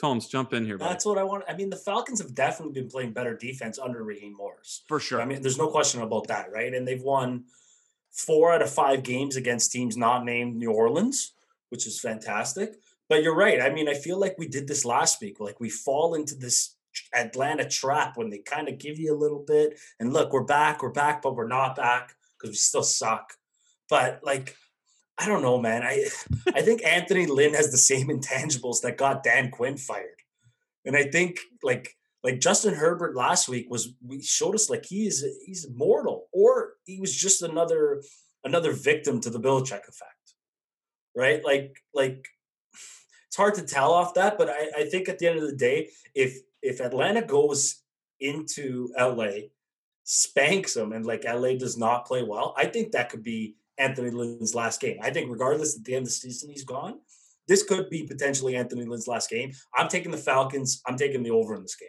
Combs, 0.00 0.28
jump 0.28 0.54
in 0.54 0.64
here. 0.64 0.78
Buddy. 0.78 0.88
That's 0.88 1.04
what 1.04 1.18
I 1.18 1.24
want. 1.24 1.44
I 1.46 1.54
mean, 1.54 1.68
the 1.68 1.76
Falcons 1.76 2.22
have 2.22 2.34
definitely 2.34 2.80
been 2.80 2.88
playing 2.88 3.12
better 3.12 3.36
defense 3.36 3.78
under 3.78 4.02
Raheem 4.02 4.34
Morris. 4.34 4.82
for 4.88 4.98
sure 4.98 5.20
I 5.20 5.26
mean, 5.26 5.42
there's 5.42 5.58
no 5.58 5.68
question 5.68 6.00
about 6.00 6.26
that, 6.28 6.50
right? 6.50 6.72
And 6.72 6.88
they've 6.88 7.02
won 7.02 7.44
four 8.10 8.52
out 8.52 8.62
of 8.62 8.70
five 8.70 9.02
games 9.02 9.36
against 9.36 9.72
teams 9.72 9.96
not 9.98 10.24
named 10.24 10.56
New 10.56 10.70
Orleans, 10.70 11.34
which 11.68 11.86
is 11.86 12.00
fantastic. 12.00 12.76
But 13.10 13.22
you're 13.22 13.36
right. 13.36 13.60
I 13.60 13.70
mean, 13.70 13.88
I 13.88 13.94
feel 13.94 14.18
like 14.18 14.36
we 14.38 14.48
did 14.48 14.68
this 14.68 14.84
last 14.84 15.20
week. 15.20 15.38
Like 15.38 15.60
we 15.60 15.68
fall 15.68 16.14
into 16.14 16.34
this 16.34 16.76
Atlanta 17.14 17.68
trap 17.68 18.16
when 18.16 18.30
they 18.30 18.38
kind 18.38 18.68
of 18.68 18.78
give 18.78 18.98
you 18.98 19.14
a 19.14 19.18
little 19.18 19.44
bit. 19.46 19.78
And 19.98 20.12
look, 20.12 20.32
we're 20.32 20.44
back, 20.44 20.82
we're 20.82 20.90
back, 20.90 21.20
but 21.20 21.36
we're 21.36 21.46
not 21.46 21.76
back 21.76 22.14
because 22.38 22.50
we 22.50 22.56
still 22.56 22.82
suck. 22.82 23.34
But 23.88 24.20
like, 24.22 24.56
I 25.20 25.26
don't 25.26 25.42
know, 25.42 25.60
man. 25.60 25.82
I 25.82 26.06
I 26.54 26.62
think 26.62 26.82
Anthony 26.84 27.26
Lynn 27.26 27.54
has 27.54 27.70
the 27.70 27.78
same 27.78 28.08
intangibles 28.08 28.80
that 28.82 28.96
got 28.96 29.22
Dan 29.22 29.50
Quinn 29.50 29.76
fired. 29.76 30.22
And 30.84 30.96
I 30.96 31.04
think 31.04 31.38
like 31.62 31.96
like 32.24 32.40
Justin 32.40 32.74
Herbert 32.74 33.14
last 33.14 33.48
week 33.48 33.66
was 33.68 33.94
we 34.04 34.22
showed 34.22 34.54
us 34.54 34.70
like 34.70 34.86
he 34.86 35.06
is 35.06 35.24
he's 35.44 35.68
mortal 35.74 36.28
or 36.32 36.74
he 36.84 36.98
was 36.98 37.14
just 37.14 37.42
another 37.42 38.02
another 38.44 38.72
victim 38.72 39.20
to 39.20 39.30
the 39.30 39.40
Belichick 39.40 39.86
effect. 39.86 40.34
Right? 41.14 41.44
Like 41.44 41.76
like 41.92 42.26
it's 43.28 43.36
hard 43.36 43.54
to 43.56 43.62
tell 43.62 43.92
off 43.92 44.14
that, 44.14 44.38
but 44.38 44.48
I, 44.48 44.70
I 44.78 44.84
think 44.84 45.08
at 45.08 45.18
the 45.18 45.28
end 45.28 45.38
of 45.38 45.46
the 45.46 45.56
day, 45.56 45.90
if 46.14 46.38
if 46.62 46.80
Atlanta 46.80 47.22
goes 47.22 47.82
into 48.20 48.92
LA, 48.98 49.48
spanks 50.04 50.74
them, 50.74 50.92
and 50.92 51.04
like 51.04 51.24
LA 51.24 51.54
does 51.54 51.76
not 51.76 52.06
play 52.06 52.22
well, 52.22 52.54
I 52.56 52.66
think 52.66 52.92
that 52.92 53.10
could 53.10 53.22
be 53.22 53.56
Anthony 53.80 54.10
Lynn's 54.10 54.54
last 54.54 54.80
game. 54.80 54.98
I 55.02 55.10
think 55.10 55.30
regardless 55.30 55.76
at 55.76 55.84
the 55.84 55.94
end 55.94 56.02
of 56.02 56.08
the 56.08 56.12
season 56.12 56.50
he's 56.50 56.64
gone, 56.64 57.00
this 57.48 57.62
could 57.62 57.90
be 57.90 58.04
potentially 58.04 58.54
Anthony 58.54 58.84
Lynn's 58.84 59.08
last 59.08 59.30
game. 59.30 59.52
I'm 59.74 59.88
taking 59.88 60.12
the 60.12 60.18
Falcons. 60.18 60.82
I'm 60.86 60.96
taking 60.96 61.22
the 61.22 61.30
over 61.30 61.54
in 61.54 61.62
this 61.62 61.74
game. 61.74 61.88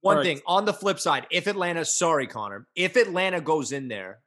One 0.00 0.16
All 0.16 0.22
right. 0.22 0.26
thing 0.26 0.40
on 0.46 0.64
the 0.64 0.72
flip 0.72 1.00
side, 1.00 1.26
if 1.30 1.46
Atlanta, 1.46 1.84
sorry, 1.84 2.26
Connor, 2.26 2.66
if 2.76 2.96
Atlanta 2.96 3.40
goes 3.40 3.72
in 3.72 3.88
there 3.88 4.20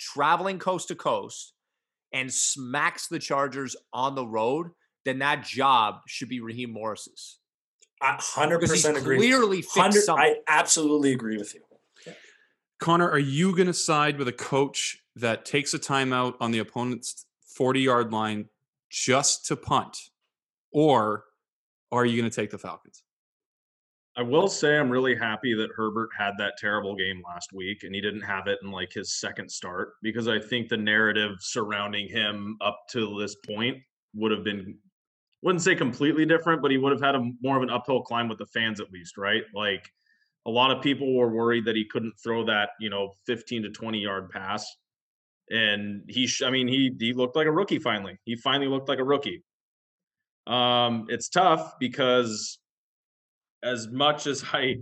traveling 0.00 0.58
coast 0.58 0.88
to 0.88 0.94
coast 0.94 1.52
and 2.12 2.32
smacks 2.32 3.08
the 3.08 3.18
Chargers 3.18 3.76
on 3.92 4.14
the 4.14 4.26
road, 4.26 4.68
then 5.04 5.18
that 5.18 5.44
job 5.44 6.00
should 6.06 6.28
be 6.28 6.40
Raheem 6.40 6.72
Morris's. 6.72 7.38
I 8.00 8.16
100% 8.16 8.60
he's 8.70 8.84
agree. 8.86 9.18
clearly 9.18 9.58
fixed 9.58 9.76
100 9.76 10.00
something. 10.02 10.24
I 10.24 10.36
absolutely 10.48 11.12
agree 11.12 11.36
with 11.36 11.54
you. 11.54 11.60
Connor, 12.80 13.10
are 13.10 13.18
you 13.18 13.54
going 13.56 13.66
to 13.66 13.74
side 13.74 14.18
with 14.18 14.28
a 14.28 14.32
coach 14.32 15.02
that 15.20 15.44
takes 15.44 15.74
a 15.74 15.78
timeout 15.78 16.34
on 16.40 16.50
the 16.50 16.58
opponent's 16.58 17.26
40 17.56 17.80
yard 17.80 18.12
line 18.12 18.48
just 18.90 19.46
to 19.46 19.56
punt? 19.56 19.96
Or 20.72 21.24
are 21.92 22.04
you 22.04 22.20
going 22.20 22.30
to 22.30 22.34
take 22.34 22.50
the 22.50 22.58
Falcons? 22.58 23.02
I 24.16 24.22
will 24.22 24.48
say 24.48 24.76
I'm 24.76 24.90
really 24.90 25.14
happy 25.14 25.54
that 25.54 25.70
Herbert 25.76 26.10
had 26.18 26.32
that 26.38 26.54
terrible 26.58 26.96
game 26.96 27.22
last 27.24 27.52
week 27.52 27.84
and 27.84 27.94
he 27.94 28.00
didn't 28.00 28.22
have 28.22 28.48
it 28.48 28.58
in 28.64 28.72
like 28.72 28.92
his 28.92 29.20
second 29.20 29.48
start 29.48 29.92
because 30.02 30.26
I 30.26 30.40
think 30.40 30.68
the 30.68 30.76
narrative 30.76 31.36
surrounding 31.38 32.08
him 32.08 32.56
up 32.60 32.80
to 32.90 33.16
this 33.20 33.36
point 33.46 33.78
would 34.14 34.32
have 34.32 34.42
been 34.42 34.76
wouldn't 35.42 35.62
say 35.62 35.76
completely 35.76 36.26
different, 36.26 36.62
but 36.62 36.72
he 36.72 36.78
would 36.78 36.90
have 36.90 37.00
had 37.00 37.14
a 37.14 37.30
more 37.40 37.56
of 37.56 37.62
an 37.62 37.70
uphill 37.70 38.02
climb 38.02 38.28
with 38.28 38.38
the 38.38 38.46
fans 38.46 38.80
at 38.80 38.90
least, 38.90 39.16
right? 39.16 39.44
Like 39.54 39.88
a 40.46 40.50
lot 40.50 40.72
of 40.72 40.82
people 40.82 41.14
were 41.14 41.28
worried 41.28 41.64
that 41.66 41.76
he 41.76 41.84
couldn't 41.84 42.14
throw 42.20 42.44
that, 42.46 42.70
you 42.80 42.90
know, 42.90 43.12
15 43.26 43.62
to 43.62 43.70
20 43.70 44.00
yard 44.00 44.30
pass. 44.30 44.66
And 45.50 46.02
he, 46.08 46.26
sh- 46.26 46.42
I 46.42 46.50
mean, 46.50 46.68
he 46.68 46.94
he 46.98 47.12
looked 47.12 47.36
like 47.36 47.46
a 47.46 47.52
rookie 47.52 47.78
finally. 47.78 48.18
He 48.24 48.36
finally 48.36 48.68
looked 48.68 48.88
like 48.88 48.98
a 48.98 49.04
rookie. 49.04 49.42
Um, 50.46 51.06
it's 51.08 51.28
tough 51.28 51.74
because 51.78 52.58
as 53.62 53.88
much 53.88 54.26
as 54.26 54.44
I 54.52 54.76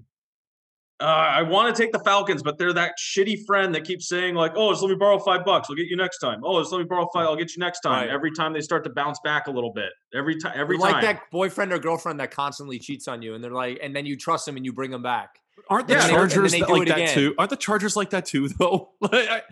uh, 0.98 1.04
I 1.04 1.42
want 1.42 1.74
to 1.74 1.82
take 1.82 1.92
the 1.92 1.98
Falcons, 1.98 2.42
but 2.42 2.56
they're 2.56 2.72
that 2.72 2.94
shitty 2.98 3.44
friend 3.46 3.74
that 3.74 3.84
keeps 3.84 4.08
saying 4.08 4.34
like, 4.34 4.52
"Oh, 4.56 4.70
just 4.70 4.82
let 4.82 4.88
me 4.88 4.96
borrow 4.96 5.18
five 5.18 5.44
bucks. 5.44 5.68
I'll 5.68 5.76
get 5.76 5.88
you 5.88 5.96
next 5.96 6.18
time. 6.18 6.40
Oh, 6.42 6.58
just 6.60 6.72
let 6.72 6.78
me 6.78 6.84
borrow 6.84 7.06
five. 7.12 7.26
I'll 7.26 7.36
get 7.36 7.54
you 7.54 7.60
next 7.60 7.80
time." 7.80 8.06
Right. 8.06 8.14
Every 8.14 8.30
time 8.32 8.54
they 8.54 8.62
start 8.62 8.82
to 8.84 8.90
bounce 8.90 9.18
back 9.22 9.46
a 9.46 9.50
little 9.50 9.72
bit. 9.72 9.90
Every 10.14 10.38
time. 10.38 10.52
Every 10.54 10.78
time. 10.78 10.92
like 10.92 11.02
that 11.02 11.22
boyfriend 11.30 11.72
or 11.72 11.78
girlfriend 11.78 12.20
that 12.20 12.30
constantly 12.30 12.78
cheats 12.78 13.08
on 13.08 13.20
you, 13.20 13.34
and 13.34 13.44
they're 13.44 13.50
like, 13.50 13.78
and 13.82 13.94
then 13.94 14.06
you 14.06 14.16
trust 14.16 14.46
them 14.46 14.56
and 14.56 14.64
you 14.64 14.72
bring 14.72 14.90
them 14.90 15.02
back. 15.02 15.38
Aren't 15.68 15.88
the 15.88 15.94
Yeah, 15.94 16.00
and 16.02 16.08
they- 16.10 16.14
Chargers 16.14 16.52
they 16.52 16.60
like 16.60 16.88
that 16.88 16.98
again. 16.98 17.14
too? 17.14 17.34
Aren't 17.38 17.50
the 17.50 17.56
Chargers 17.56 17.96
like 17.96 18.10
that 18.10 18.26
too, 18.26 18.48
though? 18.58 18.90
like, 19.00 19.12
I, 19.28 19.42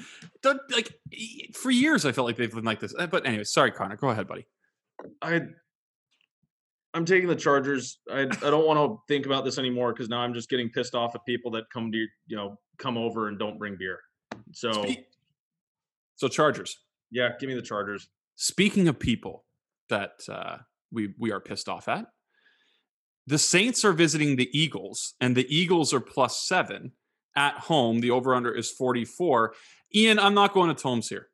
don't- 0.43 0.61
like 0.71 0.93
for 1.55 1.71
years, 1.71 2.05
I 2.07 2.13
felt 2.13 2.27
like 2.27 2.37
they've 2.37 2.53
been 2.53 2.65
like 2.65 2.81
this. 2.81 2.95
Uh, 2.99 3.07
But 3.07 3.27
anyway, 3.27 3.45
sorry, 3.45 3.73
Connor. 3.73 3.97
Go 3.97 4.09
ahead, 4.11 4.29
buddy. 4.29 4.47
I 5.23 5.41
I'm 6.93 7.05
taking 7.05 7.29
the 7.29 7.35
Chargers. 7.37 7.99
I 8.11 8.21
I 8.23 8.27
don't 8.27 8.67
want 8.67 8.79
to 8.79 8.99
think 9.13 9.27
about 9.27 9.45
this 9.45 9.59
anymore 9.59 9.93
because 9.93 10.09
now 10.09 10.21
I'm 10.21 10.33
just 10.35 10.49
getting 10.49 10.71
pissed 10.71 10.95
off 10.95 11.15
at 11.17 11.25
people 11.27 11.51
that 11.53 11.65
come 11.73 11.91
to 11.91 11.99
you 12.27 12.37
know 12.37 12.59
come 12.79 12.97
over 12.97 13.29
and 13.29 13.39
don't 13.39 13.59
bring 13.59 13.77
beer. 13.77 13.99
So 14.53 14.71
Spe- 14.73 15.01
So 16.17 16.29
Chargers. 16.29 16.77
yeah, 17.11 17.31
give 17.41 17.49
me 17.49 17.55
the 17.57 17.63
Chargers. 17.63 18.09
Speaking 18.37 18.87
of 18.89 18.99
people 18.99 19.45
that 19.89 20.13
uh, 20.29 20.59
we 20.93 21.15
we 21.19 21.33
are 21.33 21.41
pissed 21.41 21.69
off 21.69 21.89
at, 21.89 22.07
the 23.27 23.39
Saints 23.39 23.85
are 23.85 23.93
visiting 23.93 24.37
the 24.37 24.51
Eagles, 24.59 25.15
and 25.21 25.37
the 25.37 25.47
Eagles 25.55 25.93
are 25.93 26.01
plus 26.01 26.47
seven 26.47 26.93
at 27.37 27.55
home. 27.55 28.01
The 28.01 28.11
over 28.11 28.35
under 28.35 28.53
is 28.53 28.71
forty 28.71 29.05
four. 29.05 29.55
Ian, 29.95 30.19
I'm 30.19 30.35
not 30.35 30.53
going 30.53 30.75
to 30.75 30.81
Tomes 30.81 31.09
here. 31.09 31.29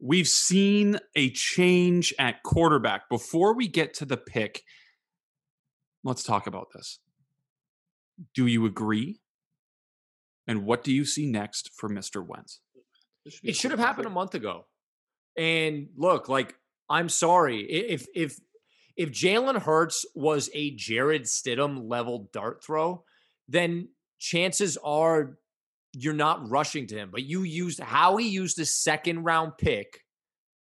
We've 0.00 0.28
seen 0.28 0.98
a 1.14 1.30
change 1.30 2.14
at 2.18 2.42
quarterback. 2.42 3.08
Before 3.08 3.54
we 3.54 3.66
get 3.66 3.94
to 3.94 4.04
the 4.04 4.16
pick, 4.16 4.62
let's 6.04 6.22
talk 6.22 6.46
about 6.46 6.68
this. 6.74 7.00
Do 8.34 8.46
you 8.46 8.66
agree? 8.66 9.20
And 10.46 10.64
what 10.64 10.84
do 10.84 10.92
you 10.92 11.04
see 11.04 11.26
next 11.26 11.70
for 11.76 11.88
Mr. 11.88 12.24
Wentz? 12.24 12.60
It 13.42 13.56
should 13.56 13.72
have 13.72 13.80
happened 13.80 14.06
a 14.06 14.10
month 14.10 14.34
ago. 14.34 14.66
And 15.36 15.88
look, 15.96 16.28
like 16.28 16.54
I'm 16.88 17.08
sorry 17.08 17.60
if 17.62 18.06
if 18.14 18.38
if 18.96 19.10
Jalen 19.10 19.60
Hurts 19.60 20.06
was 20.14 20.48
a 20.54 20.74
Jarrett 20.74 21.24
Stidham 21.24 21.88
level 21.88 22.30
dart 22.32 22.64
throw, 22.64 23.04
then 23.48 23.88
chances 24.18 24.78
are 24.82 25.38
you're 25.92 26.14
not 26.14 26.50
rushing 26.50 26.86
to 26.88 26.96
him. 26.96 27.10
But 27.10 27.24
you 27.24 27.42
used 27.42 27.80
how 27.80 28.16
he 28.16 28.28
used 28.28 28.58
a 28.58 28.66
second 28.66 29.24
round 29.24 29.52
pick 29.58 30.00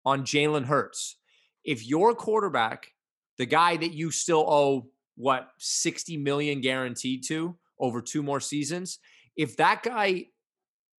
on 0.06 0.24
Jalen 0.24 0.66
Hurts. 0.66 1.18
If 1.64 1.88
your 1.88 2.14
quarterback, 2.16 2.92
the 3.38 3.46
guy 3.46 3.78
that 3.78 3.94
you 3.94 4.12
still 4.12 4.46
owe 4.50 4.88
what 5.16 5.50
60 5.58 6.18
million 6.18 6.62
guaranteed 6.62 7.24
to 7.28 7.58
over 7.80 8.02
two 8.02 8.24
more 8.24 8.40
seasons, 8.40 9.00
if 9.36 9.58
that 9.58 9.84
guy 9.84 10.26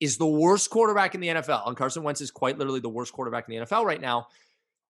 is 0.01 0.17
the 0.17 0.27
worst 0.27 0.71
quarterback 0.71 1.15
in 1.15 1.21
the 1.21 1.29
NFL, 1.29 1.69
and 1.69 1.77
Carson 1.77 2.03
Wentz 2.03 2.23
is 2.23 2.31
quite 2.31 2.59
literally 2.59 2.81
the 2.81 2.89
worst 2.89 3.13
quarterback 3.13 3.49
in 3.49 3.59
the 3.59 3.67
NFL 3.67 3.85
right 3.85 4.01
now. 4.01 4.27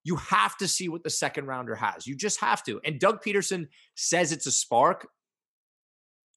You 0.03 0.15
have 0.15 0.57
to 0.57 0.67
see 0.67 0.89
what 0.89 1.03
the 1.03 1.09
second 1.09 1.45
rounder 1.45 1.75
has. 1.75 2.07
You 2.07 2.15
just 2.15 2.39
have 2.39 2.63
to. 2.63 2.81
And 2.83 2.99
Doug 2.99 3.23
Pederson 3.23 3.67
says 3.95 4.31
it's 4.31 4.47
a 4.47 4.51
spark. 4.51 5.07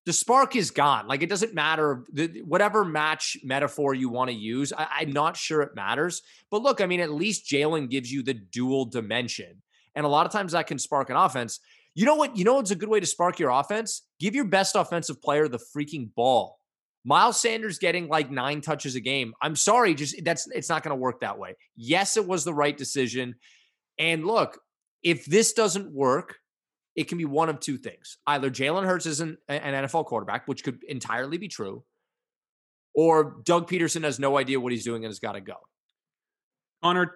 The 0.06 0.12
spark 0.12 0.54
is 0.54 0.70
gone. 0.70 1.06
Like 1.06 1.22
it 1.22 1.30
doesn't 1.30 1.54
matter 1.54 2.04
the, 2.12 2.42
whatever 2.42 2.84
match 2.84 3.38
metaphor 3.42 3.94
you 3.94 4.10
want 4.10 4.28
to 4.28 4.36
use. 4.36 4.72
I, 4.76 4.86
I'm 5.00 5.12
not 5.12 5.36
sure 5.36 5.62
it 5.62 5.74
matters. 5.74 6.20
But 6.50 6.62
look, 6.62 6.82
I 6.82 6.86
mean, 6.86 7.00
at 7.00 7.10
least 7.10 7.50
Jalen 7.50 7.88
gives 7.88 8.12
you 8.12 8.22
the 8.22 8.34
dual 8.34 8.84
dimension. 8.84 9.62
And 9.94 10.04
a 10.04 10.08
lot 10.08 10.26
of 10.26 10.32
times 10.32 10.52
that 10.52 10.66
can 10.66 10.78
spark 10.78 11.08
an 11.08 11.16
offense. 11.16 11.60
You 11.94 12.04
know 12.04 12.16
what? 12.16 12.36
You 12.36 12.44
know 12.44 12.54
what's 12.54 12.72
a 12.72 12.76
good 12.76 12.88
way 12.88 13.00
to 13.00 13.06
spark 13.06 13.38
your 13.38 13.50
offense? 13.50 14.02
Give 14.18 14.34
your 14.34 14.44
best 14.44 14.74
offensive 14.74 15.22
player 15.22 15.48
the 15.48 15.58
freaking 15.58 16.12
ball. 16.14 16.58
Miles 17.04 17.40
Sanders 17.40 17.78
getting 17.78 18.08
like 18.08 18.30
nine 18.30 18.60
touches 18.62 18.94
a 18.94 19.00
game. 19.00 19.34
I'm 19.42 19.56
sorry, 19.56 19.94
just 19.94 20.24
that's 20.24 20.48
it's 20.50 20.68
not 20.68 20.82
going 20.82 20.96
to 20.96 21.00
work 21.00 21.20
that 21.20 21.38
way. 21.38 21.54
Yes, 21.76 22.16
it 22.16 22.26
was 22.26 22.44
the 22.44 22.54
right 22.54 22.76
decision. 22.76 23.34
And 23.98 24.26
look, 24.26 24.58
if 25.02 25.26
this 25.26 25.52
doesn't 25.52 25.92
work, 25.92 26.36
it 26.96 27.08
can 27.08 27.18
be 27.18 27.26
one 27.26 27.48
of 27.48 27.60
two 27.60 27.76
things. 27.76 28.18
Either 28.26 28.50
Jalen 28.50 28.86
Hurts 28.86 29.06
isn't 29.06 29.38
an 29.48 29.86
NFL 29.86 30.06
quarterback, 30.06 30.48
which 30.48 30.64
could 30.64 30.82
entirely 30.84 31.36
be 31.36 31.48
true, 31.48 31.84
or 32.94 33.36
Doug 33.44 33.68
Pederson 33.68 34.04
has 34.04 34.18
no 34.18 34.38
idea 34.38 34.58
what 34.58 34.72
he's 34.72 34.84
doing 34.84 35.04
and 35.04 35.10
has 35.10 35.18
got 35.18 35.32
to 35.32 35.40
go. 35.40 35.56
Connor, 36.82 37.14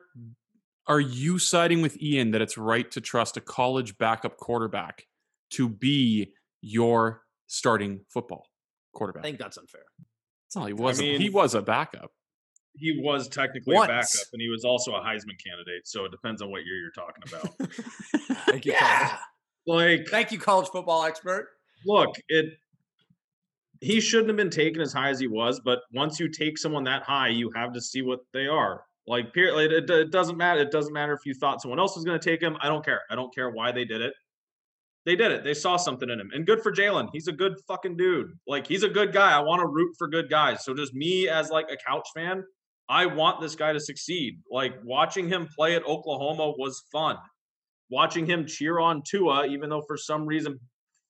are 0.86 1.00
you 1.00 1.38
siding 1.38 1.80
with 1.80 2.00
Ian 2.02 2.32
that 2.32 2.42
it's 2.42 2.58
right 2.58 2.90
to 2.90 3.00
trust 3.00 3.36
a 3.36 3.40
college 3.40 3.96
backup 3.98 4.36
quarterback 4.36 5.06
to 5.50 5.68
be 5.68 6.32
your 6.60 7.22
starting 7.46 8.00
football 8.08 8.47
quarterback? 8.92 9.24
I 9.24 9.26
think 9.26 9.38
that's 9.38 9.56
unfair. 9.56 9.82
No, 10.56 10.64
he 10.64 10.72
wasn't. 10.72 11.08
I 11.08 11.12
mean, 11.12 11.20
he 11.20 11.30
was 11.30 11.54
a 11.54 11.62
backup. 11.62 12.10
He 12.74 13.00
was 13.02 13.28
technically 13.28 13.74
Once. 13.74 13.88
a 13.88 13.92
backup, 13.92 14.32
and 14.32 14.40
he 14.40 14.48
was 14.48 14.64
also 14.64 14.92
a 14.92 15.00
Heisman 15.00 15.38
candidate. 15.44 15.86
So 15.86 16.04
it 16.04 16.10
depends 16.10 16.40
on 16.40 16.50
what 16.50 16.64
year 16.64 16.78
you're 16.78 16.90
talking 16.92 17.22
about. 17.26 18.44
Thank 18.46 18.64
you, 18.64 18.72
yeah. 18.72 19.18
Like, 19.66 20.06
thank 20.08 20.32
you, 20.32 20.38
college 20.38 20.68
football 20.68 21.04
expert. 21.04 21.48
Look, 21.84 22.14
it. 22.28 22.54
He 23.80 24.00
shouldn't 24.00 24.28
have 24.28 24.36
been 24.36 24.50
taken 24.50 24.80
as 24.80 24.92
high 24.92 25.10
as 25.10 25.20
he 25.20 25.28
was, 25.28 25.60
but 25.62 25.80
once 25.92 26.18
you 26.18 26.28
take 26.28 26.56
someone 26.56 26.84
that 26.84 27.02
high, 27.02 27.28
you 27.28 27.50
have 27.54 27.72
to 27.74 27.80
see 27.80 28.02
what 28.02 28.20
they 28.32 28.46
are. 28.46 28.82
Like, 29.06 29.26
it, 29.34 29.72
it, 29.72 29.90
it 29.90 30.10
doesn't 30.10 30.36
matter. 30.36 30.60
It 30.60 30.70
doesn't 30.70 30.92
matter 30.92 31.12
if 31.12 31.24
you 31.26 31.34
thought 31.34 31.60
someone 31.60 31.78
else 31.78 31.94
was 31.94 32.04
going 32.04 32.18
to 32.18 32.24
take 32.24 32.40
him. 32.40 32.56
I 32.60 32.68
don't 32.68 32.84
care. 32.84 33.02
I 33.10 33.14
don't 33.14 33.32
care 33.34 33.50
why 33.50 33.70
they 33.70 33.84
did 33.84 34.00
it 34.00 34.14
they 35.08 35.16
did 35.16 35.32
it. 35.32 35.42
They 35.42 35.54
saw 35.54 35.78
something 35.78 36.10
in 36.10 36.20
him. 36.20 36.30
And 36.34 36.46
good 36.46 36.62
for 36.62 36.70
Jalen. 36.70 37.08
He's 37.14 37.28
a 37.28 37.32
good 37.32 37.54
fucking 37.66 37.96
dude. 37.96 38.30
Like 38.46 38.66
he's 38.66 38.82
a 38.82 38.90
good 38.90 39.10
guy. 39.10 39.32
I 39.34 39.40
want 39.40 39.60
to 39.60 39.66
root 39.66 39.94
for 39.96 40.06
good 40.06 40.28
guys. 40.28 40.66
So 40.66 40.74
just 40.74 40.92
me 40.92 41.30
as 41.30 41.48
like 41.48 41.70
a 41.72 41.78
couch 41.78 42.06
fan, 42.14 42.44
I 42.90 43.06
want 43.06 43.40
this 43.40 43.54
guy 43.54 43.72
to 43.72 43.80
succeed. 43.80 44.38
Like 44.50 44.74
watching 44.84 45.26
him 45.26 45.48
play 45.56 45.74
at 45.76 45.86
Oklahoma 45.86 46.52
was 46.58 46.84
fun. 46.92 47.16
Watching 47.88 48.26
him 48.26 48.46
cheer 48.46 48.80
on 48.80 49.02
Tua, 49.02 49.46
even 49.46 49.70
though 49.70 49.80
for 49.80 49.96
some 49.96 50.26
reason 50.26 50.60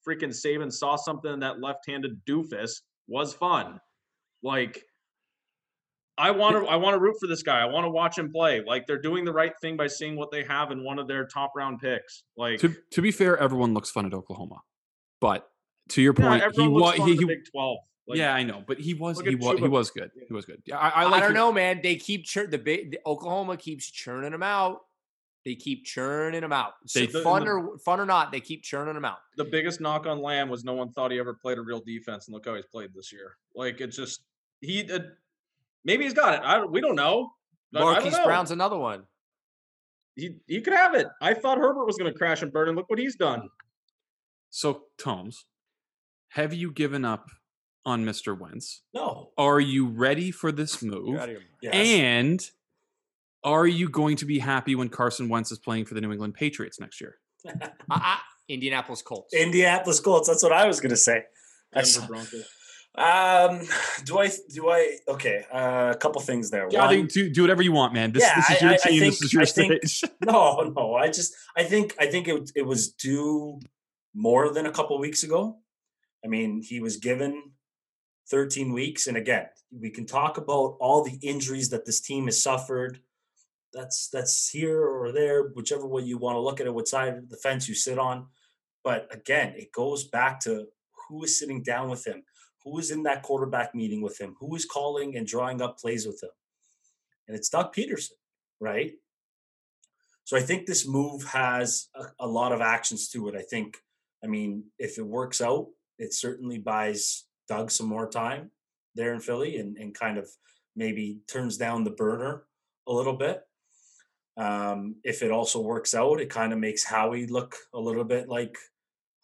freaking 0.08 0.28
Saban 0.28 0.72
saw 0.72 0.94
something 0.94 1.32
in 1.32 1.40
that 1.40 1.60
left-handed 1.60 2.24
doofus, 2.24 2.70
was 3.08 3.34
fun. 3.34 3.80
Like 4.44 4.84
I 6.18 6.30
want 6.32 6.56
to 6.56 6.68
I 6.68 6.76
want 6.76 6.94
to 6.94 7.00
root 7.00 7.16
for 7.20 7.26
this 7.26 7.42
guy. 7.42 7.60
I 7.60 7.66
want 7.66 7.84
to 7.84 7.90
watch 7.90 8.18
him 8.18 8.32
play. 8.32 8.62
Like 8.66 8.86
they're 8.86 9.00
doing 9.00 9.24
the 9.24 9.32
right 9.32 9.52
thing 9.60 9.76
by 9.76 9.86
seeing 9.86 10.16
what 10.16 10.30
they 10.30 10.42
have 10.44 10.72
in 10.72 10.82
one 10.82 10.98
of 10.98 11.06
their 11.06 11.26
top 11.26 11.52
round 11.56 11.80
picks. 11.80 12.24
Like 12.36 12.60
to, 12.60 12.74
to 12.92 13.02
be 13.02 13.10
fair, 13.10 13.38
everyone 13.38 13.74
looks 13.74 13.90
fun 13.90 14.04
at 14.04 14.12
Oklahoma, 14.12 14.56
but 15.20 15.48
to 15.90 16.02
your 16.02 16.14
point, 16.14 16.42
yeah, 16.42 16.50
he 16.52 16.68
was 16.68 16.94
he, 16.96 17.16
he 17.16 17.24
Big 17.24 17.44
Twelve. 17.50 17.78
Like, 18.06 18.18
yeah, 18.18 18.34
I 18.34 18.42
know, 18.42 18.64
but 18.66 18.78
he 18.78 18.94
was 18.94 19.20
he 19.20 19.34
was 19.34 19.58
he 19.58 19.68
was 19.68 19.90
good. 19.90 20.10
He 20.26 20.32
was 20.32 20.46
good. 20.46 20.62
Yeah, 20.64 20.78
I, 20.78 20.88
I, 20.88 21.04
like 21.04 21.22
I 21.22 21.26
don't 21.26 21.34
know, 21.34 21.52
man. 21.52 21.80
They 21.82 21.96
keep 21.96 22.24
churn 22.24 22.48
the 22.48 22.58
big 22.58 22.92
the 22.92 23.00
Oklahoma 23.06 23.56
keeps 23.56 23.90
churning 23.90 24.32
them 24.32 24.42
out. 24.42 24.80
They 25.44 25.54
keep 25.54 25.84
churning 25.84 26.40
them 26.40 26.52
out. 26.52 26.72
So 26.86 27.00
they, 27.00 27.06
fun 27.06 27.44
the, 27.44 27.50
or 27.50 27.78
fun 27.78 28.00
or 28.00 28.06
not, 28.06 28.32
they 28.32 28.40
keep 28.40 28.62
churning 28.62 28.94
them 28.94 29.04
out. 29.04 29.18
The 29.36 29.44
biggest 29.44 29.80
knock 29.80 30.06
on 30.06 30.20
Lamb 30.20 30.48
was 30.48 30.64
no 30.64 30.72
one 30.72 30.90
thought 30.92 31.10
he 31.10 31.18
ever 31.18 31.34
played 31.34 31.58
a 31.58 31.62
real 31.62 31.80
defense, 31.80 32.26
and 32.26 32.34
look 32.34 32.46
how 32.46 32.54
he's 32.54 32.66
played 32.66 32.90
this 32.94 33.12
year. 33.12 33.36
Like 33.54 33.80
it's 33.80 33.96
just 33.96 34.22
he. 34.62 34.90
Uh, 34.90 35.00
Maybe 35.84 36.04
he's 36.04 36.14
got 36.14 36.34
it. 36.34 36.40
I, 36.44 36.64
we 36.64 36.80
don't 36.80 36.96
know. 36.96 37.30
Marquise 37.72 38.12
know. 38.12 38.24
Brown's 38.24 38.50
another 38.50 38.78
one. 38.78 39.04
He 40.16 40.36
he 40.46 40.60
could 40.60 40.72
have 40.72 40.94
it. 40.94 41.06
I 41.20 41.34
thought 41.34 41.58
Herbert 41.58 41.86
was 41.86 41.96
going 41.96 42.12
to 42.12 42.18
crash 42.18 42.42
and 42.42 42.52
burn, 42.52 42.68
and 42.68 42.76
look 42.76 42.90
what 42.90 42.98
he's 42.98 43.16
done. 43.16 43.48
So, 44.50 44.84
Tomes, 44.98 45.44
have 46.30 46.52
you 46.52 46.72
given 46.72 47.04
up 47.04 47.28
on 47.84 48.04
Mr. 48.04 48.38
Wentz? 48.38 48.82
No. 48.94 49.30
Are 49.38 49.60
you 49.60 49.86
ready 49.86 50.30
for 50.30 50.50
this 50.50 50.82
move? 50.82 51.20
Yes. 51.62 51.74
And 51.74 52.50
are 53.44 53.66
you 53.66 53.88
going 53.88 54.16
to 54.16 54.24
be 54.26 54.38
happy 54.38 54.74
when 54.74 54.88
Carson 54.88 55.28
Wentz 55.28 55.52
is 55.52 55.58
playing 55.58 55.84
for 55.84 55.94
the 55.94 56.00
New 56.00 56.10
England 56.10 56.34
Patriots 56.34 56.80
next 56.80 57.00
year? 57.00 57.16
uh, 57.90 58.16
Indianapolis 58.48 59.02
Colts. 59.02 59.32
Indianapolis 59.34 60.00
Colts. 60.00 60.28
That's 60.28 60.42
what 60.42 60.52
I 60.52 60.66
was 60.66 60.80
going 60.80 60.90
to 60.90 60.96
say. 60.96 61.22
Denver 61.72 62.06
Broncos. 62.06 62.44
Um, 62.94 63.60
do 64.04 64.18
I? 64.18 64.30
Do 64.52 64.70
I? 64.70 64.98
Okay, 65.06 65.44
uh, 65.52 65.92
a 65.94 65.98
couple 65.98 66.20
things 66.20 66.50
there. 66.50 66.68
Yeah, 66.70 66.86
One, 66.86 67.06
do 67.06 67.30
do 67.30 67.42
whatever 67.42 67.62
you 67.62 67.72
want, 67.72 67.94
man. 67.94 68.12
This, 68.12 68.24
yeah, 68.24 68.34
this 68.36 68.50
is 68.50 68.60
your 68.60 68.70
I, 68.70 68.76
team. 68.76 68.82
I 68.82 68.98
think, 68.98 69.12
this 69.12 69.22
is 69.22 69.32
your 69.32 69.46
stage. 69.46 70.04
no, 70.24 70.72
no. 70.76 70.94
I 70.94 71.08
just, 71.08 71.34
I 71.56 71.62
think, 71.64 71.94
I 72.00 72.06
think 72.06 72.26
it 72.26 72.50
it 72.56 72.66
was 72.66 72.90
due 72.92 73.60
more 74.14 74.52
than 74.52 74.66
a 74.66 74.72
couple 74.72 74.98
weeks 74.98 75.22
ago. 75.22 75.58
I 76.24 76.28
mean, 76.28 76.60
he 76.60 76.80
was 76.80 76.96
given 76.96 77.52
13 78.30 78.72
weeks, 78.72 79.06
and 79.06 79.16
again, 79.16 79.46
we 79.70 79.90
can 79.90 80.04
talk 80.04 80.36
about 80.36 80.76
all 80.80 81.04
the 81.04 81.18
injuries 81.22 81.70
that 81.70 81.86
this 81.86 82.00
team 82.00 82.24
has 82.24 82.42
suffered. 82.42 83.00
That's 83.72 84.08
that's 84.08 84.48
here 84.48 84.82
or 84.82 85.12
there, 85.12 85.50
whichever 85.54 85.86
way 85.86 86.02
you 86.02 86.18
want 86.18 86.34
to 86.34 86.40
look 86.40 86.60
at 86.60 86.66
it, 86.66 86.74
what 86.74 86.88
side 86.88 87.16
of 87.16 87.28
the 87.28 87.36
fence 87.36 87.68
you 87.68 87.76
sit 87.76 87.98
on. 87.98 88.26
But 88.82 89.06
again, 89.14 89.54
it 89.56 89.70
goes 89.72 90.08
back 90.08 90.40
to 90.40 90.66
who 91.08 91.22
is 91.22 91.38
sitting 91.38 91.62
down 91.62 91.90
with 91.90 92.04
him 92.06 92.24
who 92.68 92.78
is 92.78 92.90
in 92.90 93.02
that 93.04 93.22
quarterback 93.22 93.74
meeting 93.74 94.02
with 94.02 94.20
him? 94.20 94.36
Who 94.40 94.54
is 94.54 94.64
calling 94.64 95.16
and 95.16 95.26
drawing 95.26 95.62
up 95.62 95.78
plays 95.78 96.06
with 96.06 96.22
him? 96.22 96.30
And 97.26 97.36
it's 97.36 97.48
Doug 97.48 97.74
Pederson, 97.74 98.12
right? 98.60 98.92
So 100.24 100.36
I 100.36 100.40
think 100.40 100.66
this 100.66 100.86
move 100.86 101.24
has 101.24 101.88
a, 101.94 102.04
a 102.20 102.26
lot 102.26 102.52
of 102.52 102.60
actions 102.60 103.08
to 103.10 103.28
it. 103.28 103.34
I 103.34 103.42
think, 103.42 103.78
I 104.22 104.26
mean, 104.26 104.64
if 104.78 104.98
it 104.98 105.06
works 105.06 105.40
out, 105.40 105.68
it 105.98 106.12
certainly 106.12 106.58
buys 106.58 107.24
Doug 107.48 107.70
some 107.70 107.86
more 107.86 108.08
time 108.08 108.50
there 108.94 109.14
in 109.14 109.20
Philly 109.20 109.56
and, 109.56 109.76
and 109.76 109.94
kind 109.94 110.18
of 110.18 110.28
maybe 110.76 111.20
turns 111.26 111.56
down 111.56 111.84
the 111.84 111.90
burner 111.90 112.44
a 112.86 112.92
little 112.92 113.16
bit. 113.16 113.42
Um, 114.36 114.96
if 115.02 115.22
it 115.22 115.30
also 115.30 115.60
works 115.60 115.94
out, 115.94 116.20
it 116.20 116.30
kind 116.30 116.52
of 116.52 116.58
makes 116.58 116.84
Howie 116.84 117.26
look 117.26 117.56
a 117.74 117.80
little 117.80 118.04
bit 118.04 118.28
like, 118.28 118.56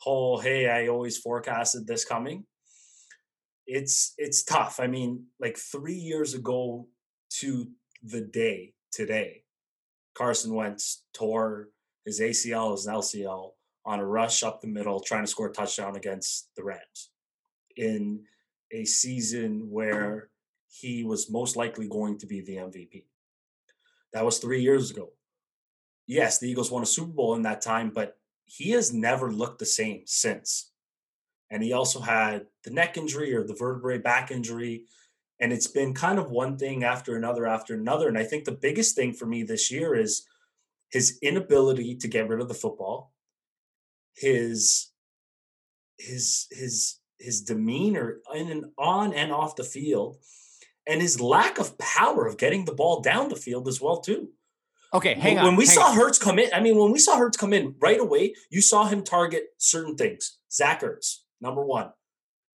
oh, 0.07 0.39
hey, 0.41 0.69
I 0.69 0.89
always 0.89 1.19
forecasted 1.19 1.87
this 1.87 2.05
coming 2.05 2.45
it's 3.67 4.15
it's 4.19 4.43
tough. 4.43 4.81
I 4.81 4.87
mean, 4.87 5.27
like 5.41 5.57
three 5.57 5.95
years 5.95 6.35
ago 6.35 6.87
to 7.41 7.69
the 8.03 8.21
day 8.21 8.75
today, 8.93 9.45
Carson 10.15 10.55
Wentz 10.55 11.03
tore 11.13 11.69
his 12.05 12.21
ACL, 12.21 12.73
his 12.73 12.87
LCL 12.87 13.53
on 13.87 14.01
a 14.01 14.07
rush 14.07 14.43
up 14.43 14.61
the 14.61 14.67
middle, 14.67 15.01
trying 15.01 15.25
to 15.25 15.31
score 15.31 15.49
a 15.49 15.53
touchdown 15.53 15.97
against 15.97 16.49
the 16.57 16.65
Rams 16.65 17.11
in 17.77 18.25
a 18.73 18.85
season 18.85 19.69
where 19.71 20.31
he 20.69 21.05
was 21.05 21.31
most 21.31 21.57
likely 21.57 21.89
going 21.89 22.19
to 22.19 22.27
be 22.27 22.41
the 22.41 22.57
MVP. 22.57 23.05
That 24.13 24.25
was 24.25 24.39
three 24.39 24.63
years 24.63 24.91
ago. 24.91 25.11
Yes, 26.07 26.39
the 26.39 26.49
Eagles 26.49 26.71
won 26.71 26.83
a 26.83 26.87
Super 26.87 27.13
Bowl 27.13 27.35
in 27.35 27.43
that 27.43 27.63
time, 27.63 27.91
but 27.91 28.19
he 28.45 28.71
has 28.71 28.93
never 28.93 29.33
looked 29.33 29.59
the 29.59 29.67
same 29.67 30.03
since 30.05 30.71
and 31.51 31.63
he 31.63 31.73
also 31.73 32.01
had 32.01 32.47
the 32.65 32.71
neck 32.71 32.97
injury 32.97 33.35
or 33.35 33.45
the 33.45 33.55
vertebrae 33.55 33.99
back 33.99 34.31
injury 34.31 34.85
and 35.41 35.53
it's 35.53 35.67
been 35.67 35.93
kind 35.93 36.19
of 36.19 36.31
one 36.31 36.57
thing 36.57 36.85
after 36.85 37.17
another 37.17 37.47
after 37.47 37.75
another 37.75 38.09
and 38.09 38.19
i 38.19 38.25
think 38.25 38.45
the 38.45 38.53
biggest 38.53 38.95
thing 38.95 39.13
for 39.13 39.27
me 39.27 39.43
this 39.43 39.71
year 39.71 39.95
is 39.95 40.27
his 40.91 41.19
inability 41.23 41.97
to 41.97 42.09
get 42.09 42.29
rid 42.29 42.41
of 42.41 42.49
the 42.49 42.55
football 42.55 43.13
his 44.17 44.91
his 45.99 46.47
his 46.51 46.99
his 47.19 47.43
demeanor 47.43 48.19
in 48.35 48.51
and 48.51 48.65
on 48.79 49.13
and 49.13 49.33
off 49.33 49.57
the 49.57 49.65
field 49.65 50.17
and 50.87 51.01
his 51.01 51.21
lack 51.21 51.59
of 51.59 51.79
power 51.79 52.27
of 52.27 52.37
getting 52.37 52.65
the 52.65 52.75
ball 52.75 53.01
down 53.01 53.29
the 53.29 53.37
field 53.37 53.69
as 53.69 53.81
well 53.81 54.01
too 54.01 54.29
Okay, 54.95 55.15
hang 55.15 55.39
on. 55.39 55.45
When 55.45 55.57
we 55.57 55.67
saw 55.67 55.89
on. 55.89 55.97
Hurts 55.97 56.19
come 56.19 56.39
in, 56.39 56.51
I 56.55 56.61
mean, 56.61 56.77
when 56.77 56.93
we 56.93 57.01
saw 57.01 57.19
Hurts 57.19 57.37
come 57.37 57.53
in 57.53 57.75
right 57.81 57.99
away, 57.99 58.35
you 58.49 58.61
saw 58.61 58.85
him 58.85 59.03
target 59.03 59.47
certain 59.59 59.97
things. 59.97 60.39
Zach 60.53 60.83
Ertz, 60.83 61.19
number 61.45 61.65
one. 61.65 61.91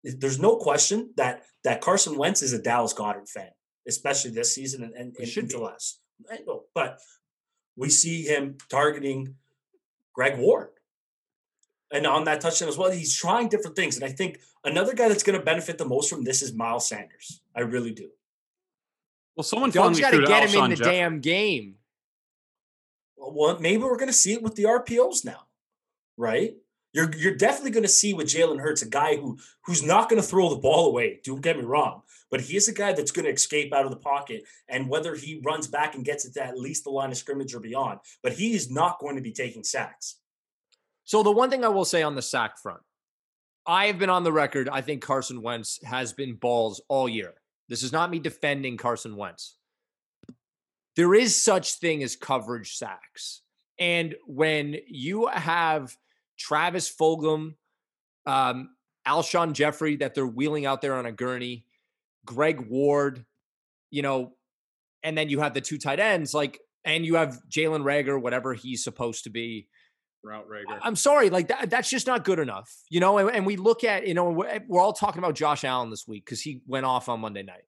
There's 0.03 0.41
no 0.41 0.57
question 0.57 1.11
that 1.17 1.43
that 1.65 1.81
Carson 1.81 2.17
Wentz 2.17 2.43
is 2.43 2.53
a 2.53 2.63
Dallas 2.63 2.95
Goedert 2.95 3.29
fan, 3.29 3.51
especially 3.87 4.31
this 4.31 4.55
season 4.55 4.83
and, 4.83 4.95
and, 4.95 5.17
and 5.17 5.37
into 5.37 5.59
last. 5.59 6.01
I 6.31 6.39
know, 6.47 6.65
but 6.75 6.99
we 7.77 7.91
see 7.91 8.23
him 8.23 8.57
targeting 8.69 9.35
Greg 10.15 10.39
Ward. 10.39 10.71
And 11.93 12.07
on 12.07 12.25
that 12.25 12.41
touchdown 12.41 12.69
as 12.69 12.77
well, 12.77 12.91
he's 12.91 13.17
trying 13.17 13.49
different 13.49 13.77
things. 13.77 13.97
And 13.97 14.05
I 14.05 14.11
think 14.11 14.41
another 14.65 14.95
guy 14.95 15.09
that's 15.09 15.23
going 15.23 15.39
to 15.39 15.45
benefit 15.45 15.79
the 15.79 15.87
most 15.87 16.11
from 16.11 16.23
this 16.25 16.43
is 16.43 16.53
Miles 16.53 16.89
Sanders. 16.89 17.41
I 17.57 17.61
really 17.61 17.93
do. 17.93 18.11
Well, 19.37 19.45
someone 19.45 19.71
Doug's 19.71 20.01
got 20.01 20.11
to 20.11 20.27
get 20.27 20.51
him 20.51 20.65
in 20.65 20.71
the 20.71 20.77
Jeff. 20.77 20.87
damn 20.87 21.21
game. 21.21 21.77
Well, 23.17 23.59
maybe 23.61 23.83
we're 23.83 23.97
going 23.97 24.09
to 24.09 24.13
see 24.13 24.33
it 24.33 24.43
with 24.43 24.55
the 24.55 24.65
RPOs 24.65 25.25
now, 25.25 25.47
right? 26.17 26.55
You're 26.93 27.11
you're 27.17 27.35
definitely 27.35 27.73
going 27.73 27.85
to 27.85 27.89
see 27.89 28.15
with 28.15 28.29
Jalen 28.29 28.61
Hurts 28.61 28.83
a 28.83 28.89
guy 28.89 29.17
who 29.17 29.39
who's 29.65 29.83
not 29.83 30.09
going 30.09 30.21
to 30.21 30.27
throw 30.27 30.49
the 30.49 30.61
ball 30.61 30.87
away. 30.87 31.21
Don't 31.23 31.43
get 31.43 31.59
me 31.59 31.65
wrong, 31.65 32.03
but 32.31 32.41
he 32.41 32.57
is 32.57 32.69
a 32.69 32.73
guy 32.73 32.93
that's 32.93 33.11
going 33.11 33.27
to 33.27 33.33
escape 33.33 33.75
out 33.75 33.85
of 33.85 33.91
the 33.91 33.99
pocket, 33.99 34.45
and 34.69 34.89
whether 34.89 35.15
he 35.15 35.41
runs 35.45 35.67
back 35.67 35.95
and 35.95 36.05
gets 36.05 36.25
it 36.25 36.35
to 36.35 36.45
at 36.45 36.59
least 36.59 36.85
the 36.85 36.91
line 36.91 37.11
of 37.11 37.19
scrimmage 37.19 37.55
or 37.55 37.61
beyond, 37.61 38.01
but 38.23 38.33
he 38.33 38.55
is 38.55 38.71
not 38.71 39.01
going 39.01 39.17
to 39.17 39.23
be 39.23 39.33
taking 39.33 39.65
sacks. 39.65 40.17
So 41.05 41.23
the 41.23 41.31
one 41.31 41.51
thing 41.51 41.65
I 41.65 41.69
will 41.69 41.85
say 41.85 42.03
on 42.03 42.15
the 42.15 42.23
sack 42.23 42.59
front, 42.59 42.81
I 43.67 43.87
have 43.87 43.99
been 43.99 44.11
on 44.11 44.25
the 44.25 44.33
record. 44.33 44.69
I 44.69 44.81
think 44.81 45.03
Carson 45.03 45.43
Wentz 45.43 45.79
has 45.85 46.15
been 46.15 46.37
balls 46.37 46.81
all 46.89 47.09
year. 47.09 47.35
This 47.69 47.83
is 47.83 47.93
not 47.93 48.11
me 48.11 48.19
defending 48.19 48.79
Carson 48.79 49.15
Wentz. 49.15 49.57
There 50.97 51.15
is 51.15 51.41
such 51.41 51.75
thing 51.75 52.03
as 52.03 52.17
coverage 52.17 52.77
sacks. 52.77 53.43
And 53.79 54.17
when 54.27 54.77
you 54.89 55.29
have 55.29 55.95
Travis 56.39 56.91
Fulgham, 56.91 57.55
um, 58.27 58.71
Alshon 59.07 59.53
Jeffery 59.53 59.97
that 59.97 60.15
they're 60.15 60.27
wheeling 60.27 60.67
out 60.67 60.81
there 60.81 60.95
on 60.95 61.07
a 61.07 61.13
gurney, 61.13 61.65
Greg 62.25 62.61
Ward, 62.61 63.25
you 63.91 64.03
know, 64.03 64.35
and 65.03 65.17
then 65.17 65.29
you 65.29 65.41
have 65.41 65.55
the 65.55 65.61
two 65.61 65.79
tight 65.79 66.01
ends, 66.01 66.35
like, 66.35 66.61
and 66.85 67.05
you 67.05 67.17
have 67.17 67.39
Jalen 67.49 67.83
Reagor, 67.83 68.21
whatever 68.21 68.55
he's 68.55 68.85
supposed 68.85 69.25
to 69.25 69.31
be. 69.31 69.69
Route 70.23 70.49
Reagor. 70.49 70.79
I'm 70.83 70.97
sorry, 70.97 71.31
like 71.31 71.49
that, 71.49 71.71
that's 71.71 71.89
just 71.89 72.07
not 72.07 72.25
good 72.25 72.39
enough, 72.39 72.75
you 72.91 72.99
know. 73.01 73.19
And, 73.19 73.31
and 73.31 73.47
we 73.47 73.57
look 73.57 73.85
at, 73.85 74.07
you 74.07 74.15
know, 74.15 74.31
we're, 74.31 74.61
we're 74.67 74.81
all 74.81 74.93
talking 74.93 75.21
about 75.21 75.37
Josh 75.37 75.65
Allen 75.65 75.91
this 75.91 76.09
week 76.09 76.25
because 76.25 76.41
he 76.41 76.61
went 76.67 76.87
off 76.87 77.09
on 77.09 77.21
Monday 77.21 77.45
night, 77.45 77.65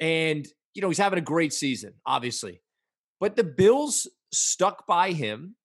and 0.00 0.46
you 0.74 0.80
know 0.80 0.88
he's 0.88 0.98
having 0.98 1.18
a 1.18 1.22
great 1.22 1.52
season, 1.52 1.92
obviously, 2.06 2.62
but 3.20 3.36
the 3.36 3.44
Bills 3.44 4.08
stuck 4.32 4.86
by 4.86 5.12
him, 5.12 5.56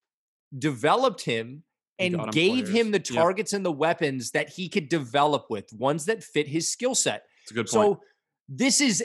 developed 0.57 1.21
him, 1.21 1.63
and 1.99 2.31
gave 2.31 2.65
players. 2.65 2.69
him 2.69 2.91
the 2.91 2.97
Yep. 2.99 3.05
targets 3.05 3.53
and 3.53 3.65
the 3.65 3.71
weapons 3.71 4.31
that 4.31 4.49
he 4.49 4.69
could 4.69 4.89
develop 4.89 5.47
with, 5.49 5.71
ones 5.73 6.05
that 6.05 6.23
fit 6.23 6.47
his 6.47 6.71
skill 6.71 6.95
set. 6.95 7.23
It's 7.43 7.51
a 7.51 7.53
good 7.53 7.67
point. 7.67 7.71
So 7.71 8.01
this 8.47 8.81
is, 8.81 9.03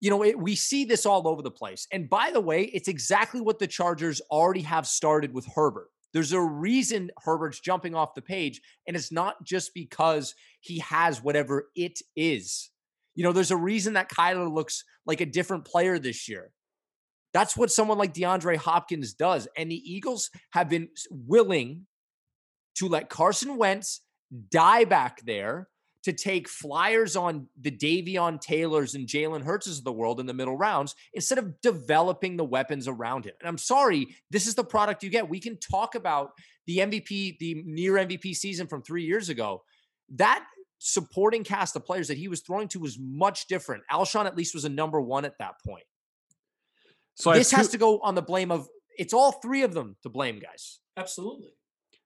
you 0.00 0.10
know, 0.10 0.22
it, 0.22 0.38
we 0.38 0.54
see 0.54 0.84
this 0.84 1.06
all 1.06 1.26
over 1.26 1.42
the 1.42 1.50
place. 1.50 1.86
And 1.92 2.08
by 2.08 2.30
the 2.32 2.40
way, 2.40 2.64
it's 2.64 2.88
exactly 2.88 3.40
what 3.40 3.58
the 3.58 3.66
Chargers 3.66 4.20
already 4.30 4.62
have 4.62 4.86
started 4.86 5.32
with 5.32 5.46
Herbert. 5.54 5.88
There's 6.12 6.32
a 6.32 6.40
reason 6.40 7.10
Herbert's 7.22 7.60
jumping 7.60 7.94
off 7.94 8.14
the 8.14 8.22
page, 8.22 8.60
and 8.86 8.96
it's 8.96 9.12
not 9.12 9.44
just 9.44 9.74
because 9.74 10.34
he 10.60 10.78
has 10.78 11.22
whatever 11.22 11.68
it 11.76 12.00
is. 12.16 12.70
You 13.14 13.24
know, 13.24 13.32
there's 13.32 13.50
a 13.50 13.56
reason 13.56 13.94
that 13.94 14.10
Kyler 14.10 14.50
looks 14.52 14.84
like 15.04 15.20
a 15.20 15.26
different 15.26 15.64
player 15.64 15.98
this 15.98 16.28
year. 16.28 16.50
That's 17.34 17.56
what 17.56 17.70
someone 17.70 17.98
like 17.98 18.14
DeAndre 18.14 18.56
Hopkins 18.56 19.12
does. 19.12 19.48
And 19.56 19.70
the 19.70 19.76
Eagles 19.76 20.30
have 20.52 20.70
been 20.70 20.88
willing 21.10 21.86
to 22.78 22.88
let 22.88 23.08
Carson 23.08 23.56
Wentz 23.56 24.00
die 24.50 24.84
back 24.84 25.20
there 25.24 25.68
to 26.04 26.12
take 26.12 26.48
flyers 26.48 27.16
on 27.16 27.48
the 27.60 27.70
Davion 27.70 28.40
Taylors 28.40 28.94
and 28.94 29.06
Jalen 29.06 29.42
Hurts 29.42 29.66
of 29.66 29.84
the 29.84 29.92
world 29.92 30.20
in 30.20 30.26
the 30.26 30.34
middle 30.34 30.56
rounds 30.56 30.94
instead 31.12 31.38
of 31.38 31.60
developing 31.60 32.36
the 32.36 32.44
weapons 32.44 32.86
around 32.86 33.24
him. 33.24 33.34
And 33.40 33.48
I'm 33.48 33.58
sorry, 33.58 34.06
this 34.30 34.46
is 34.46 34.54
the 34.54 34.64
product 34.64 35.02
you 35.02 35.10
get. 35.10 35.28
We 35.28 35.40
can 35.40 35.58
talk 35.58 35.94
about 35.94 36.30
the 36.66 36.78
MVP, 36.78 37.38
the 37.38 37.62
near 37.66 37.94
MVP 37.94 38.34
season 38.34 38.68
from 38.68 38.82
three 38.82 39.04
years 39.04 39.28
ago. 39.28 39.64
That 40.14 40.44
supporting 40.78 41.42
cast 41.42 41.74
of 41.74 41.84
players 41.84 42.08
that 42.08 42.16
he 42.16 42.28
was 42.28 42.40
throwing 42.40 42.68
to 42.68 42.78
was 42.78 42.96
much 43.00 43.48
different. 43.48 43.82
Alshon 43.92 44.26
at 44.26 44.36
least 44.36 44.54
was 44.54 44.64
a 44.64 44.70
number 44.70 45.00
one 45.00 45.24
at 45.24 45.34
that 45.40 45.54
point. 45.66 45.84
so 47.16 47.32
this 47.32 47.50
have 47.50 47.58
has 47.58 47.68
to 47.70 47.78
go 47.78 47.98
on 48.00 48.14
the 48.14 48.22
blame 48.22 48.52
of 48.52 48.68
it's 48.96 49.12
all 49.12 49.32
three 49.32 49.62
of 49.62 49.74
them 49.74 49.96
to 50.02 50.08
blame, 50.08 50.38
guys. 50.38 50.80
Absolutely. 50.96 51.50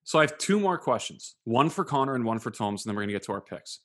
So 0.05 0.19
I 0.19 0.23
have 0.23 0.39
two 0.39 0.59
more 0.59 0.79
questions. 0.79 1.37
One 1.45 1.69
for 1.71 1.85
Connor 1.85 2.15
and 2.15 2.25
one 2.25 2.39
for 2.39 2.51
Tomes, 2.51 2.85
and 2.85 2.91
then 2.91 2.97
we're 2.97 3.03
gonna 3.03 3.13
get 3.13 3.25
to 3.25 3.33
our 3.33 3.41
picks. 3.41 3.81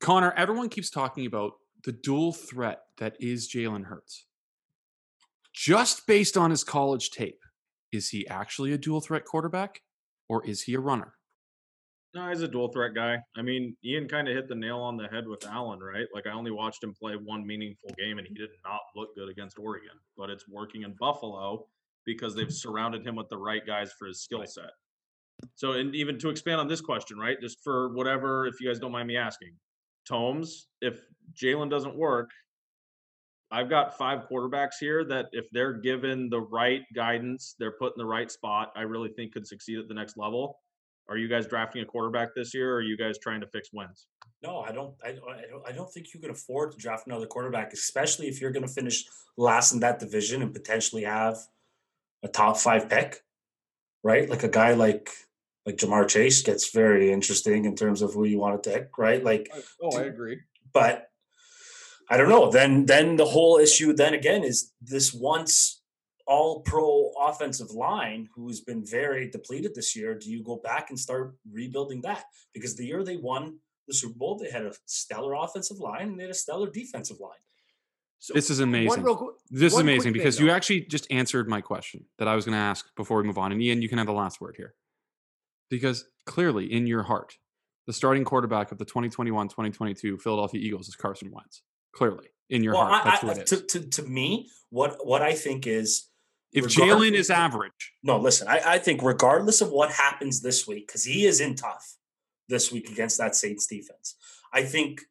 Connor, 0.00 0.32
everyone 0.36 0.68
keeps 0.68 0.90
talking 0.90 1.26
about 1.26 1.52
the 1.84 1.92
dual 1.92 2.32
threat 2.32 2.80
that 2.98 3.16
is 3.20 3.48
Jalen 3.48 3.84
Hurts. 3.84 4.26
Just 5.54 6.06
based 6.06 6.36
on 6.36 6.50
his 6.50 6.64
college 6.64 7.10
tape, 7.10 7.40
is 7.92 8.10
he 8.10 8.26
actually 8.28 8.72
a 8.72 8.78
dual 8.78 9.00
threat 9.00 9.24
quarterback 9.24 9.80
or 10.28 10.44
is 10.44 10.62
he 10.62 10.74
a 10.74 10.80
runner? 10.80 11.14
No, 12.14 12.28
he's 12.30 12.42
a 12.42 12.48
dual 12.48 12.68
threat 12.68 12.94
guy. 12.94 13.18
I 13.36 13.42
mean, 13.42 13.76
Ian 13.84 14.08
kind 14.08 14.26
of 14.26 14.34
hit 14.34 14.48
the 14.48 14.54
nail 14.54 14.78
on 14.78 14.96
the 14.96 15.06
head 15.08 15.26
with 15.26 15.46
Allen, 15.46 15.80
right? 15.80 16.06
Like 16.14 16.26
I 16.26 16.32
only 16.32 16.50
watched 16.50 16.82
him 16.82 16.94
play 16.94 17.14
one 17.14 17.46
meaningful 17.46 17.90
game, 17.98 18.18
and 18.18 18.26
he 18.26 18.32
did 18.32 18.50
not 18.64 18.80
look 18.94 19.14
good 19.14 19.28
against 19.28 19.58
Oregon. 19.58 19.90
But 20.16 20.30
it's 20.30 20.48
working 20.48 20.82
in 20.82 20.94
Buffalo 20.98 21.66
because 22.06 22.34
they've 22.34 22.52
surrounded 22.52 23.06
him 23.06 23.16
with 23.16 23.28
the 23.28 23.36
right 23.36 23.66
guys 23.66 23.92
for 23.98 24.06
his 24.06 24.22
skill 24.22 24.46
set. 24.46 24.70
So, 25.54 25.72
and 25.72 25.94
even 25.94 26.18
to 26.18 26.28
expand 26.28 26.60
on 26.60 26.68
this 26.68 26.80
question, 26.80 27.18
right? 27.18 27.40
Just 27.40 27.62
for 27.62 27.92
whatever, 27.94 28.46
if 28.46 28.60
you 28.60 28.68
guys 28.68 28.78
don't 28.78 28.92
mind 28.92 29.08
me 29.08 29.16
asking, 29.16 29.52
Tomes, 30.08 30.68
if 30.80 31.00
Jalen 31.34 31.70
doesn't 31.70 31.96
work, 31.96 32.30
I've 33.50 33.70
got 33.70 33.96
five 33.96 34.28
quarterbacks 34.28 34.74
here 34.80 35.04
that 35.04 35.26
if 35.32 35.46
they're 35.52 35.74
given 35.74 36.28
the 36.28 36.40
right 36.40 36.82
guidance, 36.94 37.54
they're 37.58 37.72
put 37.72 37.92
in 37.96 37.98
the 37.98 38.06
right 38.06 38.30
spot, 38.30 38.72
I 38.74 38.82
really 38.82 39.10
think 39.10 39.32
could 39.32 39.46
succeed 39.46 39.78
at 39.78 39.88
the 39.88 39.94
next 39.94 40.16
level. 40.16 40.58
Are 41.08 41.16
you 41.16 41.28
guys 41.28 41.46
drafting 41.46 41.82
a 41.82 41.84
quarterback 41.84 42.34
this 42.34 42.52
year, 42.52 42.72
or 42.72 42.76
are 42.78 42.82
you 42.82 42.96
guys 42.96 43.16
trying 43.18 43.40
to 43.40 43.46
fix 43.46 43.68
Wentz? 43.72 44.08
No, 44.42 44.58
I 44.58 44.72
don't. 44.72 44.94
I, 45.04 45.10
I 45.10 45.12
don't. 45.48 45.68
I 45.68 45.70
don't 45.70 45.88
think 45.92 46.12
you 46.12 46.18
can 46.18 46.30
afford 46.30 46.72
to 46.72 46.78
draft 46.78 47.06
another 47.06 47.26
quarterback, 47.26 47.72
especially 47.72 48.26
if 48.26 48.40
you're 48.40 48.50
going 48.50 48.66
to 48.66 48.72
finish 48.72 49.04
last 49.36 49.72
in 49.72 49.78
that 49.80 50.00
division 50.00 50.42
and 50.42 50.52
potentially 50.52 51.04
have 51.04 51.36
a 52.24 52.28
top 52.28 52.56
five 52.56 52.88
pick, 52.88 53.20
right? 54.02 54.28
Like 54.28 54.42
a 54.42 54.48
guy 54.48 54.74
like 54.74 55.10
like 55.66 55.76
Ja'Marr 55.76 56.08
Chase 56.08 56.42
gets 56.42 56.70
very 56.70 57.12
interesting 57.12 57.64
in 57.64 57.74
terms 57.74 58.00
of 58.02 58.14
who 58.14 58.24
you 58.24 58.38
want 58.38 58.62
to 58.62 58.70
take, 58.72 58.96
right? 58.96 59.22
Like, 59.22 59.50
Oh, 59.82 59.96
I 59.98 60.02
agree. 60.04 60.38
but 60.72 61.08
I 62.08 62.16
don't 62.16 62.28
know. 62.28 62.50
Then 62.50 62.86
then 62.86 63.16
the 63.16 63.24
whole 63.24 63.58
issue 63.58 63.92
then 63.92 64.14
again 64.14 64.44
is 64.44 64.72
this 64.80 65.12
once 65.12 65.82
all 66.28 66.60
pro 66.60 67.10
offensive 67.20 67.70
line 67.70 68.28
who's 68.34 68.60
been 68.60 68.84
very 68.84 69.28
depleted 69.30 69.74
this 69.74 69.96
year. 69.96 70.14
Do 70.14 70.30
you 70.30 70.42
go 70.42 70.56
back 70.56 70.90
and 70.90 70.98
start 70.98 71.34
rebuilding 71.52 72.00
that? 72.02 72.24
Because 72.54 72.76
the 72.76 72.86
year 72.86 73.02
they 73.04 73.16
won 73.16 73.58
the 73.88 73.94
Super 73.94 74.14
Bowl, 74.18 74.36
they 74.38 74.50
had 74.50 74.66
a 74.66 74.72
stellar 74.86 75.34
offensive 75.34 75.78
line 75.78 76.08
and 76.10 76.18
they 76.18 76.24
had 76.24 76.30
a 76.30 76.34
stellar 76.34 76.68
defensive 76.70 77.18
line. 77.20 77.38
So 78.18 78.34
This 78.34 78.50
is 78.50 78.58
one 78.60 78.68
amazing. 78.70 79.02
real 79.02 79.32
This 79.50 79.72
is 79.72 79.74
one 79.74 79.82
quick 79.84 79.94
amazing 79.94 80.02
thing, 80.04 80.12
because 80.14 80.40
you 80.40 80.50
actually 80.50 80.80
just 80.82 81.06
answered 81.10 81.48
my 81.48 81.60
question 81.60 82.04
that 82.18 82.26
I 82.28 82.34
was 82.34 82.44
going 82.44 82.54
to 82.54 82.58
ask 82.58 82.86
before 82.96 83.18
we 83.18 83.24
move 83.24 83.38
on. 83.38 83.52
And 83.52 83.60
Ian, 83.62 83.82
you 83.82 83.88
can 83.88 83.98
have 83.98 84.06
the 84.06 84.12
last 84.12 84.40
word 84.40 84.54
here. 84.56 84.74
Because 85.68 86.04
clearly, 86.26 86.72
in 86.72 86.86
your 86.86 87.02
heart, 87.02 87.36
the 87.86 87.92
starting 87.92 88.24
quarterback 88.24 88.72
of 88.72 88.78
the 88.78 88.84
2021 88.84 89.48
2022 89.48 90.18
Philadelphia 90.18 90.60
Eagles 90.60 90.88
is 90.88 90.96
Carson 90.96 91.30
Wentz. 91.32 91.62
Clearly, 91.92 92.28
in 92.50 92.62
your 92.62 92.74
well, 92.74 92.86
heart, 92.86 93.06
I, 93.06 93.10
that's 93.10 93.24
I, 93.24 93.26
who 93.26 93.32
it 93.32 93.38
is. 93.38 93.50
to, 93.50 93.80
to 93.80 93.88
to 93.88 94.02
me, 94.02 94.50
what 94.70 95.06
what 95.06 95.22
I 95.22 95.34
think 95.34 95.66
is 95.66 96.08
if 96.52 96.64
Jalen 96.66 97.12
is 97.12 97.30
average, 97.30 97.94
no. 98.02 98.18
Listen, 98.18 98.48
I, 98.48 98.60
I 98.64 98.78
think 98.78 99.02
regardless 99.02 99.60
of 99.60 99.70
what 99.70 99.90
happens 99.90 100.40
this 100.40 100.66
week, 100.66 100.86
because 100.86 101.04
he 101.04 101.26
is 101.26 101.40
in 101.40 101.54
tough 101.54 101.96
this 102.48 102.70
week 102.72 102.90
against 102.90 103.18
that 103.18 103.34
Saints 103.34 103.66
defense. 103.66 104.16
I 104.52 104.62
think. 104.62 105.02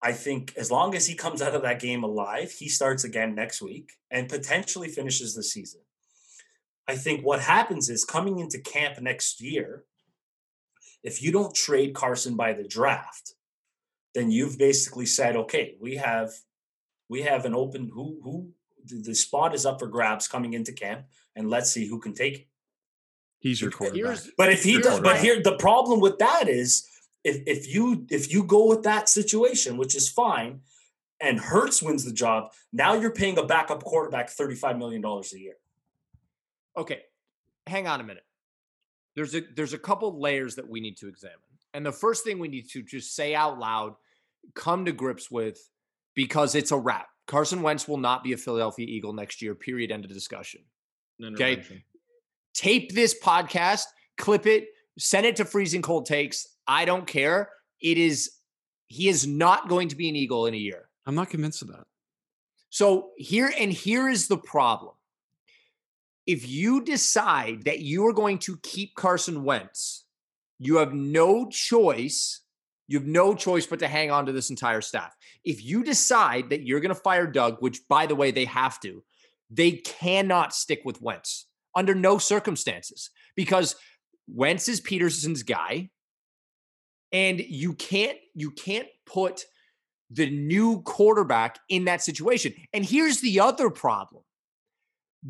I 0.00 0.12
think 0.12 0.54
as 0.56 0.70
long 0.70 0.94
as 0.94 1.08
he 1.08 1.16
comes 1.16 1.42
out 1.42 1.56
of 1.56 1.62
that 1.62 1.80
game 1.80 2.04
alive, 2.04 2.52
he 2.52 2.68
starts 2.68 3.02
again 3.02 3.34
next 3.34 3.60
week 3.60 3.94
and 4.12 4.28
potentially 4.28 4.86
finishes 4.86 5.34
the 5.34 5.42
season. 5.42 5.80
I 6.88 6.96
think 6.96 7.24
what 7.24 7.40
happens 7.40 7.90
is 7.90 8.04
coming 8.04 8.38
into 8.38 8.58
camp 8.58 8.98
next 9.00 9.42
year, 9.42 9.84
if 11.02 11.22
you 11.22 11.30
don't 11.30 11.54
trade 11.54 11.94
Carson 11.94 12.34
by 12.34 12.54
the 12.54 12.66
draft, 12.66 13.34
then 14.14 14.30
you've 14.30 14.58
basically 14.58 15.06
said, 15.06 15.36
okay, 15.36 15.76
we 15.80 15.96
have 15.96 16.32
we 17.08 17.22
have 17.22 17.44
an 17.44 17.54
open 17.54 17.90
who 17.92 18.18
who 18.22 18.50
the, 18.84 19.02
the 19.02 19.14
spot 19.14 19.54
is 19.54 19.66
up 19.66 19.78
for 19.78 19.86
grabs 19.86 20.26
coming 20.26 20.54
into 20.54 20.72
camp, 20.72 21.04
and 21.36 21.50
let's 21.50 21.70
see 21.70 21.86
who 21.86 22.00
can 22.00 22.14
take 22.14 22.38
it. 22.38 22.46
he's 23.38 23.60
your 23.60 23.70
quarterback. 23.70 24.18
But 24.36 24.52
if 24.52 24.64
he 24.64 24.80
does, 24.80 25.00
but 25.00 25.18
here 25.18 25.42
the 25.42 25.56
problem 25.56 26.00
with 26.00 26.18
that 26.18 26.48
is 26.48 26.88
if 27.22 27.42
if 27.46 27.72
you 27.72 28.06
if 28.10 28.32
you 28.32 28.44
go 28.44 28.66
with 28.66 28.82
that 28.84 29.08
situation, 29.08 29.76
which 29.76 29.94
is 29.94 30.08
fine, 30.08 30.60
and 31.20 31.38
Hurts 31.38 31.82
wins 31.82 32.04
the 32.04 32.12
job, 32.12 32.52
now 32.72 32.94
you're 32.94 33.12
paying 33.12 33.38
a 33.38 33.44
backup 33.44 33.84
quarterback 33.84 34.30
thirty 34.30 34.54
five 34.54 34.78
million 34.78 35.02
dollars 35.02 35.32
a 35.34 35.38
year. 35.38 35.56
Okay. 36.78 37.02
Hang 37.66 37.86
on 37.86 38.00
a 38.00 38.04
minute. 38.04 38.24
There's 39.14 39.34
a 39.34 39.42
there's 39.54 39.72
a 39.72 39.78
couple 39.78 40.20
layers 40.20 40.54
that 40.56 40.68
we 40.68 40.80
need 40.80 40.96
to 40.98 41.08
examine. 41.08 41.36
And 41.74 41.84
the 41.84 41.92
first 41.92 42.24
thing 42.24 42.38
we 42.38 42.48
need 42.48 42.70
to 42.70 42.82
just 42.82 43.14
say 43.14 43.34
out 43.34 43.58
loud, 43.58 43.94
come 44.54 44.84
to 44.86 44.92
grips 44.92 45.30
with, 45.30 45.58
because 46.14 46.54
it's 46.54 46.72
a 46.72 46.78
wrap. 46.78 47.08
Carson 47.26 47.60
Wentz 47.60 47.86
will 47.86 47.98
not 47.98 48.24
be 48.24 48.32
a 48.32 48.36
Philadelphia 48.36 48.86
Eagle 48.86 49.12
next 49.12 49.42
year. 49.42 49.54
Period. 49.54 49.92
End 49.92 50.04
of 50.04 50.10
discussion. 50.10 50.62
Intervention. 51.20 51.82
Tape 52.54 52.92
this 52.92 53.14
podcast, 53.22 53.84
clip 54.16 54.46
it, 54.46 54.68
send 54.98 55.26
it 55.26 55.36
to 55.36 55.44
freezing 55.44 55.82
cold 55.82 56.06
takes. 56.06 56.46
I 56.66 56.84
don't 56.84 57.06
care. 57.06 57.50
It 57.80 57.98
is 57.98 58.30
he 58.86 59.08
is 59.08 59.26
not 59.26 59.68
going 59.68 59.88
to 59.88 59.96
be 59.96 60.08
an 60.08 60.16
Eagle 60.16 60.46
in 60.46 60.54
a 60.54 60.58
year. 60.58 60.88
I'm 61.06 61.14
not 61.14 61.30
convinced 61.30 61.62
of 61.62 61.68
that. 61.68 61.84
So 62.70 63.10
here 63.16 63.52
and 63.58 63.72
here 63.72 64.08
is 64.08 64.28
the 64.28 64.38
problem. 64.38 64.94
If 66.28 66.48
you 66.48 66.84
decide 66.84 67.64
that 67.64 67.80
you 67.80 68.06
are 68.06 68.12
going 68.12 68.38
to 68.40 68.56
keep 68.58 68.94
Carson 68.94 69.42
Wentz 69.42 70.04
you 70.58 70.76
have 70.78 70.92
no 70.92 71.48
choice. 71.48 72.42
You 72.88 72.98
have 72.98 73.06
no 73.06 73.34
choice 73.34 73.66
but 73.66 73.78
to 73.80 73.88
hang 73.88 74.10
on 74.10 74.26
to 74.26 74.32
this 74.32 74.50
entire 74.50 74.80
staff. 74.80 75.14
If 75.44 75.64
you 75.64 75.84
decide 75.84 76.50
that 76.50 76.62
you're 76.62 76.80
going 76.80 76.94
to 76.94 77.00
fire 77.00 77.26
Doug, 77.26 77.58
which 77.60 77.80
by 77.88 78.06
the 78.06 78.14
way, 78.14 78.30
they 78.30 78.46
have 78.46 78.80
to, 78.80 79.04
they 79.50 79.72
cannot 79.72 80.54
stick 80.54 80.82
with 80.84 81.00
Wentz 81.00 81.46
under 81.74 81.94
no 81.94 82.18
circumstances 82.18 83.10
because 83.36 83.76
Wentz 84.26 84.68
is 84.68 84.80
Pederson's 84.80 85.42
guy. 85.42 85.90
And 87.10 87.40
you 87.40 87.72
can't 87.72 88.18
you 88.34 88.50
can't 88.50 88.88
put 89.06 89.44
the 90.10 90.28
new 90.28 90.82
quarterback 90.82 91.58
in 91.70 91.86
that 91.86 92.02
situation. 92.02 92.52
And 92.74 92.84
here's 92.84 93.22
the 93.22 93.40
other 93.40 93.70
problem. 93.70 94.24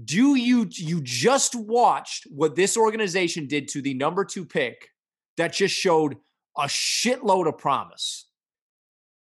Do 0.05 0.35
you 0.35 0.69
you 0.71 1.01
just 1.01 1.55
watched 1.55 2.27
what 2.31 2.55
this 2.55 2.77
organization 2.77 3.47
did 3.47 3.69
to 3.69 3.83
the 3.83 3.95
number 3.95 4.25
2 4.25 4.45
pick 4.45 4.91
that 5.39 5.55
just 5.55 5.75
showed 5.75 6.17
a 6.59 6.65
shitload 6.65 7.47
of 7.49 7.57
promise. 7.57 8.27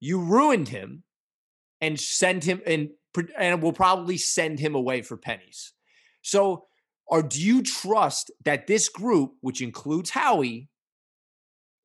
You 0.01 0.21
ruined 0.21 0.69
him 0.69 1.05
and 1.81 2.01
send 2.01 2.43
him 2.43 2.61
and 2.67 2.89
and 3.37 3.63
will 3.63 3.73
probably 3.73 4.17
send 4.17 4.59
him 4.59 4.75
away 4.75 5.03
for 5.03 5.17
pennies. 5.17 5.73
So, 6.23 6.67
or 7.07 7.23
do 7.23 7.41
you 7.41 7.63
trust 7.63 8.31
that 8.45 8.67
this 8.67 8.89
group, 8.89 9.33
which 9.41 9.61
includes 9.61 10.11
Howie, 10.11 10.69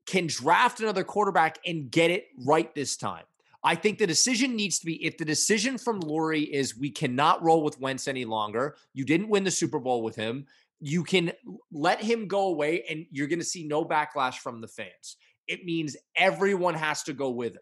can 0.06 0.28
draft 0.28 0.80
another 0.80 1.04
quarterback 1.04 1.60
and 1.66 1.90
get 1.90 2.12
it 2.12 2.26
right 2.46 2.74
this 2.76 2.98
time? 2.98 3.24
I 3.64 3.76
think 3.76 3.98
the 3.98 4.08
decision 4.08 4.56
needs 4.56 4.80
to 4.80 4.86
be 4.86 5.04
if 5.06 5.18
the 5.18 5.26
decision 5.26 5.78
from 5.78 6.02
Lurie 6.02 6.50
is 6.50 6.78
we 6.78 6.90
cannot 6.90 7.42
roll 7.44 7.64
with 7.64 7.80
Wentz 7.80 8.08
any 8.08 8.26
longer, 8.26 8.76
you 8.94 9.06
didn't 9.06 9.30
win 9.30 9.44
the 9.44 9.52
Super 9.52 9.80
Bowl 9.80 10.04
with 10.04 10.16
him, 10.16 10.46
you 10.80 11.04
can 11.04 11.32
let 11.72 12.02
him 12.02 12.28
go 12.28 12.48
away 12.48 12.84
and 12.90 13.06
you're 13.10 13.28
going 13.28 13.40
to 13.40 13.46
see 13.46 13.66
no 13.66 13.86
backlash 13.86 14.40
from 14.40 14.60
the 14.60 14.68
fans. 14.68 15.16
It 15.48 15.64
means 15.64 15.96
everyone 16.16 16.74
has 16.74 17.04
to 17.04 17.14
go 17.14 17.30
with 17.30 17.54
him 17.54 17.62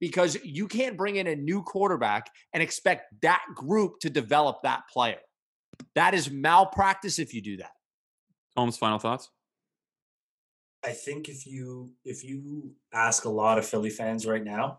because 0.00 0.36
you 0.42 0.66
can't 0.66 0.96
bring 0.96 1.16
in 1.16 1.28
a 1.28 1.36
new 1.36 1.62
quarterback 1.62 2.30
and 2.52 2.62
expect 2.62 3.20
that 3.22 3.42
group 3.54 4.00
to 4.00 4.10
develop 4.10 4.62
that 4.62 4.82
player. 4.92 5.20
That 5.94 6.14
is 6.14 6.30
malpractice 6.30 7.18
if 7.18 7.32
you 7.32 7.42
do 7.42 7.58
that. 7.58 7.72
Holmes, 8.56 8.76
final 8.76 8.98
thoughts? 8.98 9.30
I 10.84 10.92
think 10.92 11.28
if 11.28 11.46
you 11.46 11.92
if 12.04 12.24
you 12.24 12.72
ask 12.92 13.24
a 13.24 13.30
lot 13.30 13.58
of 13.58 13.66
Philly 13.66 13.90
fans 13.90 14.26
right 14.26 14.44
now, 14.44 14.78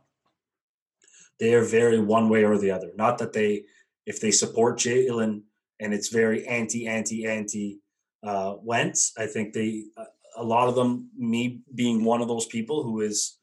they 1.40 1.54
are 1.54 1.64
very 1.64 2.00
one 2.00 2.30
way 2.30 2.44
or 2.44 2.58
the 2.58 2.72
other. 2.72 2.92
Not 2.96 3.18
that 3.20 3.34
they 3.34 3.66
if 4.06 4.20
they 4.20 4.32
support 4.32 4.80
Jalen 4.80 5.42
and 5.80 5.94
it's 5.94 6.10
very 6.10 6.48
anti 6.48 6.88
anti 6.88 7.26
anti 7.26 7.80
uh, 8.24 8.56
Wentz. 8.62 9.14
I 9.18 9.28
think 9.28 9.54
they 9.54 9.86
a 10.38 10.44
lot 10.44 10.70
of 10.70 10.76
them, 10.76 11.10
me 11.18 11.62
being 11.76 12.04
one 12.04 12.22
of 12.22 12.28
those 12.28 12.46
people 12.46 12.84
who 12.84 13.02
is 13.02 13.38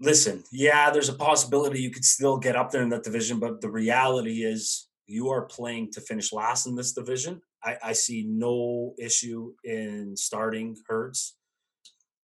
listen, 0.00 0.42
yeah, 0.52 0.90
there's 0.90 1.08
a 1.08 1.14
possibility 1.14 1.80
you 1.80 1.90
could 1.90 2.04
still 2.04 2.38
get 2.38 2.56
up 2.56 2.70
there 2.70 2.82
in 2.82 2.88
that 2.90 3.04
division, 3.04 3.38
but 3.38 3.60
the 3.60 3.70
reality 3.70 4.44
is 4.44 4.88
you 5.06 5.30
are 5.30 5.42
playing 5.42 5.92
to 5.92 6.00
finish 6.00 6.32
last 6.32 6.66
in 6.66 6.74
this 6.74 6.92
division. 6.92 7.40
I, 7.66 7.76
I 7.82 7.92
see 7.92 8.24
no 8.28 8.94
issue 8.98 9.52
in 9.64 10.16
starting 10.16 10.76
Hurts 10.88 11.36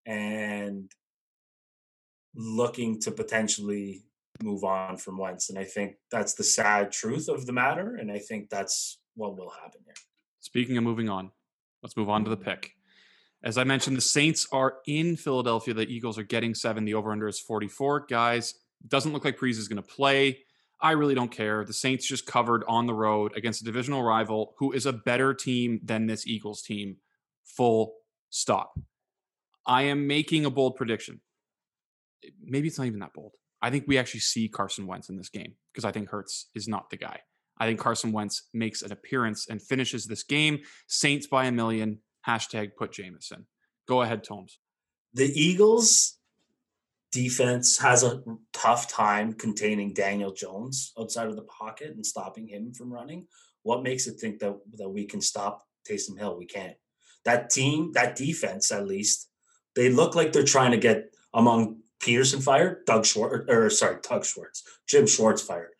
and 0.06 0.90
looking 2.34 3.00
to 3.00 3.10
potentially 3.10 4.04
move 4.42 4.64
on 4.64 4.96
from 4.96 5.18
Wentz. 5.18 5.50
And 5.50 5.58
I 5.58 5.64
think 5.64 5.96
that's 6.10 6.34
the 6.34 6.44
sad 6.44 6.92
truth 6.92 7.28
of 7.28 7.44
the 7.46 7.52
matter. 7.52 7.96
And 7.96 8.10
I 8.10 8.18
think 8.18 8.48
that's 8.48 8.98
what 9.14 9.36
will 9.36 9.50
happen 9.50 9.80
here. 9.84 9.94
Speaking 10.40 10.76
of 10.76 10.84
moving 10.84 11.08
on, 11.08 11.30
let's 11.82 11.96
move 11.96 12.08
on 12.08 12.24
to 12.24 12.30
the 12.30 12.36
mm-hmm. 12.36 12.50
pick. 12.50 12.72
As 13.44 13.58
I 13.58 13.64
mentioned, 13.64 13.96
the 13.96 14.02
Saints 14.02 14.46
are 14.52 14.76
in 14.86 15.16
Philadelphia. 15.16 15.74
The 15.74 15.92
Eagles 15.92 16.16
are 16.16 16.22
getting 16.22 16.54
seven. 16.54 16.84
The 16.84 16.94
over 16.94 17.10
under 17.10 17.26
is 17.26 17.40
44. 17.40 18.06
Guys, 18.08 18.54
doesn't 18.86 19.12
look 19.12 19.24
like 19.24 19.38
Brees 19.38 19.58
is 19.58 19.66
going 19.66 19.82
to 19.82 19.88
play. 19.88 20.38
I 20.82 20.92
really 20.92 21.14
don't 21.14 21.30
care. 21.30 21.64
The 21.64 21.72
Saints 21.72 22.06
just 22.06 22.26
covered 22.26 22.64
on 22.66 22.86
the 22.86 22.94
road 22.94 23.32
against 23.36 23.62
a 23.62 23.64
divisional 23.64 24.02
rival 24.02 24.54
who 24.58 24.72
is 24.72 24.84
a 24.84 24.92
better 24.92 25.32
team 25.32 25.80
than 25.84 26.06
this 26.06 26.26
Eagles 26.26 26.60
team. 26.60 26.96
Full 27.44 27.94
stop. 28.30 28.72
I 29.64 29.82
am 29.82 30.08
making 30.08 30.44
a 30.44 30.50
bold 30.50 30.74
prediction. 30.74 31.20
Maybe 32.42 32.66
it's 32.66 32.78
not 32.78 32.88
even 32.88 32.98
that 32.98 33.14
bold. 33.14 33.32
I 33.62 33.70
think 33.70 33.84
we 33.86 33.96
actually 33.96 34.20
see 34.20 34.48
Carson 34.48 34.88
Wentz 34.88 35.08
in 35.08 35.16
this 35.16 35.28
game 35.28 35.54
because 35.72 35.84
I 35.84 35.92
think 35.92 36.08
Hurts 36.08 36.50
is 36.54 36.66
not 36.66 36.90
the 36.90 36.96
guy. 36.96 37.20
I 37.58 37.66
think 37.66 37.78
Carson 37.78 38.10
Wentz 38.10 38.48
makes 38.52 38.82
an 38.82 38.90
appearance 38.90 39.46
and 39.48 39.62
finishes 39.62 40.06
this 40.06 40.24
game. 40.24 40.60
Saints 40.88 41.28
by 41.28 41.44
a 41.44 41.52
million. 41.52 42.00
Hashtag 42.26 42.70
put 42.76 42.92
Jameson. 42.92 43.46
Go 43.86 44.02
ahead, 44.02 44.24
Tomes. 44.24 44.58
The 45.14 45.26
Eagles 45.26 46.18
defense 47.12 47.78
has 47.78 48.02
a 48.02 48.22
tough 48.52 48.88
time 48.88 49.34
containing 49.34 49.92
Daniel 49.92 50.32
Jones 50.32 50.92
outside 50.98 51.28
of 51.28 51.36
the 51.36 51.42
pocket 51.42 51.92
and 51.94 52.04
stopping 52.04 52.48
him 52.48 52.72
from 52.72 52.92
running. 52.92 53.26
What 53.62 53.82
makes 53.82 54.06
it 54.06 54.18
think 54.18 54.40
that 54.40 54.58
that 54.78 54.88
we 54.88 55.04
can 55.04 55.20
stop 55.20 55.62
Taysom 55.88 56.18
Hill? 56.18 56.36
We 56.36 56.46
can't. 56.46 56.76
That 57.24 57.50
team, 57.50 57.92
that 57.92 58.16
defense, 58.16 58.72
at 58.72 58.88
least, 58.88 59.28
they 59.76 59.90
look 59.90 60.16
like 60.16 60.32
they're 60.32 60.42
trying 60.42 60.72
to 60.72 60.76
get 60.76 61.14
among 61.32 61.82
Pederson 62.02 62.42
fired, 62.42 62.84
Doug 62.84 63.06
Schwartz, 63.06 63.46
or, 63.48 63.70
sorry, 63.70 63.98
Doug 64.02 64.24
Schwartz, 64.24 64.64
Jim 64.88 65.06
Schwartz 65.06 65.40
fired. 65.40 65.70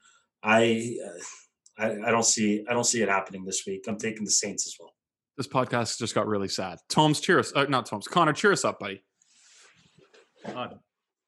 I, 0.45 0.99
uh, 1.05 1.83
I, 1.83 2.09
I 2.09 2.11
don't 2.13 2.25
see, 2.25 2.65
I 2.69 2.73
don't 2.73 2.85
see 2.85 3.03
it 3.03 3.09
happening 3.09 3.45
this 3.45 3.65
week. 3.67 3.87
I'm 3.89 3.99
taking 3.99 4.25
the 4.25 4.31
Saints 4.31 4.69
as 4.69 4.77
well. 4.79 4.93
This 5.37 5.49
podcast 5.49 5.99
just 5.99 6.15
got 6.15 6.29
really 6.29 6.47
sad. 6.47 6.79
Tom's 6.89 7.19
cheer 7.19 7.41
us, 7.41 7.53
uh, 7.57 7.65
not 7.65 7.87
Tom's. 7.87 8.07
Connor, 8.07 8.33
cheer 8.33 8.53
us 8.53 8.65
up, 8.65 8.79
buddy. 8.79 9.03
God, 10.47 10.79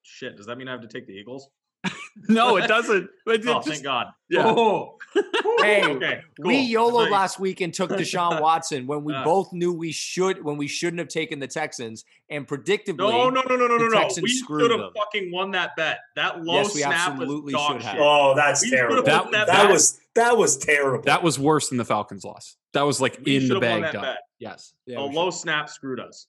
shit. 0.04 0.36
Does 0.36 0.46
that 0.46 0.58
mean 0.58 0.68
I 0.68 0.72
have 0.72 0.82
to 0.82 0.88
take 0.88 1.06
the 1.06 1.12
Eagles? 1.12 1.48
no, 2.28 2.56
it 2.56 2.68
doesn't. 2.68 3.10
But 3.26 3.40
oh, 3.40 3.54
just, 3.54 3.68
thank 3.68 3.82
God. 3.82 4.08
Yeah. 4.28 4.44
Oh. 4.46 4.98
hey, 5.60 5.82
okay, 5.82 6.20
cool. 6.36 6.46
we 6.46 6.58
YOLO 6.58 7.08
last 7.08 7.40
week 7.40 7.62
and 7.62 7.72
took 7.72 7.90
Deshaun 7.90 8.38
Watson 8.38 8.86
when 8.86 9.02
we 9.02 9.14
uh, 9.14 9.24
both 9.24 9.50
knew 9.50 9.72
we 9.72 9.92
should 9.92 10.44
when 10.44 10.58
we 10.58 10.68
shouldn't 10.68 10.98
have 10.98 11.08
taken 11.08 11.38
the 11.38 11.46
Texans 11.46 12.04
and 12.28 12.46
predictably. 12.46 12.98
No, 12.98 13.30
no, 13.30 13.40
no, 13.48 13.56
no, 13.56 13.66
no, 13.66 13.78
no, 13.78 13.88
no. 13.88 14.08
We 14.20 14.28
should 14.28 14.70
have 14.70 14.92
fucking 14.94 15.32
won 15.32 15.52
that 15.52 15.74
bet. 15.76 16.00
That 16.16 16.44
low 16.44 16.56
yes, 16.56 16.74
snap 16.74 17.18
was 17.18 17.50
dog 17.50 17.80
shit. 17.80 17.96
Oh, 17.98 18.34
that's 18.36 18.62
we 18.62 18.70
terrible. 18.70 19.02
That, 19.04 19.30
that, 19.30 19.46
that 19.46 19.70
was 19.70 19.98
that 20.14 20.36
was 20.36 20.58
terrible. 20.58 21.04
That 21.04 21.22
was 21.22 21.38
worse 21.38 21.70
than 21.70 21.78
the 21.78 21.86
Falcons 21.86 22.24
loss. 22.24 22.56
That 22.74 22.82
was 22.82 23.00
like 23.00 23.20
we 23.24 23.36
in 23.36 23.48
the 23.48 23.58
bag. 23.58 23.90
Done. 23.90 24.16
Yes. 24.38 24.74
Yeah, 24.86 24.98
a 24.98 25.00
low 25.00 25.30
snap 25.30 25.70
screwed 25.70 26.00
us. 26.00 26.26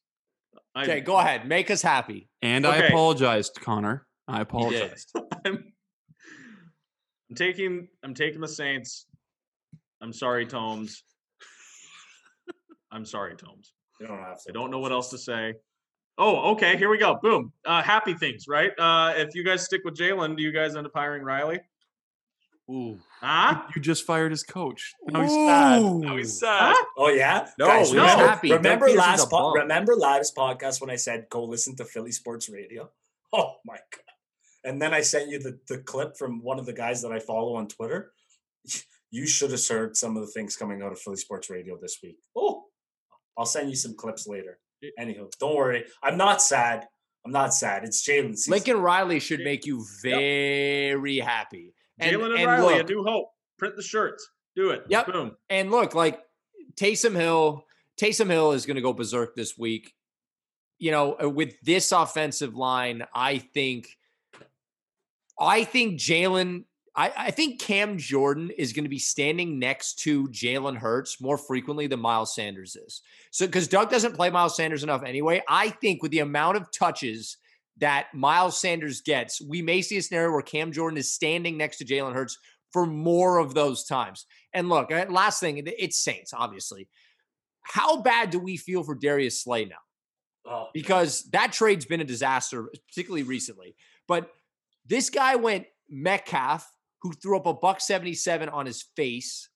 Okay, 0.77 1.01
go 1.01 1.17
ahead. 1.17 1.47
Make 1.47 1.71
us 1.71 1.81
happy. 1.81 2.27
And 2.41 2.65
okay. 2.65 2.83
I 2.83 2.87
apologized, 2.87 3.59
Connor. 3.61 4.05
I 4.27 4.41
apologize. 4.41 5.05
I'm, 5.45 5.73
I'm 7.29 7.35
taking 7.35 7.87
I'm 8.03 8.13
taking 8.13 8.41
the 8.41 8.47
Saints. 8.47 9.05
I'm 10.01 10.11
sorry, 10.11 10.45
Tomes. 10.45 11.03
I'm 12.91 13.05
sorry, 13.05 13.35
Tomes. 13.35 13.73
You 13.99 14.07
don't 14.07 14.19
have 14.19 14.41
to. 14.43 14.49
I 14.49 14.51
don't 14.51 14.71
know 14.71 14.79
what 14.79 14.91
else 14.91 15.09
to 15.11 15.17
say. 15.17 15.53
Oh, 16.17 16.51
okay. 16.51 16.77
Here 16.77 16.89
we 16.89 16.97
go. 16.97 17.19
Boom. 17.21 17.51
Uh, 17.65 17.81
happy 17.81 18.13
things, 18.13 18.45
right? 18.47 18.71
Uh, 18.77 19.13
if 19.15 19.35
you 19.35 19.43
guys 19.43 19.65
stick 19.65 19.81
with 19.83 19.95
Jalen, 19.95 20.37
do 20.37 20.43
you 20.43 20.51
guys 20.51 20.75
end 20.75 20.85
up 20.85 20.93
hiring 20.95 21.23
Riley? 21.23 21.59
Ooh. 22.69 22.99
Huh? 23.21 23.61
You 23.75 23.81
just 23.81 24.05
fired 24.05 24.31
his 24.31 24.43
coach. 24.43 24.93
Now 25.07 25.21
he's 25.21 25.31
sad. 25.31 25.83
Now 25.83 26.17
he's 26.17 26.39
sad. 26.39 26.73
Huh? 26.75 26.85
Oh 26.97 27.09
yeah. 27.09 27.47
No, 27.59 27.67
Guys, 27.67 27.93
no. 27.93 28.01
Remember, 28.01 28.27
happy. 28.27 28.51
remember 28.51 28.89
last 28.89 29.29
po- 29.29 29.51
remember 29.53 29.95
last 29.95 30.35
podcast 30.35 30.81
when 30.81 30.89
I 30.89 30.95
said 30.95 31.27
go 31.29 31.43
listen 31.43 31.75
to 31.77 31.85
Philly 31.85 32.11
Sports 32.11 32.49
Radio? 32.49 32.89
Oh 33.33 33.55
my 33.65 33.75
god. 33.75 34.13
And 34.63 34.81
then 34.81 34.93
I 34.93 35.01
sent 35.01 35.29
you 35.29 35.39
the, 35.39 35.59
the 35.67 35.79
clip 35.79 36.15
from 36.15 36.41
one 36.41 36.57
of 36.57 36.65
the 36.65 36.71
guys 36.73 37.01
that 37.01 37.11
I 37.11 37.19
follow 37.19 37.55
on 37.55 37.67
Twitter. 37.67 38.13
You 39.11 39.27
should 39.27 39.51
have 39.51 39.67
heard 39.67 39.97
some 39.97 40.15
of 40.15 40.25
the 40.25 40.31
things 40.31 40.55
coming 40.55 40.81
out 40.81 40.93
of 40.93 40.99
Philly 40.99 41.17
Sports 41.17 41.49
Radio 41.49 41.77
this 41.81 41.97
week. 42.01 42.15
Oh, 42.35 42.63
I'll 43.37 43.45
send 43.45 43.69
you 43.69 43.75
some 43.75 43.93
clips 43.95 44.25
later. 44.25 44.59
Anywho, 44.97 45.29
don't 45.39 45.55
worry. 45.55 45.83
I'm 46.01 46.17
not 46.17 46.41
sad. 46.41 46.87
I'm 47.25 47.31
not 47.31 47.53
sad. 47.53 47.83
It's 47.83 48.07
Jalen. 48.07 48.35
Lincoln 48.47 48.77
Riley 48.77 49.19
should 49.19 49.41
make 49.41 49.65
you 49.65 49.85
very 50.01 51.15
yep. 51.15 51.25
Happy. 51.99 52.15
Jalen 52.15 52.25
and, 52.25 52.35
and 52.35 52.45
Riley, 52.45 52.75
look, 52.75 52.89
a 52.89 52.93
new 52.93 53.03
hope. 53.03 53.29
Print 53.57 53.75
the 53.75 53.83
shirts. 53.83 54.29
Do 54.55 54.69
it. 54.71 54.85
Yep. 54.89 55.07
Boom. 55.07 55.31
And 55.49 55.71
look, 55.71 55.95
like 55.95 56.21
Taysom 56.75 57.15
Hill, 57.15 57.65
Taysom 57.97 58.29
Hill 58.29 58.51
is 58.51 58.65
going 58.65 58.75
to 58.75 58.81
go 58.81 58.93
berserk 58.93 59.35
this 59.35 59.57
week. 59.57 59.93
You 60.77 60.91
know, 60.91 61.17
uh, 61.21 61.29
with 61.29 61.59
this 61.61 61.91
offensive 61.91 62.55
line, 62.55 63.03
I 63.13 63.37
think, 63.37 63.87
I 65.39 65.63
think 65.63 65.99
Jalen, 65.99 66.65
I, 66.95 67.11
I 67.15 67.31
think 67.31 67.61
Cam 67.61 67.97
Jordan 67.97 68.51
is 68.57 68.73
going 68.73 68.83
to 68.83 68.89
be 68.89 68.99
standing 68.99 69.57
next 69.57 69.99
to 69.99 70.27
Jalen 70.29 70.77
Hurts 70.77 71.21
more 71.21 71.37
frequently 71.37 71.87
than 71.87 72.01
Miles 72.01 72.35
Sanders 72.35 72.75
is. 72.75 73.01
So, 73.31 73.45
because 73.45 73.67
Doug 73.67 73.89
doesn't 73.89 74.15
play 74.15 74.29
Miles 74.29 74.55
Sanders 74.55 74.83
enough 74.83 75.03
anyway, 75.03 75.41
I 75.47 75.69
think 75.69 76.01
with 76.01 76.11
the 76.11 76.19
amount 76.19 76.57
of 76.57 76.71
touches 76.71 77.37
that 77.77 78.13
Miles 78.13 78.57
Sanders 78.59 79.01
gets, 79.01 79.41
we 79.41 79.61
may 79.61 79.81
see 79.81 79.97
a 79.97 80.01
scenario 80.01 80.31
where 80.31 80.41
Cam 80.41 80.71
Jordan 80.71 80.97
is 80.97 81.13
standing 81.13 81.57
next 81.57 81.77
to 81.77 81.85
Jalen 81.85 82.13
Hurts 82.13 82.37
for 82.71 82.85
more 82.85 83.37
of 83.37 83.53
those 83.53 83.85
times. 83.85 84.25
And 84.53 84.69
look, 84.69 84.91
uh, 84.91 85.05
last 85.09 85.39
thing, 85.39 85.61
it's 85.65 85.99
Saints, 85.99 86.33
obviously. 86.33 86.87
How 87.61 88.01
bad 88.01 88.29
do 88.29 88.39
we 88.39 88.57
feel 88.57 88.83
for 88.83 88.95
Darius 88.95 89.41
Slay 89.41 89.65
now? 89.65 89.75
Oh, 90.47 90.67
because 90.73 91.23
that 91.31 91.51
trade's 91.51 91.85
been 91.85 92.01
a 92.01 92.05
disaster, 92.05 92.69
particularly 92.89 93.23
recently. 93.23 93.75
But 94.07 94.29
this 94.85 95.09
guy 95.09 95.35
went 95.35 95.65
Metcalf, 95.89 96.69
who 97.01 97.13
threw 97.13 97.37
up 97.37 97.45
a 97.45 97.53
buck 97.53 97.81
77 97.81 98.49
on 98.49 98.65
his 98.65 98.83
face. 98.95 99.49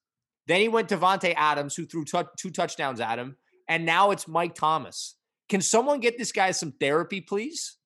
Then 0.48 0.62
he 0.62 0.68
went 0.68 0.90
Davante 0.90 1.34
Adams, 1.36 1.76
who 1.76 1.86
threw 1.86 2.06
tou- 2.06 2.30
two 2.38 2.50
touchdowns 2.50 3.00
at 3.00 3.20
him. 3.20 3.38
And 3.68 3.86
now 3.86 4.12
it's 4.12 4.28
Mike 4.28 4.56
Thomas. 4.56 5.16
Can 5.48 5.62
someone 5.62 6.00
get 6.00 6.18
this 6.18 6.32
guy 6.32 6.52
some 6.52 6.72
therapy, 6.72 7.22
please? 7.22 7.78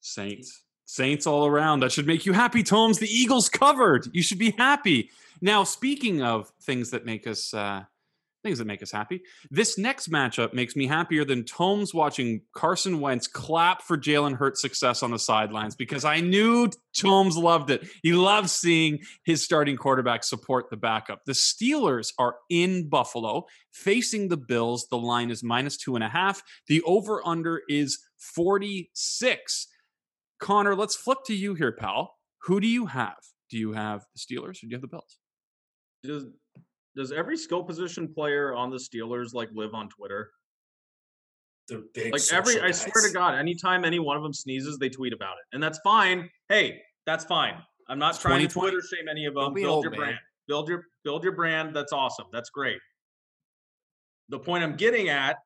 Saints. 0.00 0.62
Saints 0.84 1.26
all 1.26 1.46
around. 1.46 1.80
That 1.80 1.92
should 1.92 2.06
make 2.06 2.24
you 2.24 2.32
happy, 2.32 2.62
Tomes. 2.62 2.98
The 2.98 3.08
Eagles 3.08 3.48
covered. 3.48 4.08
You 4.12 4.22
should 4.22 4.38
be 4.38 4.52
happy. 4.52 5.10
Now, 5.40 5.64
speaking 5.64 6.22
of 6.22 6.50
things 6.62 6.90
that 6.90 7.04
make 7.04 7.26
us 7.26 7.52
uh, 7.52 7.84
things 8.42 8.58
that 8.58 8.66
make 8.66 8.82
us 8.82 8.90
happy, 8.90 9.20
this 9.50 9.76
next 9.76 10.10
matchup 10.10 10.54
makes 10.54 10.76
me 10.76 10.86
happier 10.86 11.24
than 11.24 11.44
Tomes 11.44 11.92
watching 11.92 12.40
Carson 12.54 13.00
Wentz 13.00 13.26
clap 13.26 13.82
for 13.82 13.98
Jalen 13.98 14.36
Hurts' 14.36 14.62
success 14.62 15.02
on 15.02 15.10
the 15.10 15.18
sidelines 15.18 15.74
because 15.74 16.06
I 16.06 16.20
knew 16.20 16.70
Tomes 16.96 17.36
loved 17.36 17.68
it. 17.68 17.86
He 18.02 18.12
loves 18.12 18.52
seeing 18.52 19.00
his 19.24 19.44
starting 19.44 19.76
quarterback 19.76 20.24
support 20.24 20.70
the 20.70 20.76
backup. 20.78 21.24
The 21.26 21.32
Steelers 21.32 22.12
are 22.18 22.36
in 22.48 22.88
Buffalo 22.88 23.44
facing 23.72 24.28
the 24.28 24.38
Bills. 24.38 24.86
The 24.88 24.96
line 24.98 25.30
is 25.30 25.42
minus 25.42 25.76
two 25.76 25.96
and 25.96 26.04
a 26.04 26.08
half. 26.08 26.42
The 26.66 26.80
over 26.82 27.20
under 27.26 27.60
is 27.68 27.98
46. 28.16 29.66
Connor, 30.40 30.74
let's 30.74 30.94
flip 30.96 31.18
to 31.26 31.34
you 31.34 31.54
here, 31.54 31.72
pal. 31.72 32.14
Who 32.42 32.60
do 32.60 32.66
you 32.66 32.86
have? 32.86 33.16
Do 33.50 33.58
you 33.58 33.72
have 33.72 34.04
the 34.14 34.20
Steelers 34.20 34.62
or 34.62 34.66
do 34.66 34.68
you 34.68 34.76
have 34.76 34.82
the 34.82 34.88
Bills? 34.88 35.18
Does 36.04 36.26
does 36.96 37.12
every 37.12 37.36
skill 37.36 37.62
position 37.62 38.12
player 38.12 38.54
on 38.54 38.70
the 38.70 38.76
Steelers 38.76 39.34
like 39.34 39.48
live 39.52 39.74
on 39.74 39.88
Twitter? 39.88 40.30
they're 41.68 41.82
big. 41.94 42.12
Like 42.12 42.22
every, 42.32 42.54
social 42.54 42.66
I 42.66 42.70
swear 42.70 43.06
to 43.06 43.12
God, 43.12 43.34
anytime 43.34 43.84
any 43.84 43.98
one 43.98 44.16
of 44.16 44.22
them 44.22 44.32
sneezes, 44.32 44.78
they 44.78 44.88
tweet 44.88 45.12
about 45.12 45.34
it, 45.34 45.54
and 45.54 45.62
that's 45.62 45.78
fine. 45.84 46.28
Hey, 46.48 46.80
that's 47.06 47.24
fine. 47.24 47.54
I'm 47.88 47.98
not 47.98 48.14
It's 48.14 48.22
trying 48.22 48.40
to 48.40 48.48
2020. 48.48 48.70
Twitter 48.70 48.86
shame 48.86 49.08
any 49.08 49.26
of 49.26 49.34
them. 49.34 49.54
Build 49.54 49.66
old, 49.66 49.84
your 49.84 49.90
man. 49.92 50.00
brand. 50.00 50.18
Build 50.46 50.68
your 50.68 50.84
build 51.04 51.22
your 51.22 51.34
brand. 51.34 51.74
That's 51.74 51.92
awesome. 51.92 52.26
That's 52.32 52.50
great. 52.50 52.78
The 54.30 54.38
point 54.38 54.64
I'm 54.64 54.76
getting 54.76 55.08
at 55.08 55.36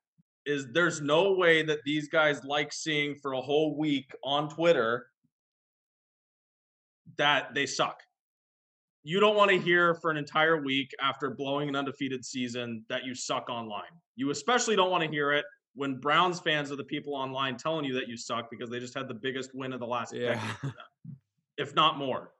is 0.46 0.72
there's 0.72 1.00
no 1.00 1.32
way 1.32 1.62
that 1.62 1.78
these 1.84 2.08
guys 2.08 2.44
like 2.44 2.72
seeing 2.72 3.14
for 3.14 3.32
a 3.32 3.40
whole 3.40 3.76
week 3.76 4.10
on 4.24 4.48
Twitter 4.48 5.06
that 7.18 7.54
they 7.54 7.66
suck. 7.66 8.00
You 9.04 9.18
don't 9.18 9.36
want 9.36 9.50
to 9.50 9.58
hear 9.58 9.94
for 9.94 10.10
an 10.10 10.16
entire 10.16 10.62
week 10.62 10.90
after 11.00 11.30
blowing 11.30 11.68
an 11.68 11.76
undefeated 11.76 12.24
season 12.24 12.84
that 12.88 13.04
you 13.04 13.14
suck 13.14 13.48
online. 13.48 13.82
You 14.16 14.30
especially 14.30 14.76
don't 14.76 14.90
want 14.90 15.02
to 15.02 15.10
hear 15.10 15.32
it 15.32 15.44
when 15.74 15.96
Browns 15.96 16.38
fans 16.38 16.70
are 16.70 16.76
the 16.76 16.84
people 16.84 17.14
online 17.14 17.56
telling 17.56 17.84
you 17.84 17.94
that 17.94 18.08
you 18.08 18.16
suck 18.16 18.50
because 18.50 18.70
they 18.70 18.78
just 18.78 18.94
had 18.94 19.08
the 19.08 19.14
biggest 19.14 19.50
win 19.54 19.72
of 19.72 19.80
the 19.80 19.86
last 19.86 20.12
decade, 20.12 20.38
for 20.60 20.66
them, 21.04 21.16
if 21.56 21.74
not 21.74 21.98
more. 21.98 22.30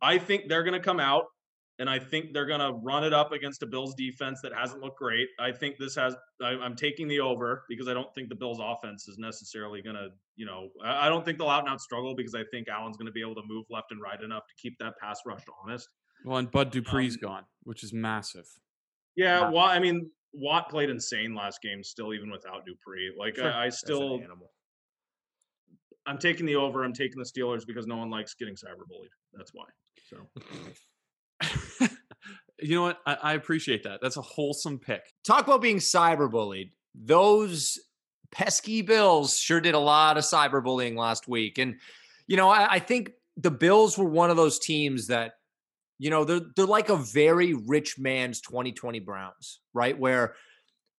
I 0.00 0.18
think 0.18 0.48
they're 0.48 0.62
going 0.62 0.74
to 0.78 0.84
come 0.84 1.00
out 1.00 1.24
and 1.78 1.88
I 1.88 1.98
think 1.98 2.32
they're 2.32 2.46
going 2.46 2.60
to 2.60 2.72
run 2.82 3.04
it 3.04 3.12
up 3.12 3.30
against 3.30 3.62
a 3.62 3.66
Bills 3.66 3.94
defense 3.94 4.40
that 4.42 4.52
hasn't 4.52 4.82
looked 4.82 4.98
great. 4.98 5.28
I 5.38 5.52
think 5.52 5.76
this 5.78 5.94
has, 5.94 6.16
I, 6.42 6.48
I'm 6.48 6.74
taking 6.74 7.06
the 7.06 7.20
over 7.20 7.64
because 7.68 7.86
I 7.86 7.94
don't 7.94 8.12
think 8.14 8.28
the 8.28 8.34
Bills 8.34 8.58
offense 8.60 9.06
is 9.06 9.16
necessarily 9.16 9.80
going 9.80 9.94
to, 9.94 10.08
you 10.34 10.44
know, 10.44 10.70
I, 10.84 11.08
don't 11.08 11.24
think 11.24 11.38
they'll 11.38 11.48
out 11.48 11.60
and 11.60 11.68
out 11.68 11.80
struggle 11.80 12.16
because 12.16 12.34
I 12.34 12.42
think 12.50 12.68
Allen's 12.68 12.96
going 12.96 13.06
to 13.06 13.12
be 13.12 13.20
able 13.20 13.36
to 13.36 13.46
move 13.46 13.66
left 13.70 13.92
and 13.92 14.00
right 14.00 14.20
enough 14.20 14.42
to 14.48 14.54
keep 14.60 14.76
that 14.80 14.94
pass 15.00 15.20
rush 15.24 15.42
honest. 15.62 15.88
Well, 16.24 16.38
and 16.38 16.50
Bud 16.50 16.72
Dupree's 16.72 17.14
Um, 17.14 17.20
gone, 17.22 17.44
which 17.62 17.84
is 17.84 17.92
massive. 17.92 18.46
Yeah. 19.14 19.48
Watt, 19.48 19.70
I 19.70 19.78
mean, 19.78 20.10
Watt 20.32 20.68
played 20.70 20.90
insane 20.90 21.32
last 21.34 21.62
game 21.62 21.84
still, 21.84 22.12
even 22.12 22.30
without 22.30 22.66
Dupree. 22.66 23.12
Like, 23.16 23.36
Sure. 23.36 23.52
I, 23.52 23.62
I 23.62 23.64
an 23.66 23.72
still, 23.72 24.14
animal. 24.14 24.50
I'm 26.06 26.18
taking 26.18 26.46
the 26.46 26.56
over. 26.56 26.82
I'm 26.82 26.92
taking 26.92 27.18
the 27.18 27.24
Steelers 27.24 27.64
because 27.64 27.86
no 27.86 27.98
one 27.98 28.10
likes 28.10 28.34
getting 28.34 28.54
cyberbullied. 28.54 29.10
That's 29.32 29.52
why. 29.54 29.66
So. 30.08 30.16
you 32.60 32.74
know 32.74 32.82
what? 32.82 32.98
I, 33.06 33.14
I 33.14 33.32
appreciate 33.34 33.84
that. 33.84 34.00
That's 34.02 34.16
a 34.16 34.22
wholesome 34.22 34.78
pick. 34.78 35.02
Talk 35.24 35.46
about 35.46 35.62
being 35.62 35.78
cyberbullied. 35.78 36.70
Those 36.94 37.78
pesky 38.30 38.82
Bills 38.82 39.38
sure 39.38 39.60
did 39.60 39.74
a 39.74 39.78
lot 39.78 40.16
of 40.18 40.24
cyberbullying 40.24 40.96
last 40.96 41.28
week. 41.28 41.58
And, 41.58 41.76
you 42.26 42.36
know, 42.36 42.48
I, 42.48 42.74
I 42.74 42.78
think 42.78 43.10
the 43.36 43.50
Bills 43.50 43.96
were 43.96 44.08
one 44.08 44.30
of 44.30 44.36
those 44.36 44.58
teams 44.58 45.06
that, 45.06 45.32
you 45.98 46.10
know, 46.10 46.24
they're 46.24 46.40
they're 46.54 46.66
like 46.66 46.90
a 46.90 46.96
very 46.96 47.54
rich 47.54 47.96
man's 47.98 48.40
2020 48.40 49.00
Browns, 49.00 49.60
right? 49.74 49.98
Where, 49.98 50.34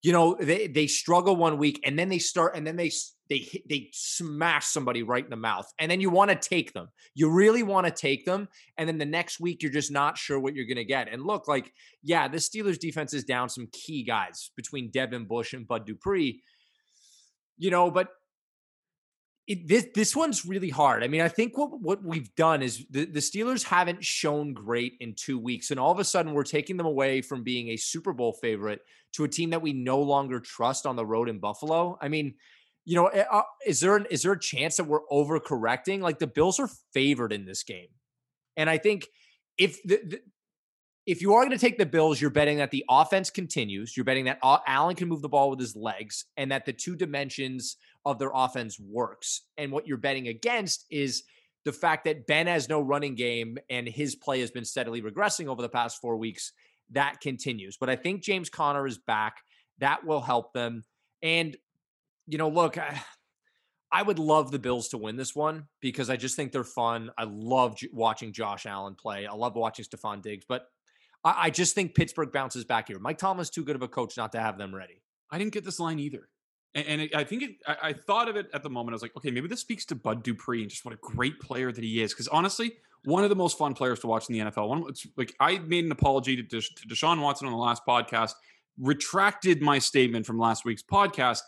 you 0.02 0.14
know, 0.14 0.38
they 0.40 0.68
they 0.68 0.88
struggle 0.88 1.36
one 1.36 1.58
week 1.58 1.82
and 1.84 2.00
then 2.00 2.10
they 2.10 2.20
start 2.20 2.56
and 2.56 2.66
then 2.66 2.78
they 2.78 2.92
they 3.30 3.48
they 3.70 3.90
smash 3.92 4.66
somebody 4.68 5.04
right 5.04 5.24
in 5.24 5.30
the 5.30 5.36
mouth. 5.36 5.72
And 5.78 5.92
then 5.92 6.00
you 6.00 6.10
want 6.10 6.32
to 6.32 6.38
take 6.38 6.74
them. 6.74 6.88
You 7.16 7.30
really 7.30 7.64
want 7.64 7.86
to 7.86 7.92
take 7.92 8.26
them 8.26 8.48
and 8.78 8.88
then 8.88 8.98
the 8.98 9.06
next 9.06 9.40
week 9.40 9.62
you're 9.62 9.72
just 9.72 9.92
not 9.92 10.18
sure 10.18 10.40
what 10.40 10.56
you're 10.56 10.66
going 10.66 10.78
to 10.78 10.86
get. 10.86 11.12
And 11.12 11.24
look, 11.24 11.48
like 11.48 11.74
yeah, 12.02 12.28
the 12.28 12.38
Steelers 12.38 12.80
defense 12.80 13.14
is 13.14 13.26
down 13.26 13.50
some 13.50 13.68
key 13.72 14.04
guys 14.04 14.52
between 14.56 14.90
Devin 14.92 15.26
Bush 15.26 15.54
and 15.54 15.68
Bud 15.68 15.86
Dupree. 15.86 16.42
You 17.58 17.72
know, 17.72 17.92
but 17.92 18.08
it, 19.50 19.68
this 19.68 19.88
this 19.96 20.16
one's 20.16 20.46
really 20.46 20.70
hard. 20.70 21.04
I 21.04 21.08
mean, 21.08 21.22
I 21.22 21.28
think 21.28 21.58
what 21.58 21.82
what 21.82 22.04
we've 22.04 22.34
done 22.36 22.62
is 22.62 22.86
the, 22.92 23.06
the 23.06 23.20
Steelers 23.20 23.64
haven't 23.64 24.06
shown 24.06 24.54
great 24.54 24.94
in 25.00 25.16
two 25.16 25.40
weeks, 25.40 25.72
and 25.72 25.80
all 25.80 25.92
of 25.92 25.98
a 25.98 26.04
sudden 26.04 26.34
we're 26.34 26.44
taking 26.44 26.78
them 26.78 26.86
away 26.86 27.24
from 27.24 27.44
being 27.44 27.70
a 27.70 27.76
Super 27.76 28.14
Bowl 28.14 28.32
favorite 28.32 28.82
to 29.14 29.24
a 29.24 29.28
team 29.28 29.50
that 29.50 29.64
we 29.64 29.74
no 29.74 30.00
longer 30.00 30.40
trust 30.40 30.86
on 30.86 30.96
the 30.96 31.06
road 31.06 31.30
in 31.30 31.40
Buffalo. 31.40 31.98
I 32.00 32.10
mean, 32.10 32.36
you 32.86 32.96
know, 32.96 33.08
eh, 33.08 33.24
uh, 33.32 33.42
is 33.66 33.80
there 33.80 33.96
an, 33.96 34.06
is 34.12 34.22
there 34.22 34.34
a 34.34 34.40
chance 34.40 34.78
that 34.78 34.84
we're 34.84 35.06
overcorrecting? 35.12 36.02
Like 36.02 36.20
the 36.20 36.28
Bills 36.28 36.60
are 36.60 36.70
favored 36.94 37.34
in 37.34 37.46
this 37.46 37.64
game, 37.64 37.90
and 38.56 38.70
I 38.70 38.78
think 38.78 39.08
if 39.58 39.82
the, 39.82 40.00
the 40.06 40.20
if 41.08 41.24
you 41.24 41.34
are 41.34 41.42
going 41.42 41.58
to 41.58 41.58
take 41.58 41.80
the 41.80 41.88
Bills, 41.88 42.22
you're 42.22 42.30
betting 42.30 42.58
that 42.58 42.70
the 42.70 42.86
offense 42.88 43.32
continues. 43.32 43.98
You're 43.98 44.04
betting 44.04 44.26
that 44.26 44.38
Allen 44.44 44.96
can 44.96 45.08
move 45.08 45.24
the 45.24 45.30
ball 45.30 45.50
with 45.50 45.60
his 45.60 45.76
legs, 45.76 46.26
and 46.38 46.52
that 46.52 46.68
the 46.68 46.74
two 46.74 46.96
dimensions 46.96 47.78
of 48.06 48.20
their 48.20 48.32
offense 48.34 48.80
works. 48.80 49.42
And 49.58 49.72
what 49.72 49.88
you're 49.88 49.98
betting 49.98 50.28
against 50.28 50.86
is 50.90 51.24
the 51.66 51.74
fact 51.74 52.06
that 52.06 52.28
Ben 52.28 52.48
has 52.48 52.70
no 52.70 52.82
running 52.82 53.16
game 53.16 53.58
and 53.70 53.88
his 53.88 54.16
play 54.16 54.40
has 54.40 54.52
been 54.52 54.66
steadily 54.66 55.02
regressing 55.02 55.48
over 55.48 55.62
the 55.62 55.70
past 55.70 56.00
four 56.02 56.18
weeks. 56.18 56.54
That 56.92 57.22
continues. 57.22 57.78
But 57.78 57.90
I 57.90 57.96
think 57.96 58.24
James 58.24 58.50
Conner 58.50 58.88
is 58.88 58.98
back. 58.98 59.38
That 59.80 60.06
will 60.06 60.22
help 60.22 60.54
them. 60.54 60.84
And, 61.22 61.56
you 62.28 62.38
know, 62.38 62.50
look, 62.50 62.78
I, 62.78 63.02
I 63.92 64.04
would 64.04 64.20
love 64.20 64.52
the 64.52 64.60
Bills 64.60 64.90
to 64.90 65.00
win 65.00 65.16
this 65.16 65.36
one 65.36 65.66
because 65.82 66.12
I 66.12 66.16
just 66.16 66.36
think 66.36 66.52
they're 66.52 66.64
fun. 66.64 67.10
I 67.18 67.24
love 67.24 67.76
watching 67.92 68.34
Josh 68.34 68.68
Allen 68.68 68.94
play. 68.94 69.26
I 69.26 69.34
love 69.34 69.56
watching 69.56 69.84
Stefon 69.84 70.22
Diggs, 70.22 70.46
but 70.48 70.68
I, 71.24 71.46
I 71.46 71.50
just 71.50 71.74
think 71.74 71.96
Pittsburgh 71.96 72.32
bounces 72.32 72.66
back 72.66 72.88
here. 72.88 73.00
Mike 73.00 73.18
Tomlin's 73.18 73.50
too 73.50 73.64
good 73.64 73.76
of 73.76 73.82
a 73.82 73.88
coach 73.88 74.16
not 74.16 74.32
to 74.34 74.40
have 74.40 74.60
them 74.60 74.76
ready. 74.76 75.02
I 75.32 75.40
didn't 75.40 75.54
get 75.54 75.66
this 75.66 75.80
line 75.80 75.98
either. 75.98 76.30
And, 76.76 76.88
and 76.88 77.02
it, 77.02 77.16
I 77.16 77.24
think 77.24 77.44
it, 77.44 77.52
I, 77.66 77.78
I 77.90 77.94
thought 77.94 78.30
of 78.30 78.36
it 78.36 78.48
at 78.54 78.64
the 78.64 78.70
moment. 78.70 78.94
I 78.94 78.96
was 78.96 79.02
like, 79.02 79.16
okay, 79.18 79.32
maybe 79.32 79.48
this 79.48 79.62
speaks 79.62 79.86
to 79.86 79.96
Bud 79.96 80.24
Dupree 80.24 80.62
and 80.62 80.70
just 80.70 80.86
what 80.86 80.94
a 80.94 80.98
great 80.98 81.40
player 81.40 81.72
that 81.72 81.84
he 81.84 82.02
is. 82.02 82.14
Because 82.14 82.28
honestly, 82.28 82.74
one 83.06 83.24
of 83.24 83.30
the 83.30 83.36
most 83.36 83.58
fun 83.58 83.74
players 83.74 84.00
to 84.00 84.08
watch 84.08 84.30
in 84.30 84.34
the 84.34 84.52
NFL. 84.52 84.68
One, 84.68 84.86
it's 84.88 85.06
like 85.18 85.36
I 85.40 85.60
made 85.60 85.86
an 85.86 85.92
apology 85.92 86.36
to, 86.36 86.44
Desha- 86.44 86.76
to 86.76 86.88
Deshaun 86.88 87.22
Watson 87.22 87.48
on 87.48 87.54
the 87.54 87.60
last 87.60 87.84
podcast, 87.88 88.34
retracted 88.78 89.62
my 89.62 89.80
statement 89.80 90.26
from 90.26 90.38
last 90.38 90.66
week's 90.66 90.84
podcast 90.84 91.42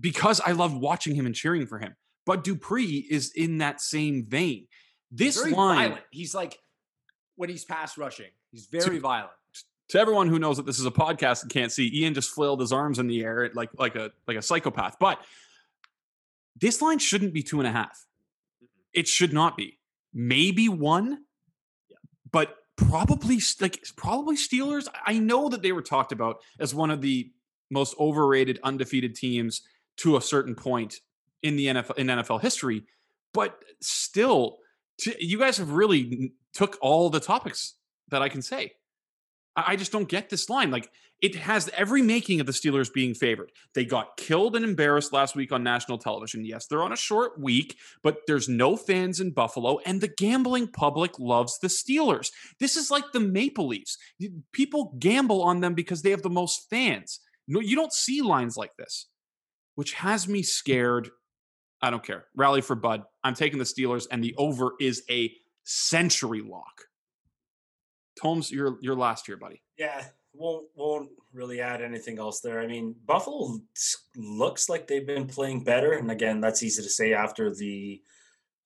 because 0.00 0.40
I 0.40 0.52
loved 0.52 0.74
watching 0.74 1.14
him 1.14 1.26
and 1.26 1.34
cheering 1.34 1.66
for 1.66 1.78
him. 1.78 1.94
But 2.24 2.44
Dupree 2.44 3.06
is 3.10 3.32
in 3.34 3.58
that 3.58 3.80
same 3.80 4.24
vein. 4.24 4.66
This 5.10 5.36
very 5.36 5.52
line, 5.52 5.76
violent. 5.76 6.04
He's 6.10 6.34
like 6.34 6.58
when 7.36 7.50
he's 7.50 7.64
pass 7.64 7.98
rushing, 7.98 8.30
he's 8.50 8.66
very 8.66 8.98
violent. 8.98 9.32
To 9.92 10.00
everyone 10.00 10.28
who 10.28 10.38
knows 10.38 10.56
that 10.56 10.64
this 10.64 10.78
is 10.78 10.86
a 10.86 10.90
podcast 10.90 11.42
and 11.42 11.52
can't 11.52 11.70
see, 11.70 11.90
Ian 11.92 12.14
just 12.14 12.30
flailed 12.30 12.60
his 12.60 12.72
arms 12.72 12.98
in 12.98 13.08
the 13.08 13.22
air 13.22 13.50
like 13.52 13.68
like 13.78 13.94
a 13.94 14.10
like 14.26 14.38
a 14.38 14.42
psychopath. 14.42 14.96
But 14.98 15.20
this 16.58 16.80
line 16.80 16.98
shouldn't 16.98 17.34
be 17.34 17.42
two 17.42 17.60
and 17.60 17.68
a 17.68 17.72
half. 17.72 18.06
Mm-hmm. 18.56 18.66
It 18.94 19.06
should 19.06 19.34
not 19.34 19.54
be. 19.54 19.78
Maybe 20.14 20.70
one, 20.70 21.24
but 22.30 22.56
probably 22.76 23.38
like 23.60 23.84
probably 23.94 24.36
Steelers. 24.36 24.88
I 25.06 25.18
know 25.18 25.50
that 25.50 25.60
they 25.60 25.72
were 25.72 25.82
talked 25.82 26.10
about 26.10 26.40
as 26.58 26.74
one 26.74 26.90
of 26.90 27.02
the 27.02 27.30
most 27.70 27.94
overrated 28.00 28.60
undefeated 28.62 29.14
teams 29.14 29.60
to 29.98 30.16
a 30.16 30.22
certain 30.22 30.54
point 30.54 31.00
in 31.42 31.56
the 31.56 31.66
NFL 31.66 31.98
in 31.98 32.06
NFL 32.06 32.40
history, 32.40 32.84
but 33.34 33.62
still, 33.82 34.56
t- 34.98 35.16
you 35.18 35.38
guys 35.38 35.58
have 35.58 35.72
really 35.72 36.32
took 36.54 36.78
all 36.80 37.10
the 37.10 37.20
topics 37.20 37.74
that 38.08 38.22
I 38.22 38.30
can 38.30 38.40
say. 38.40 38.72
I 39.54 39.76
just 39.76 39.92
don't 39.92 40.08
get 40.08 40.30
this 40.30 40.48
line. 40.48 40.70
Like 40.70 40.90
it 41.20 41.34
has 41.36 41.68
every 41.76 42.02
making 42.02 42.40
of 42.40 42.46
the 42.46 42.52
Steelers 42.52 42.92
being 42.92 43.14
favored. 43.14 43.52
They 43.74 43.84
got 43.84 44.16
killed 44.16 44.56
and 44.56 44.64
embarrassed 44.64 45.12
last 45.12 45.36
week 45.36 45.52
on 45.52 45.62
national 45.62 45.98
television. 45.98 46.44
Yes, 46.44 46.66
they're 46.66 46.82
on 46.82 46.92
a 46.92 46.96
short 46.96 47.38
week, 47.40 47.76
but 48.02 48.18
there's 48.26 48.48
no 48.48 48.76
fans 48.76 49.20
in 49.20 49.30
Buffalo, 49.30 49.78
and 49.84 50.00
the 50.00 50.08
gambling 50.08 50.68
public 50.68 51.18
loves 51.18 51.58
the 51.60 51.68
Steelers. 51.68 52.30
This 52.58 52.76
is 52.76 52.90
like 52.90 53.04
the 53.12 53.20
Maple 53.20 53.68
Leafs. 53.68 53.98
People 54.52 54.96
gamble 54.98 55.42
on 55.42 55.60
them 55.60 55.74
because 55.74 56.02
they 56.02 56.10
have 56.10 56.22
the 56.22 56.30
most 56.30 56.68
fans. 56.70 57.20
No, 57.46 57.60
you 57.60 57.76
don't 57.76 57.92
see 57.92 58.22
lines 58.22 58.56
like 58.56 58.74
this. 58.76 59.06
which 59.74 59.94
has 59.94 60.28
me 60.28 60.42
scared. 60.42 61.10
I 61.80 61.90
don't 61.90 62.04
care. 62.04 62.26
Rally 62.36 62.60
for 62.60 62.76
Bud. 62.76 63.02
I'm 63.24 63.34
taking 63.34 63.58
the 63.58 63.64
Steelers, 63.64 64.06
and 64.10 64.22
the 64.22 64.34
over 64.36 64.72
is 64.80 65.02
a 65.10 65.32
century 65.64 66.40
lock. 66.40 66.82
Holmes, 68.20 68.50
you're 68.50 68.78
you're 68.80 68.96
last 68.96 69.28
year, 69.28 69.36
buddy. 69.36 69.62
Yeah, 69.78 70.04
won't 70.34 70.66
won't 70.74 71.10
really 71.32 71.60
add 71.60 71.82
anything 71.82 72.18
else 72.18 72.40
there. 72.40 72.60
I 72.60 72.66
mean, 72.66 72.94
Buffalo 73.06 73.58
looks 74.16 74.68
like 74.68 74.86
they've 74.86 75.06
been 75.06 75.26
playing 75.26 75.64
better, 75.64 75.92
and 75.92 76.10
again, 76.10 76.40
that's 76.40 76.62
easy 76.62 76.82
to 76.82 76.88
say 76.88 77.14
after 77.14 77.54
the 77.54 78.02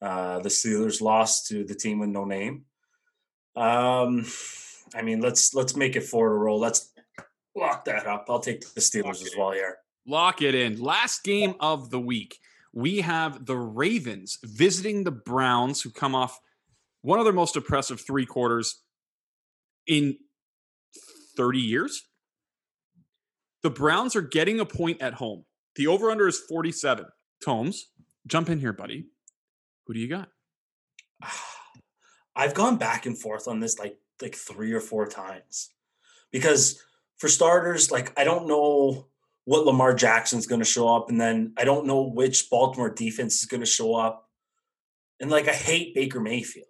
uh, 0.03 0.41
the 0.41 0.49
Steelers 0.49 1.01
lost 1.01 1.49
to 1.49 1.65
the 1.65 1.75
team 1.75 1.99
with 1.99 2.11
no 2.11 2.25
name. 2.25 2.65
Um, 3.55 4.27
I 4.95 5.03
mean, 5.03 5.21
let's 5.21 5.55
let's 5.55 5.77
make 5.77 5.97
it 5.97 6.03
four 6.03 6.29
to 6.29 6.35
roll. 6.35 6.61
Let's 6.61 6.93
lock 7.55 7.85
that 7.87 8.07
up. 8.07 8.27
I'll 8.29 8.41
take 8.41 8.61
the 8.75 8.81
Steelers 8.81 9.23
as 9.23 9.33
well 9.37 9.53
here. 9.53 9.79
Lock 10.07 10.43
it 10.43 10.55
in. 10.55 10.81
Last 10.81 11.25
game 11.25 11.55
of 11.61 11.91
the 11.91 12.01
week. 12.01 12.39
We 12.73 13.01
have 13.01 13.47
the 13.47 13.57
Ravens 13.57 14.39
visiting 14.45 15.05
the 15.05 15.11
Browns, 15.11 15.81
who 15.81 15.91
come 15.91 16.15
off 16.15 16.39
one 17.01 17.19
of 17.19 17.25
their 17.25 17.33
most 17.33 17.57
impressive 17.57 18.01
three 18.01 18.27
quarters 18.27 18.83
in 19.87 20.19
30 21.37 21.59
years. 21.59 22.03
The 23.63 23.71
Browns 23.71 24.15
are 24.17 24.23
getting 24.23 24.61
a 24.61 24.65
point 24.65 25.03
at 25.03 25.15
home. 25.15 25.45
The 25.75 25.87
over 25.87 26.11
under 26.11 26.29
is 26.29 26.39
47. 26.39 27.07
Tomes, 27.45 27.91
jump 28.27 28.49
in 28.49 28.61
here, 28.61 28.73
buddy. 28.73 29.07
Who 29.87 29.95
do 29.95 30.01
you 30.01 30.09
got? 30.09 30.29
I've 32.37 32.55
gone 32.55 32.77
back 32.77 33.07
and 33.07 33.19
forth 33.19 33.49
on 33.49 33.61
this 33.61 33.79
like 33.79 33.99
like 34.21 34.35
three 34.35 34.73
or 34.73 34.81
four 34.81 35.07
times 35.07 35.71
because 36.31 36.83
for 37.19 37.29
starters, 37.29 37.91
like 37.91 38.19
I 38.19 38.25
don't 38.25 38.47
know 38.47 39.09
what 39.45 39.65
Lamar 39.65 39.95
Jackson's 39.95 40.47
going 40.47 40.61
to 40.61 40.67
show 40.67 40.95
up, 40.95 41.09
and 41.09 41.21
then 41.21 41.53
I 41.57 41.65
don't 41.65 41.87
know 41.87 42.03
which 42.03 42.51
Baltimore 42.51 42.91
defense 42.91 43.41
is 43.41 43.47
going 43.47 43.61
to 43.61 43.67
show 43.67 43.95
up, 43.95 44.29
and 45.21 45.31
like 45.31 45.49
I 45.49 45.53
hate 45.53 45.95
Baker 45.95 46.21
Mayfield. 46.21 46.67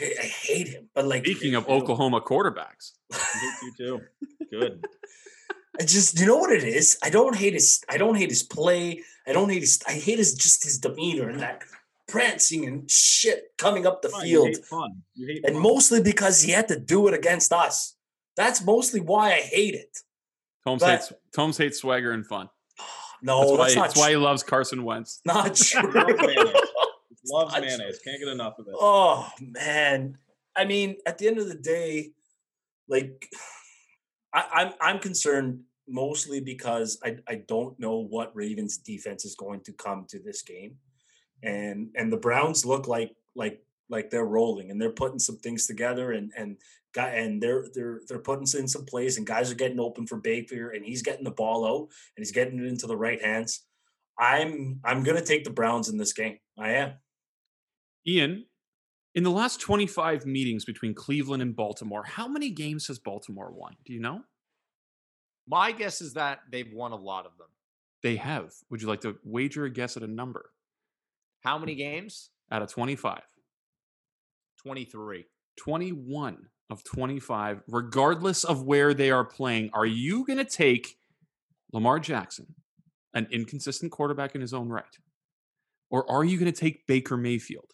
Like 0.00 0.02
I, 0.18 0.22
I 0.22 0.26
hate 0.26 0.68
him, 0.68 0.88
but 0.94 1.06
like 1.06 1.24
speaking 1.24 1.54
of 1.54 1.68
Oklahoma 1.68 2.20
quarterbacks, 2.20 2.92
hate 3.12 3.52
you 3.62 3.72
too. 3.76 4.00
Good. 4.50 4.84
I 5.80 5.84
just 5.84 6.18
you 6.20 6.26
know 6.26 6.36
what 6.36 6.52
it 6.52 6.62
is. 6.64 6.98
I 7.02 7.10
don't 7.10 7.36
hate 7.36 7.54
his. 7.54 7.82
I 7.88 7.96
don't 7.98 8.14
hate 8.16 8.30
his 8.30 8.42
play. 8.42 9.02
I 9.26 9.32
don't 9.32 9.48
hate 9.50 9.60
his. 9.62 9.82
I 9.88 9.92
hate 9.92 10.18
his 10.18 10.34
just 10.34 10.62
his 10.64 10.78
demeanor 10.78 11.28
and 11.28 11.40
that 11.40 11.62
prancing 12.06 12.64
and 12.66 12.88
shit 12.90 13.52
coming 13.58 13.86
up 13.86 14.02
the 14.02 14.08
Fun, 14.10 14.22
field. 14.22 14.46
You 14.48 14.54
hate 14.54 14.64
fun. 14.66 15.02
You 15.14 15.26
hate 15.26 15.44
and 15.44 15.54
fun. 15.54 15.62
mostly 15.62 16.02
because 16.02 16.42
he 16.42 16.52
had 16.52 16.68
to 16.68 16.78
do 16.78 17.08
it 17.08 17.14
against 17.14 17.52
us. 17.52 17.96
That's 18.36 18.64
mostly 18.64 19.00
why 19.00 19.32
I 19.32 19.40
hate 19.40 19.74
it. 19.74 19.98
Tomes 20.66 20.80
But- 20.82 20.90
hates 20.90 21.12
Tomes 21.34 21.58
hates 21.58 21.78
swagger 21.80 22.12
and 22.12 22.26
fun. 22.26 22.48
No, 23.22 23.56
That's, 23.56 23.74
that's, 23.74 23.76
why, 23.76 23.80
not 23.80 23.86
that's 23.88 23.98
why 23.98 24.10
he 24.10 24.16
loves 24.16 24.42
Carson 24.42 24.84
Wentz. 24.84 25.22
not 25.24 25.54
true. 25.56 25.90
Loves 27.26 27.52
mayonnaise. 27.52 27.70
Loves 27.70 27.78
mayonnaise. 27.78 27.98
Can't 28.04 28.18
get 28.20 28.28
enough 28.28 28.58
of 28.58 28.68
it. 28.68 28.74
Oh 28.78 29.28
man. 29.40 30.18
I 30.56 30.64
mean, 30.64 30.96
at 31.06 31.18
the 31.18 31.26
end 31.26 31.38
of 31.38 31.48
the 31.48 31.54
day, 31.54 32.12
like 32.88 33.28
I, 34.32 34.44
I'm 34.52 34.72
I'm 34.80 34.98
concerned 34.98 35.60
mostly 35.88 36.40
because 36.40 36.98
I, 37.04 37.16
I 37.28 37.36
don't 37.46 37.78
know 37.78 37.98
what 37.98 38.34
Ravens 38.34 38.78
defense 38.78 39.24
is 39.24 39.34
going 39.34 39.60
to 39.64 39.72
come 39.72 40.06
to 40.08 40.18
this 40.18 40.42
game. 40.42 40.76
And 41.42 41.88
and 41.94 42.12
the 42.12 42.16
Browns 42.16 42.64
look 42.64 42.88
like 42.88 43.14
like 43.34 43.60
like 43.90 44.10
they're 44.10 44.24
rolling 44.24 44.70
and 44.70 44.80
they're 44.80 44.90
putting 44.90 45.18
some 45.18 45.38
things 45.38 45.66
together 45.66 46.12
and 46.12 46.32
and 46.36 46.56
guy 46.94 47.10
and 47.10 47.42
they're 47.42 47.66
they're 47.74 48.00
they're 48.08 48.18
putting 48.18 48.46
in 48.58 48.68
some 48.68 48.84
plays 48.86 49.18
and 49.18 49.26
guys 49.26 49.50
are 49.50 49.56
getting 49.56 49.80
open 49.80 50.06
for 50.06 50.16
Baker 50.16 50.70
and 50.70 50.84
he's 50.84 51.02
getting 51.02 51.24
the 51.24 51.30
ball 51.30 51.66
out 51.66 51.88
and 52.16 52.24
he's 52.24 52.32
getting 52.32 52.58
it 52.58 52.66
into 52.66 52.86
the 52.86 52.96
right 52.96 53.22
hands. 53.22 53.60
I'm 54.18 54.80
I'm 54.84 55.02
gonna 55.02 55.24
take 55.24 55.44
the 55.44 55.50
Browns 55.50 55.88
in 55.88 55.98
this 55.98 56.12
game. 56.12 56.38
I 56.58 56.72
am. 56.74 56.92
Ian, 58.06 58.46
in 59.14 59.22
the 59.22 59.30
last 59.30 59.60
25 59.60 60.26
meetings 60.26 60.64
between 60.64 60.94
Cleveland 60.94 61.42
and 61.42 61.54
Baltimore, 61.54 62.04
how 62.04 62.26
many 62.28 62.50
games 62.50 62.88
has 62.88 62.98
Baltimore 62.98 63.52
won? 63.52 63.76
Do 63.84 63.92
you 63.92 64.00
know? 64.00 64.22
My 65.46 65.72
guess 65.72 66.00
is 66.00 66.14
that 66.14 66.40
they've 66.50 66.72
won 66.72 66.92
a 66.92 66.96
lot 66.96 67.26
of 67.26 67.36
them. 67.38 67.48
They 68.02 68.16
have. 68.16 68.52
Would 68.70 68.82
you 68.82 68.88
like 68.88 69.02
to 69.02 69.16
wager 69.24 69.64
a 69.64 69.70
guess 69.70 69.96
at 69.96 70.02
a 70.02 70.06
number 70.06 70.50
How 71.42 71.58
many 71.58 71.74
games? 71.74 72.30
out 72.50 72.62
of 72.62 72.70
25? 72.70 73.22
23. 74.62 75.24
21 75.56 76.48
of 76.70 76.84
25, 76.84 77.62
regardless 77.68 78.44
of 78.44 78.62
where 78.64 78.94
they 78.94 79.10
are 79.10 79.24
playing. 79.24 79.70
Are 79.72 79.86
you 79.86 80.26
going 80.26 80.38
to 80.38 80.44
take 80.44 80.96
Lamar 81.72 81.98
Jackson, 82.00 82.54
an 83.12 83.26
inconsistent 83.30 83.92
quarterback 83.92 84.34
in 84.34 84.40
his 84.40 84.54
own 84.54 84.68
right? 84.68 84.84
Or 85.90 86.10
are 86.10 86.24
you 86.24 86.38
going 86.38 86.52
to 86.52 86.58
take 86.58 86.86
Baker 86.86 87.16
Mayfield, 87.16 87.72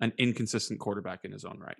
an 0.00 0.12
inconsistent 0.18 0.80
quarterback 0.80 1.20
in 1.24 1.32
his 1.32 1.44
own 1.44 1.58
right? 1.58 1.76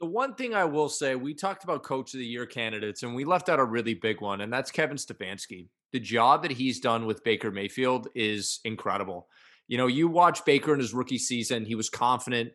The 0.00 0.06
one 0.06 0.34
thing 0.34 0.52
I 0.52 0.64
will 0.64 0.88
say, 0.88 1.14
we 1.14 1.32
talked 1.32 1.62
about 1.62 1.84
coach 1.84 2.12
of 2.12 2.18
the 2.18 2.26
year 2.26 2.44
candidates, 2.44 3.04
and 3.04 3.14
we 3.14 3.24
left 3.24 3.48
out 3.48 3.60
a 3.60 3.64
really 3.64 3.94
big 3.94 4.20
one, 4.20 4.40
and 4.40 4.52
that's 4.52 4.72
Kevin 4.72 4.96
Stefanski. 4.96 5.68
The 5.92 6.00
job 6.00 6.42
that 6.42 6.50
he's 6.50 6.80
done 6.80 7.06
with 7.06 7.22
Baker 7.22 7.52
Mayfield 7.52 8.08
is 8.14 8.58
incredible. 8.64 9.28
You 9.68 9.78
know, 9.78 9.86
you 9.86 10.08
watch 10.08 10.44
Baker 10.44 10.74
in 10.74 10.80
his 10.80 10.92
rookie 10.92 11.18
season, 11.18 11.64
he 11.64 11.76
was 11.76 11.88
confident. 11.88 12.50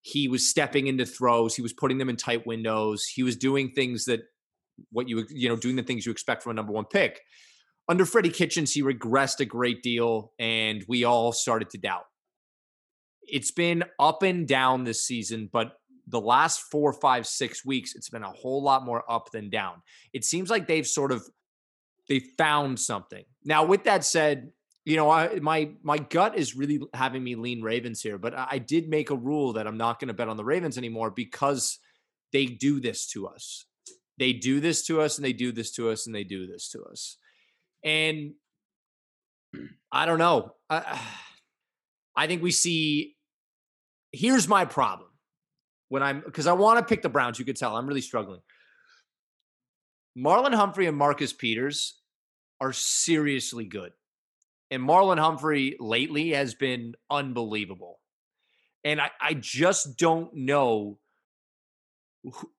He 0.00 0.28
was 0.28 0.48
stepping 0.48 0.86
into 0.86 1.04
throws. 1.04 1.54
He 1.54 1.62
was 1.62 1.72
putting 1.72 1.98
them 1.98 2.08
in 2.08 2.16
tight 2.16 2.46
windows. 2.46 3.04
He 3.04 3.22
was 3.22 3.36
doing 3.36 3.72
things 3.72 4.04
that 4.04 4.20
what 4.90 5.08
you 5.08 5.26
you 5.30 5.48
know 5.48 5.56
doing 5.56 5.76
the 5.76 5.82
things 5.82 6.06
you 6.06 6.12
expect 6.12 6.42
from 6.42 6.52
a 6.52 6.54
number 6.54 6.72
one 6.72 6.84
pick. 6.84 7.20
Under 7.88 8.04
Freddie 8.04 8.30
Kitchens, 8.30 8.72
he 8.72 8.82
regressed 8.82 9.40
a 9.40 9.44
great 9.44 9.82
deal, 9.82 10.32
and 10.38 10.84
we 10.88 11.04
all 11.04 11.32
started 11.32 11.70
to 11.70 11.78
doubt. 11.78 12.04
It's 13.28 13.50
been 13.50 13.84
up 13.98 14.22
and 14.22 14.46
down 14.46 14.84
this 14.84 15.04
season, 15.04 15.48
but 15.52 15.78
the 16.06 16.20
last 16.20 16.60
four, 16.70 16.92
five, 16.92 17.26
six 17.26 17.64
weeks, 17.64 17.94
it's 17.94 18.08
been 18.08 18.22
a 18.22 18.30
whole 18.30 18.62
lot 18.62 18.84
more 18.84 19.10
up 19.10 19.30
than 19.32 19.50
down. 19.50 19.82
It 20.12 20.24
seems 20.24 20.50
like 20.50 20.66
they've 20.66 20.86
sort 20.86 21.12
of 21.12 21.24
they 22.08 22.20
found 22.38 22.78
something. 22.78 23.24
Now, 23.44 23.64
with 23.64 23.84
that 23.84 24.04
said, 24.04 24.50
you 24.84 24.96
know, 24.96 25.10
I, 25.10 25.40
my 25.40 25.70
my 25.82 25.98
gut 25.98 26.38
is 26.38 26.54
really 26.54 26.80
having 26.94 27.24
me 27.24 27.34
lean 27.34 27.60
Ravens 27.60 28.00
here, 28.00 28.18
but 28.18 28.34
I, 28.36 28.58
did 28.58 28.88
make 28.88 29.10
a 29.10 29.16
rule 29.16 29.54
that 29.54 29.66
I'm 29.66 29.76
not 29.76 29.98
going 29.98 30.08
to 30.08 30.14
bet 30.14 30.28
on 30.28 30.36
the 30.36 30.44
Ravens 30.44 30.78
anymore 30.78 31.10
because 31.10 31.80
they 32.32 32.46
do 32.46 32.78
this 32.78 33.08
to 33.08 33.26
us. 33.26 33.66
They 34.18 34.32
do 34.32 34.60
this 34.60 34.86
to 34.86 35.00
us, 35.00 35.18
and 35.18 35.24
they 35.24 35.32
do 35.32 35.50
this 35.50 35.72
to 35.72 35.90
us, 35.90 36.06
and 36.06 36.14
they 36.14 36.22
do 36.22 36.46
this 36.46 36.68
to 36.70 36.84
us. 36.84 37.18
And 37.82 38.34
I 39.90 40.06
don't 40.06 40.18
know. 40.18 40.52
I, 40.70 41.00
I 42.16 42.26
think 42.28 42.42
we 42.42 42.52
see. 42.52 43.15
Here's 44.16 44.48
my 44.48 44.64
problem 44.64 45.08
when 45.88 46.02
I'm 46.02 46.20
because 46.20 46.46
I 46.46 46.52
want 46.54 46.78
to 46.78 46.84
pick 46.84 47.02
the 47.02 47.08
Browns. 47.08 47.38
You 47.38 47.44
could 47.44 47.56
tell 47.56 47.76
I'm 47.76 47.86
really 47.86 48.00
struggling. 48.00 48.40
Marlon 50.16 50.54
Humphrey 50.54 50.86
and 50.86 50.96
Marcus 50.96 51.32
Peters 51.32 52.00
are 52.60 52.72
seriously 52.72 53.66
good. 53.66 53.92
And 54.70 54.82
Marlon 54.82 55.18
Humphrey 55.18 55.76
lately 55.78 56.30
has 56.30 56.54
been 56.54 56.94
unbelievable. 57.10 58.00
And 58.82 59.00
I, 59.00 59.10
I 59.20 59.34
just 59.34 59.98
don't 59.98 60.34
know. 60.34 60.98
who- 62.24 62.50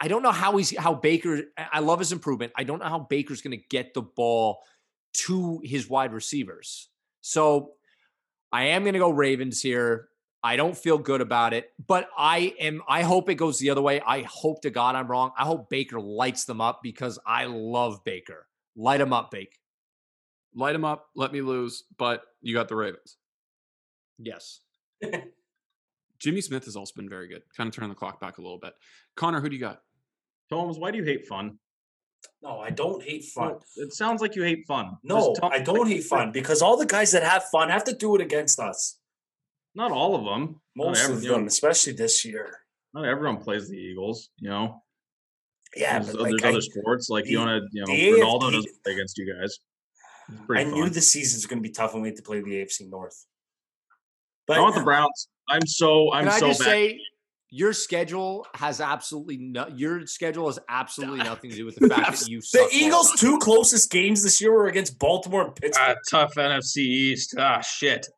I 0.00 0.08
don't 0.08 0.24
know 0.24 0.32
how 0.32 0.56
he's 0.56 0.76
how 0.76 0.94
Baker. 0.94 1.42
I 1.56 1.78
love 1.78 2.00
his 2.00 2.10
improvement. 2.10 2.52
I 2.56 2.64
don't 2.64 2.80
know 2.80 2.86
how 2.88 2.98
Baker's 2.98 3.40
going 3.40 3.56
to 3.56 3.64
get 3.70 3.94
the 3.94 4.02
ball 4.02 4.58
to 5.26 5.60
his 5.62 5.88
wide 5.88 6.12
receivers. 6.12 6.88
So 7.20 7.74
I 8.50 8.64
am 8.64 8.82
going 8.82 8.94
to 8.94 8.98
go 8.98 9.10
Ravens 9.10 9.62
here. 9.62 10.08
I 10.42 10.56
don't 10.56 10.76
feel 10.76 10.96
good 10.96 11.20
about 11.20 11.52
it, 11.52 11.72
but 11.86 12.08
I 12.16 12.54
am. 12.58 12.82
I 12.88 13.02
hope 13.02 13.28
it 13.28 13.34
goes 13.34 13.58
the 13.58 13.70
other 13.70 13.82
way. 13.82 14.00
I 14.00 14.22
hope 14.22 14.62
to 14.62 14.70
God 14.70 14.94
I'm 14.94 15.06
wrong. 15.06 15.32
I 15.36 15.44
hope 15.44 15.68
Baker 15.68 16.00
lights 16.00 16.44
them 16.44 16.60
up 16.60 16.80
because 16.82 17.18
I 17.26 17.44
love 17.44 18.02
Baker. 18.04 18.46
Light 18.76 19.00
him 19.00 19.12
up, 19.12 19.30
Bake. 19.30 19.58
Light 20.54 20.72
them 20.72 20.84
up, 20.84 21.08
let 21.14 21.32
me 21.32 21.42
lose, 21.42 21.84
but 21.96 22.22
you 22.40 22.54
got 22.54 22.68
the 22.68 22.74
Ravens. 22.74 23.16
Yes. 24.18 24.60
Jimmy 26.18 26.40
Smith 26.40 26.64
has 26.64 26.76
also 26.76 26.92
been 26.96 27.08
very 27.08 27.28
good. 27.28 27.42
Kind 27.56 27.68
of 27.68 27.74
turning 27.74 27.90
the 27.90 27.96
clock 27.96 28.20
back 28.20 28.38
a 28.38 28.42
little 28.42 28.58
bit. 28.58 28.74
Connor, 29.16 29.40
who 29.40 29.48
do 29.48 29.54
you 29.56 29.60
got? 29.60 29.82
Holmes, 30.50 30.78
why 30.78 30.90
do 30.90 30.98
you 30.98 31.04
hate 31.04 31.26
fun? 31.26 31.58
No, 32.42 32.58
I 32.58 32.70
don't 32.70 33.02
hate 33.02 33.24
fun. 33.24 33.48
Well, 33.48 33.62
It 33.76 33.92
sounds 33.92 34.20
like 34.20 34.34
you 34.34 34.42
hate 34.42 34.66
fun. 34.66 34.96
No, 35.02 35.34
I 35.42 35.60
don't 35.60 35.80
like 35.80 35.88
hate 35.88 36.04
fun 36.04 36.32
because 36.32 36.60
all 36.60 36.76
the 36.76 36.86
guys 36.86 37.12
that 37.12 37.22
have 37.22 37.44
fun 37.44 37.68
have 37.68 37.84
to 37.84 37.94
do 37.94 38.14
it 38.16 38.20
against 38.20 38.58
us. 38.58 38.98
Not 39.74 39.92
all 39.92 40.14
of 40.16 40.24
them. 40.24 40.60
Most 40.76 41.02
not 41.02 41.10
of 41.10 41.16
every- 41.18 41.28
them, 41.28 41.46
especially 41.46 41.92
this 41.92 42.24
year. 42.24 42.58
Not 42.94 43.04
everyone 43.04 43.36
plays 43.38 43.68
the 43.68 43.76
Eagles. 43.76 44.30
You 44.38 44.50
know, 44.50 44.82
Yeah, 45.76 46.00
there's, 46.00 46.12
but 46.16 46.22
like 46.22 46.30
there's 46.32 46.42
I, 46.42 46.48
other 46.48 46.60
sports 46.60 47.08
like 47.08 47.26
you 47.26 47.38
want 47.38 47.62
to. 47.62 47.68
You 47.72 47.84
know, 47.86 47.92
Ronaldo 48.26 48.42
AFC 48.48 48.52
doesn't 48.52 48.82
play 48.84 48.92
against 48.94 49.18
you 49.18 49.32
guys. 49.32 49.58
It's 50.28 50.40
I 50.40 50.44
pretty 50.46 50.70
knew 50.72 50.82
fun. 50.84 50.92
the 50.92 51.00
season's 51.00 51.46
going 51.46 51.62
to 51.62 51.68
be 51.68 51.72
tough 51.72 51.92
when 51.94 52.02
we 52.02 52.08
had 52.08 52.16
to 52.16 52.22
play 52.22 52.40
the 52.40 52.50
AFC 52.50 52.88
North. 52.90 53.26
But 54.46 54.58
I 54.58 54.60
want 54.60 54.74
the 54.74 54.82
Browns. 54.82 55.28
I'm 55.48 55.66
so 55.66 56.12
I'm 56.12 56.24
Can 56.24 56.32
I 56.32 56.38
so 56.40 56.46
just 56.48 56.60
bad. 56.60 56.66
say, 56.66 57.00
Your 57.50 57.72
schedule 57.72 58.46
has 58.54 58.80
absolutely 58.80 59.36
no. 59.38 59.68
Your 59.68 60.06
schedule 60.08 60.46
has 60.46 60.58
absolutely 60.68 61.18
nothing 61.18 61.50
to 61.50 61.56
do 61.56 61.64
with 61.66 61.76
the 61.76 61.88
fact 61.88 62.18
that 62.20 62.28
you. 62.28 62.40
Suck 62.40 62.68
The 62.70 62.76
Eagles' 62.76 63.12
two 63.20 63.38
closest 63.38 63.90
games 63.92 64.22
this 64.24 64.40
year 64.40 64.50
were 64.52 64.66
against 64.66 64.98
Baltimore 64.98 65.44
and 65.46 65.54
Pittsburgh. 65.54 65.96
Ah, 65.96 66.00
tough 66.10 66.34
NFC 66.34 66.78
East. 66.78 67.34
Ah, 67.38 67.60
shit. 67.60 68.08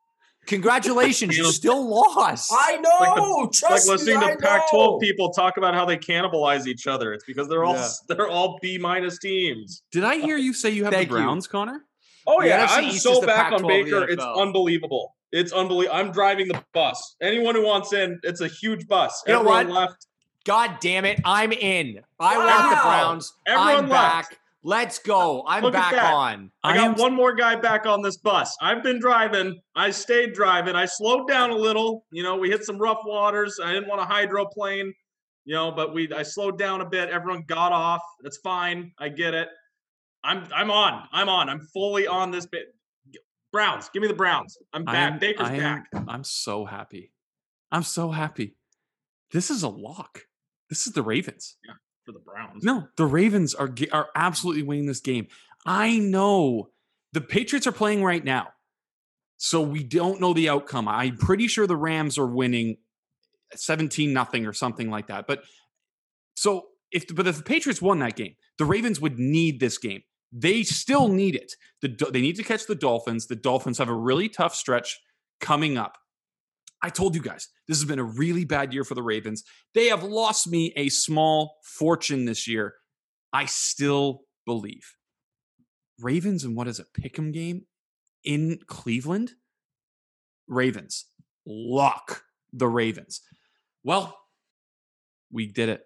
Congratulations, 0.47 1.37
you 1.39 1.45
still 1.53 1.89
lost. 1.89 2.53
I 2.53 2.77
know. 2.79 2.91
like 3.01 3.15
the- 3.15 3.47
It's 3.49 3.63
like 3.63 3.71
trust 3.71 3.89
listening 3.89 4.21
me, 4.21 4.27
to 4.27 4.33
I 4.33 4.37
Pac-12 4.37 4.73
know. 4.73 4.99
people 4.99 5.31
talk 5.33 5.57
about 5.57 5.75
how 5.75 5.85
they 5.85 5.97
cannibalize 5.97 6.67
each 6.67 6.87
other. 6.87 7.13
It's 7.13 7.25
because 7.25 7.49
they're 7.49 7.65
all 7.65 7.75
Yeah. 7.75 7.89
they're 8.09 8.29
all 8.29 8.59
B 8.61 8.77
minus 8.79 9.19
teams. 9.19 9.83
Did 9.93 10.05
I 10.05 10.17
hear 10.17 10.37
you 10.37 10.53
say 10.53 10.71
you 10.71 10.85
have 10.85 10.93
Thank 10.93 11.09
the 11.11 11.17
you. 11.17 11.23
Browns, 11.23 11.47
Connor? 11.47 11.85
Oh 12.27 12.41
The 12.41 12.49
yeah, 12.49 12.67
NFC 12.67 12.79
I'm 12.79 12.85
East 12.87 13.03
so 13.03 13.21
back 13.25 13.53
on 13.53 13.61
Pac-12 13.61 13.63
of 13.63 13.69
Baker. 13.69 14.05
It's 14.09 14.23
unbelievable. 14.25 15.15
It's 15.33 15.53
unbelievable. 15.53 15.97
I'm 15.99 16.13
driving 16.13 16.49
the 16.49 16.63
bus. 16.75 17.17
Anyone 17.23 17.55
who 17.55 17.65
wants 17.65 17.93
in, 17.93 18.21
it's 18.23 18.41
a 18.41 18.49
huge 18.49 18.87
bus. 18.87 19.23
You 19.27 19.33
know 19.35 19.41
Everyone 19.41 19.69
what? 19.69 19.75
left. 19.91 20.07
God 20.45 20.79
damn 20.81 21.05
it, 21.05 21.21
I'm 21.25 21.53
in. 21.53 22.01
I 22.19 22.37
want 22.37 22.71
the 22.71 22.83
Browns. 22.83 23.33
Everyone 23.47 23.85
I'm 23.85 23.89
left. 23.89 24.31
back. 24.31 24.39
Let's 24.65 25.01
go. 25.01 25.45
I'm 25.47 25.65
Look 25.65 25.73
back 25.73 25.95
on. 25.95 26.53
I 26.63 26.73
I 26.73 26.77
got 26.77 26.85
am- 26.91 26.95
one 26.95 27.15
more 27.15 27.35
guy 27.35 27.57
back 27.57 27.85
on 27.85 28.01
this 28.01 28.17
bus. 28.17 28.57
I've 28.61 28.83
been 28.83 29.01
driving. 29.01 29.61
I 29.75 29.91
stayed 29.91 30.35
driving. 30.35 30.77
I 30.77 30.85
slowed 30.85 31.27
down 31.29 31.51
a 31.51 31.57
little. 31.57 32.05
You 32.13 32.23
know, 32.23 32.37
we 32.37 32.49
hit 32.49 32.65
some 32.65 32.79
rough 32.79 33.01
waters. 33.05 33.59
I 33.63 33.73
didn't 33.73 33.89
want 33.89 34.01
to 34.01 34.07
hydroplane, 34.07 34.93
you 35.45 35.55
know, 35.55 35.73
but 35.73 35.93
we 35.93 36.13
I 36.13 36.23
slowed 36.23 36.59
down 36.59 36.81
a 36.81 36.85
bit. 36.85 37.09
Everyone 37.09 37.43
got 37.49 37.73
off. 37.73 38.03
That's 38.23 38.39
fine. 38.39 38.93
I 39.01 39.09
get 39.09 39.35
it. 39.35 39.49
I'm 40.23 40.47
I'm 40.55 40.71
on. 40.71 41.09
I'm 41.13 41.29
on. 41.29 41.49
I'm 41.49 41.61
fully 41.73 42.07
on 42.07 42.31
this 42.31 42.47
bit. 42.47 42.67
Browns. 43.53 43.91
Give 43.93 44.01
me 44.01 44.09
the 44.09 44.15
Browns. 44.15 44.57
I'm 44.73 44.89
I 44.89 44.93
back. 44.93 45.13
am- 45.15 45.19
Baker's 45.19 45.49
I 45.49 45.55
am- 45.55 45.61
back. 45.93 46.05
I'm 46.09 46.23
so 46.25 46.65
happy. 46.65 47.13
I'm 47.73 47.83
so 47.83 48.11
happy. 48.13 48.55
This 49.33 49.51
is 49.51 49.63
a 49.65 49.69
lock. 49.69 50.21
This 50.71 50.87
is 50.87 50.93
the 50.93 51.03
Ravens. 51.03 51.57
For 52.05 52.13
the 52.13 52.19
Browns. 52.19 52.65
No, 52.65 52.89
the 52.97 53.07
Ravens 53.07 53.55
are 53.55 53.73
are 53.93 54.09
absolutely 54.17 54.63
winning 54.63 54.87
this 54.87 55.01
game. 55.01 55.29
I 55.65 55.99
know 55.99 56.71
the 57.13 57.21
Patriots 57.21 57.67
are 57.67 57.73
playing 57.73 58.03
right 58.03 58.25
now, 58.25 58.49
so 59.37 59.61
we 59.61 59.85
don't 59.85 60.21
know 60.21 60.33
the 60.33 60.49
outcome. 60.49 60.89
I'm 60.89 61.17
pretty 61.17 61.47
sure 61.47 61.67
the 61.67 61.77
Rams 61.77 62.19
are 62.19 62.27
winning 62.27 62.79
seventeen 63.55 64.13
nothing 64.13 64.47
or 64.47 64.53
something 64.53 64.91
like 64.91 65.07
that. 65.07 65.27
But 65.29 65.45
so 66.35 66.67
if 66.91 67.15
but 67.15 67.27
if 67.27 67.37
the 67.37 67.43
Patriots 67.45 67.81
won 67.81 68.01
that 68.01 68.17
game, 68.17 68.35
the 68.59 68.65
Ravens 68.65 69.01
would 69.01 69.19
need 69.19 69.61
this 69.61 69.79
game. 69.79 70.03
They 70.33 70.63
still 70.63 71.09
need 71.09 71.37
it. 71.37 71.53
The 71.83 72.11
they 72.11 72.21
need 72.21 72.37
to 72.37 72.43
catch 72.43 72.67
the 72.67 72.75
Dolphins. 72.75 73.27
The 73.27 73.37
Dolphins 73.37 73.79
have 73.79 73.89
a 73.89 73.95
really 73.95 74.29
tough 74.29 74.55
stretch 74.55 75.01
coming 75.41 75.79
up. 75.79 75.99
I 76.83 76.91
told 76.91 77.15
you 77.15 77.23
guys 77.23 77.49
this 77.69 77.79
has 77.79 77.87
been 77.87 77.99
a 77.99 78.05
really 78.05 78.45
bad 78.45 78.73
year 78.73 78.85
for 78.85 78.95
the 78.95 79.03
Ravens. 79.03 79.45
They 79.75 79.87
have 79.87 80.03
lost 80.03 80.49
me 80.49 80.73
a 80.77 80.89
small 80.89 81.59
fortune 81.63 82.25
this 82.25 82.49
year. 82.49 82.75
I 83.33 83.47
still 83.47 84.23
believe. 84.45 84.95
Ravens 86.01 86.45
and 86.45 86.57
what 86.57 86.69
is 86.69 86.81
a 86.81 86.85
Pick'em 87.01 87.33
game 87.33 87.67
in 88.25 88.59
Cleveland? 88.67 89.33
Ravens. 90.49 91.07
Lock 91.47 92.25
the 92.53 92.69
Ravens. 92.69 93.21
Well, 93.85 94.19
we 95.31 95.47
did 95.47 95.69
it. 95.69 95.83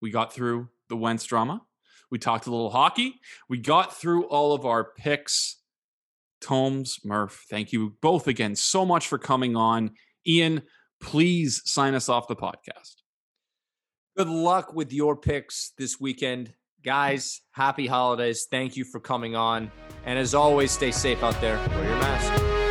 We 0.00 0.10
got 0.10 0.32
through 0.32 0.68
the 0.88 0.96
Wentz 0.96 1.24
drama. 1.24 1.62
We 2.10 2.18
talked 2.18 2.46
a 2.46 2.50
little 2.50 2.70
hockey. 2.70 3.14
We 3.48 3.58
got 3.58 3.96
through 3.96 4.24
all 4.24 4.52
of 4.52 4.66
our 4.66 4.84
picks. 4.84 5.58
Tomes, 6.40 6.98
Murph, 7.04 7.46
thank 7.48 7.72
you 7.72 7.94
both 8.02 8.26
again 8.26 8.56
so 8.56 8.84
much 8.84 9.06
for 9.06 9.16
coming 9.16 9.54
on. 9.56 9.92
Ian, 10.26 10.62
please 11.00 11.62
sign 11.64 11.94
us 11.94 12.08
off 12.08 12.28
the 12.28 12.36
podcast. 12.36 12.96
Good 14.16 14.28
luck 14.28 14.74
with 14.74 14.92
your 14.92 15.16
picks 15.16 15.72
this 15.78 15.98
weekend. 15.98 16.52
Guys, 16.84 17.40
happy 17.52 17.86
holidays. 17.86 18.46
Thank 18.50 18.76
you 18.76 18.84
for 18.84 19.00
coming 19.00 19.36
on. 19.36 19.70
And 20.04 20.18
as 20.18 20.34
always, 20.34 20.70
stay 20.70 20.90
safe 20.90 21.22
out 21.22 21.40
there. 21.40 21.56
Wear 21.56 21.84
your 21.84 21.98
mask. 21.98 22.61